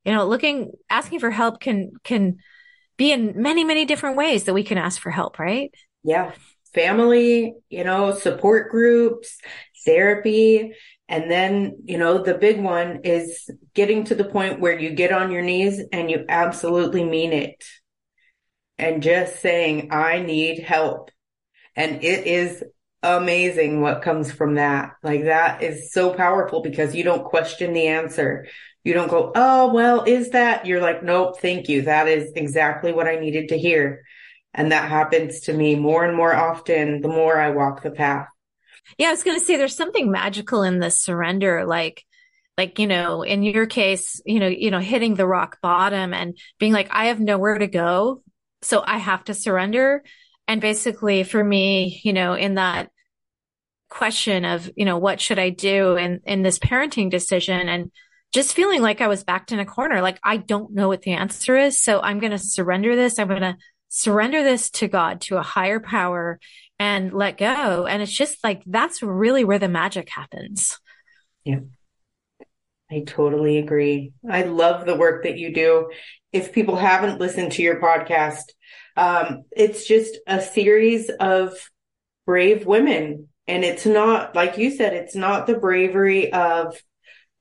you 0.05 0.13
know 0.13 0.27
looking 0.27 0.73
asking 0.89 1.21
for 1.21 1.31
help 1.31 1.61
can 1.61 1.93
can 2.05 2.39
be 3.03 3.13
in 3.13 3.33
many, 3.35 3.65
many 3.65 3.85
different 3.85 4.17
ways 4.17 4.45
that 4.45 4.55
we 4.55 4.63
can 4.63 4.79
ask 4.79 5.01
for 5.01 5.11
help, 5.11 5.39
right? 5.39 5.75
Yeah. 6.05 6.33
Family, 6.73 7.55
you 7.69 7.83
know, 7.83 8.15
support 8.15 8.71
groups, 8.71 9.39
therapy. 9.85 10.75
And 11.09 11.31
then, 11.31 11.79
you 11.85 11.99
know, 11.99 12.23
the 12.23 12.35
big 12.35 12.61
one 12.63 13.01
is 13.03 13.51
getting 13.75 14.05
to 14.05 14.15
the 14.15 14.25
point 14.25 14.61
where 14.61 14.79
you 14.79 14.91
get 14.91 15.13
on 15.13 15.33
your 15.33 15.43
knees 15.43 15.83
and 15.93 16.11
you 16.11 16.25
absolutely 16.29 17.05
mean 17.05 17.33
it. 17.33 17.65
And 18.79 19.03
just 19.03 19.41
saying, 19.41 19.93
I 19.93 20.21
need 20.21 20.61
help. 20.61 21.11
And 21.75 22.05
it 22.05 22.27
is 22.27 22.63
amazing 23.03 23.81
what 23.81 24.03
comes 24.03 24.31
from 24.31 24.55
that. 24.55 24.93
Like 25.03 25.25
that 25.25 25.63
is 25.63 25.93
so 25.93 26.15
powerful 26.15 26.63
because 26.63 26.95
you 26.95 27.03
don't 27.03 27.25
question 27.25 27.73
the 27.73 27.89
answer. 27.89 28.47
You 28.85 28.95
don't 28.95 29.11
go, 29.11 29.31
oh, 29.35 29.73
well, 29.73 30.03
is 30.05 30.31
that? 30.31 30.67
You're 30.67 30.81
like, 30.81 31.05
nope, 31.05 31.41
thank 31.41 31.69
you. 31.69 31.83
That 31.83 32.09
is 32.09 32.33
exactly 32.35 32.93
what 32.93 33.07
I 33.07 33.17
needed 33.17 33.51
to 33.51 33.59
hear. 33.59 34.03
And 34.53 34.73
that 34.73 34.89
happens 34.89 35.41
to 35.43 35.53
me 35.53 35.77
more 35.77 36.05
and 36.05 36.17
more 36.17 36.35
often 36.35 37.01
the 37.01 37.09
more 37.09 37.39
I 37.39 37.51
walk 37.51 37.83
the 37.83 37.93
path. 37.93 38.27
Yeah, 38.99 39.09
I 39.09 39.13
was 39.13 39.23
going 39.23 39.39
to 39.39 39.45
say 39.45 39.57
there's 39.57 39.77
something 39.77 40.11
magical 40.11 40.65
in 40.65 40.81
the 40.81 40.91
surrender. 40.91 41.65
Like, 41.65 42.05
like, 42.59 42.81
you 42.81 42.89
know, 42.89 43.23
in 43.23 43.45
your 43.45 43.67
case, 43.67 44.21
you 44.27 44.41
know, 44.41 44.49
you 44.49 44.71
know, 44.71 44.81
hitting 44.81 45.15
the 45.15 45.29
rock 45.29 45.59
bottom 45.63 46.13
and 46.13 46.37
being 46.59 46.73
like, 46.73 46.89
I 46.91 47.07
have 47.07 47.21
nowhere 47.21 47.59
to 47.59 47.69
go. 47.69 48.23
So 48.63 48.83
I 48.85 48.99
have 48.99 49.25
to 49.25 49.35
surrender. 49.35 50.03
And 50.49 50.61
basically 50.61 51.23
for 51.23 51.43
me, 51.43 52.01
you 52.03 52.13
know, 52.13 52.35
in 52.35 52.57
that 52.57 52.91
question 53.89 54.45
of, 54.45 54.69
you 54.77 54.85
know, 54.85 54.99
what 54.99 55.21
should 55.21 55.39
I 55.39 55.51
do 55.51 55.97
in, 55.97 56.21
in 56.27 56.43
this 56.43 56.59
parenting 56.59 57.11
decision 57.11 57.69
and, 57.69 57.93
just 58.33 58.55
feeling 58.55 58.83
like 58.83 59.01
I 59.01 59.09
was 59.09 59.25
backed 59.25 59.53
in 59.53 59.61
a 59.61 59.67
corner. 59.67 60.01
Like 60.01 60.19
I 60.25 60.39
don't 60.39 60.73
know 60.73 60.89
what 60.89 61.03
the 61.03 61.13
answer 61.13 61.57
is. 61.57 61.83
So 61.83 62.01
I'm 62.01 62.19
going 62.19 62.33
to 62.33 62.39
surrender 62.39 62.97
this. 62.97 63.19
I'm 63.19 63.29
going 63.29 63.43
to 63.43 63.57
surrender 63.89 64.43
this 64.43 64.71
to 64.71 64.89
God, 64.89 65.21
to 65.23 65.37
a 65.37 65.43
higher 65.43 65.79
power 65.79 66.41
and 66.79 67.13
let 67.13 67.37
go. 67.37 67.87
And 67.87 68.03
it's 68.03 68.11
just 68.11 68.43
like, 68.43 68.63
that's 68.67 69.03
really 69.03 69.45
where 69.45 69.59
the 69.59 69.69
magic 69.69 70.09
happens. 70.09 70.79
Yeah. 71.45 71.61
I 72.91 73.05
totally 73.07 73.59
agree. 73.59 74.13
I 74.29 74.43
love 74.45 74.87
the 74.87 74.97
work 74.97 75.25
that 75.25 75.39
you 75.39 75.55
do. 75.55 75.91
if 76.33 76.53
people 76.53 76.77
haven't 76.77 77.21
listened 77.21 77.53
to 77.53 77.63
your 77.63 77.81
podcast, 77.81 78.45
um, 78.97 79.45
it's 79.53 79.87
just 79.87 80.19
a 80.27 80.41
series 80.41 81.11
of 81.21 81.53
brave 82.27 82.67
women. 82.67 83.29
And 83.47 83.65
it's 83.65 83.87
not, 83.87 84.35
like 84.35 84.57
you 84.57 84.71
said, 84.71 84.95
it's 84.95 85.15
not 85.15 85.47
the 85.47 85.59
bravery 85.59 86.33
of, 86.33 86.81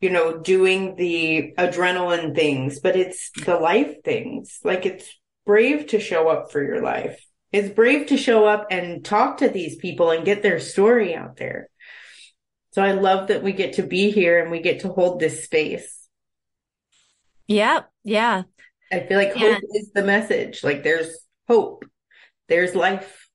you 0.01 0.09
know, 0.09 0.39
doing 0.39 0.95
the 0.95 1.53
adrenaline 1.57 2.35
things, 2.35 2.79
but 2.79 2.95
it's 2.95 3.29
the 3.45 3.55
life 3.55 4.03
things. 4.03 4.59
Like 4.63 4.85
it's 4.85 5.07
brave 5.45 5.87
to 5.87 5.99
show 5.99 6.27
up 6.27 6.51
for 6.51 6.61
your 6.61 6.81
life. 6.81 7.23
It's 7.51 7.69
brave 7.69 8.07
to 8.07 8.17
show 8.17 8.45
up 8.45 8.67
and 8.71 9.05
talk 9.05 9.37
to 9.37 9.49
these 9.49 9.75
people 9.75 10.09
and 10.09 10.25
get 10.25 10.41
their 10.41 10.59
story 10.59 11.13
out 11.13 11.37
there. 11.37 11.69
So 12.71 12.81
I 12.81 12.93
love 12.93 13.27
that 13.27 13.43
we 13.43 13.51
get 13.51 13.73
to 13.73 13.83
be 13.83 14.11
here 14.11 14.41
and 14.41 14.49
we 14.49 14.61
get 14.61 14.81
to 14.81 14.89
hold 14.89 15.19
this 15.19 15.43
space. 15.43 16.07
Yeah. 17.47 17.81
Yeah. 18.03 18.43
I 18.91 19.01
feel 19.01 19.17
like 19.17 19.35
hope 19.35 19.61
is 19.73 19.91
the 19.93 20.03
message. 20.03 20.63
Like 20.63 20.83
there's 20.83 21.09
hope. 21.47 21.85
There's 22.47 22.75
life. 22.75 23.29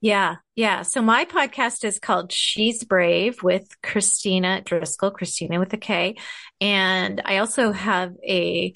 Yeah. 0.00 0.36
Yeah. 0.54 0.82
So 0.82 1.02
my 1.02 1.24
podcast 1.24 1.84
is 1.84 1.98
called 1.98 2.30
She's 2.32 2.84
Brave 2.84 3.42
with 3.42 3.66
Kristina 3.82 4.64
Driscoll, 4.64 5.10
Kristina 5.12 5.58
with 5.58 5.72
a 5.72 5.78
K. 5.78 6.14
And 6.60 7.20
I 7.24 7.38
also 7.38 7.72
have 7.72 8.12
a 8.26 8.72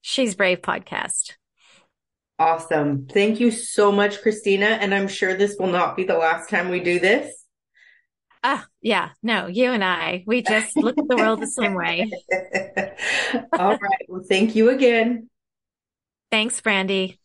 She's 0.00 0.36
Brave 0.36 0.60
Podcast. 0.60 1.32
Awesome. 2.38 3.06
Thank 3.06 3.40
you 3.40 3.50
so 3.50 3.90
much, 3.90 4.22
Kristina. 4.22 4.78
And 4.80 4.94
I'm 4.94 5.08
sure 5.08 5.34
this 5.34 5.56
will 5.58 5.68
not 5.68 5.96
be 5.96 6.04
the 6.04 6.18
last 6.18 6.50
time 6.50 6.68
we 6.68 6.80
do 6.80 7.00
this. 7.00 7.32
Ah, 8.44 8.64
yeah, 8.80 9.10
no, 9.24 9.48
you 9.48 9.72
and 9.72 9.82
I, 9.82 10.22
we 10.24 10.42
just 10.42 10.76
look 10.76 10.96
at 10.98 11.08
the 11.08 11.16
world 11.16 11.40
the 11.40 11.48
same 11.48 11.74
way. 11.74 12.08
All 13.58 13.76
right. 13.76 14.06
Well, 14.08 14.22
thank 14.28 14.54
you 14.54 14.70
again. 14.70 15.28
Thanks, 16.30 16.60
Brandi. 16.60 17.18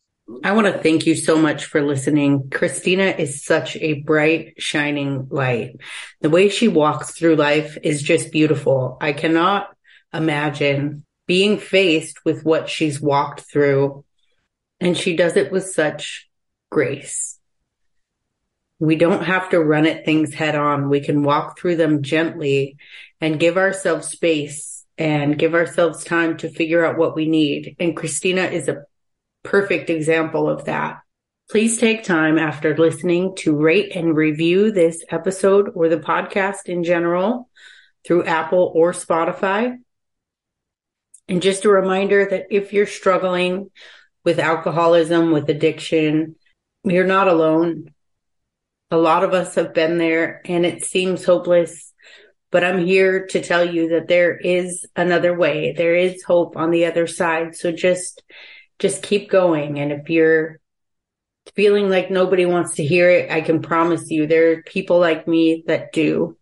I 0.43 0.53
want 0.53 0.67
to 0.67 0.81
thank 0.81 1.05
you 1.05 1.15
so 1.15 1.37
much 1.37 1.65
for 1.65 1.81
listening. 1.81 2.49
Kristina 2.49 3.17
is 3.19 3.43
such 3.43 3.75
a 3.77 4.01
bright, 4.01 4.61
shining 4.61 5.27
light. 5.29 5.75
The 6.21 6.29
way 6.29 6.49
she 6.49 6.67
walks 6.67 7.11
through 7.11 7.35
life 7.35 7.77
is 7.83 8.01
just 8.01 8.31
beautiful. 8.31 8.97
I 9.01 9.13
cannot 9.13 9.67
imagine 10.13 11.05
being 11.27 11.57
faced 11.57 12.23
with 12.25 12.43
what 12.43 12.69
she's 12.69 12.99
walked 12.99 13.41
through, 13.41 14.05
and 14.81 14.97
she 14.97 15.15
does 15.15 15.37
it 15.37 15.51
with 15.51 15.67
such 15.67 16.27
grace. 16.71 17.39
We 18.79 18.95
don't 18.95 19.23
have 19.23 19.49
to 19.51 19.63
run 19.63 19.85
at 19.85 20.05
things 20.05 20.33
head 20.33 20.55
on. 20.55 20.89
We 20.89 21.01
can 21.01 21.21
walk 21.21 21.59
through 21.59 21.75
them 21.75 22.01
gently 22.01 22.77
and 23.21 23.39
give 23.39 23.57
ourselves 23.57 24.07
space 24.07 24.83
and 24.97 25.37
give 25.37 25.53
ourselves 25.53 26.03
time 26.03 26.37
to 26.37 26.49
figure 26.49 26.83
out 26.83 26.97
what 26.97 27.15
we 27.15 27.27
need. 27.27 27.75
And 27.79 27.95
Kristina 27.95 28.51
is 28.51 28.67
a 28.67 28.83
perfect 29.43 29.91
example 29.91 30.49
of 30.49 30.65
that. 30.65 30.97
Please 31.51 31.77
take 31.77 32.03
time 32.03 32.39
after 32.39 32.75
listening 32.75 33.35
to 33.35 33.55
rate 33.55 33.95
and 33.95 34.15
review 34.15 34.71
this 34.71 35.03
episode 35.09 35.69
or 35.75 35.89
the 35.89 35.97
podcast 35.97 36.65
in 36.65 36.83
general 36.83 37.49
through 38.05 38.23
Apple 38.23 38.71
or 38.73 38.93
Spotify. 38.93 39.77
And 41.27 41.41
just 41.41 41.65
a 41.65 41.69
reminder 41.69 42.25
that 42.25 42.47
if 42.49 42.73
you're 42.73 42.87
struggling 42.87 43.69
with 44.23 44.39
alcoholism, 44.39 45.31
with 45.31 45.49
addiction, 45.49 46.35
you're 46.83 47.05
not 47.05 47.27
alone. 47.27 47.93
A 48.89 48.97
lot 48.97 49.23
of 49.23 49.33
us 49.33 49.55
have 49.55 49.73
been 49.73 49.97
there 49.97 50.41
and 50.45 50.65
it 50.65 50.83
seems 50.83 51.23
hopeless, 51.23 51.93
but 52.51 52.63
I'm 52.63 52.85
here 52.85 53.27
to 53.27 53.41
tell 53.41 53.63
you 53.63 53.89
that 53.89 54.07
there 54.07 54.35
is 54.35 54.85
another 54.95 55.37
way. 55.37 55.73
There 55.75 55.95
is 55.95 56.23
hope 56.23 56.57
on 56.57 56.71
the 56.71 56.85
other 56.85 57.07
side. 57.07 57.55
So 57.55 57.71
just, 57.71 58.21
just 58.79 59.03
keep 59.03 59.29
going. 59.29 59.79
And 59.79 59.91
if 59.91 60.09
you're 60.09 60.59
feeling 61.55 61.89
like 61.89 62.11
nobody 62.11 62.45
wants 62.45 62.75
to 62.75 62.83
hear 62.83 63.09
it, 63.09 63.31
I 63.31 63.41
can 63.41 63.61
promise 63.61 64.09
you 64.09 64.27
there 64.27 64.51
are 64.51 64.63
people 64.63 64.99
like 64.99 65.27
me 65.27 65.63
that 65.67 65.93
do. 65.93 66.37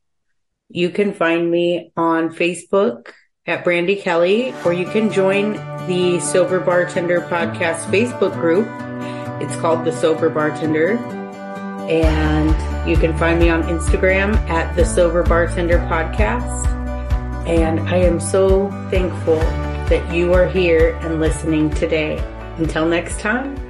You 0.70 0.90
can 0.90 1.14
find 1.14 1.50
me 1.50 1.92
on 1.96 2.30
Facebook 2.30 3.14
at 3.46 3.66
Brandi 3.66 4.02
Kelly, 4.02 4.54
or 4.66 4.74
you 4.74 4.86
can 4.86 5.12
join 5.12 5.54
the 5.88 6.20
Sober 6.20 6.60
Bartender 6.60 7.22
Podcast 7.22 7.80
Facebook 7.86 8.34
group. 8.34 8.68
It's 9.42 9.56
called 9.60 9.86
The 9.86 9.92
Sober 9.92 10.30
Bartender. 10.30 10.98
And 11.90 12.88
you 12.88 12.96
can 12.98 13.18
find 13.18 13.40
me 13.40 13.50
on 13.50 13.64
Instagram 13.64 14.36
at 14.50 14.76
the 14.76 14.86
Sober 14.86 15.24
Bartender 15.24 15.80
Podcast. 15.90 16.68
And 17.48 17.80
I 17.90 17.98
am 17.98 18.20
so 18.20 18.70
thankful 18.92 19.40
that 19.90 20.14
you 20.14 20.34
are 20.34 20.48
here 20.48 20.96
and 21.02 21.20
listening 21.20 21.72
today. 21.72 22.18
Until 22.58 22.88
next 22.88 23.20
time. 23.20 23.69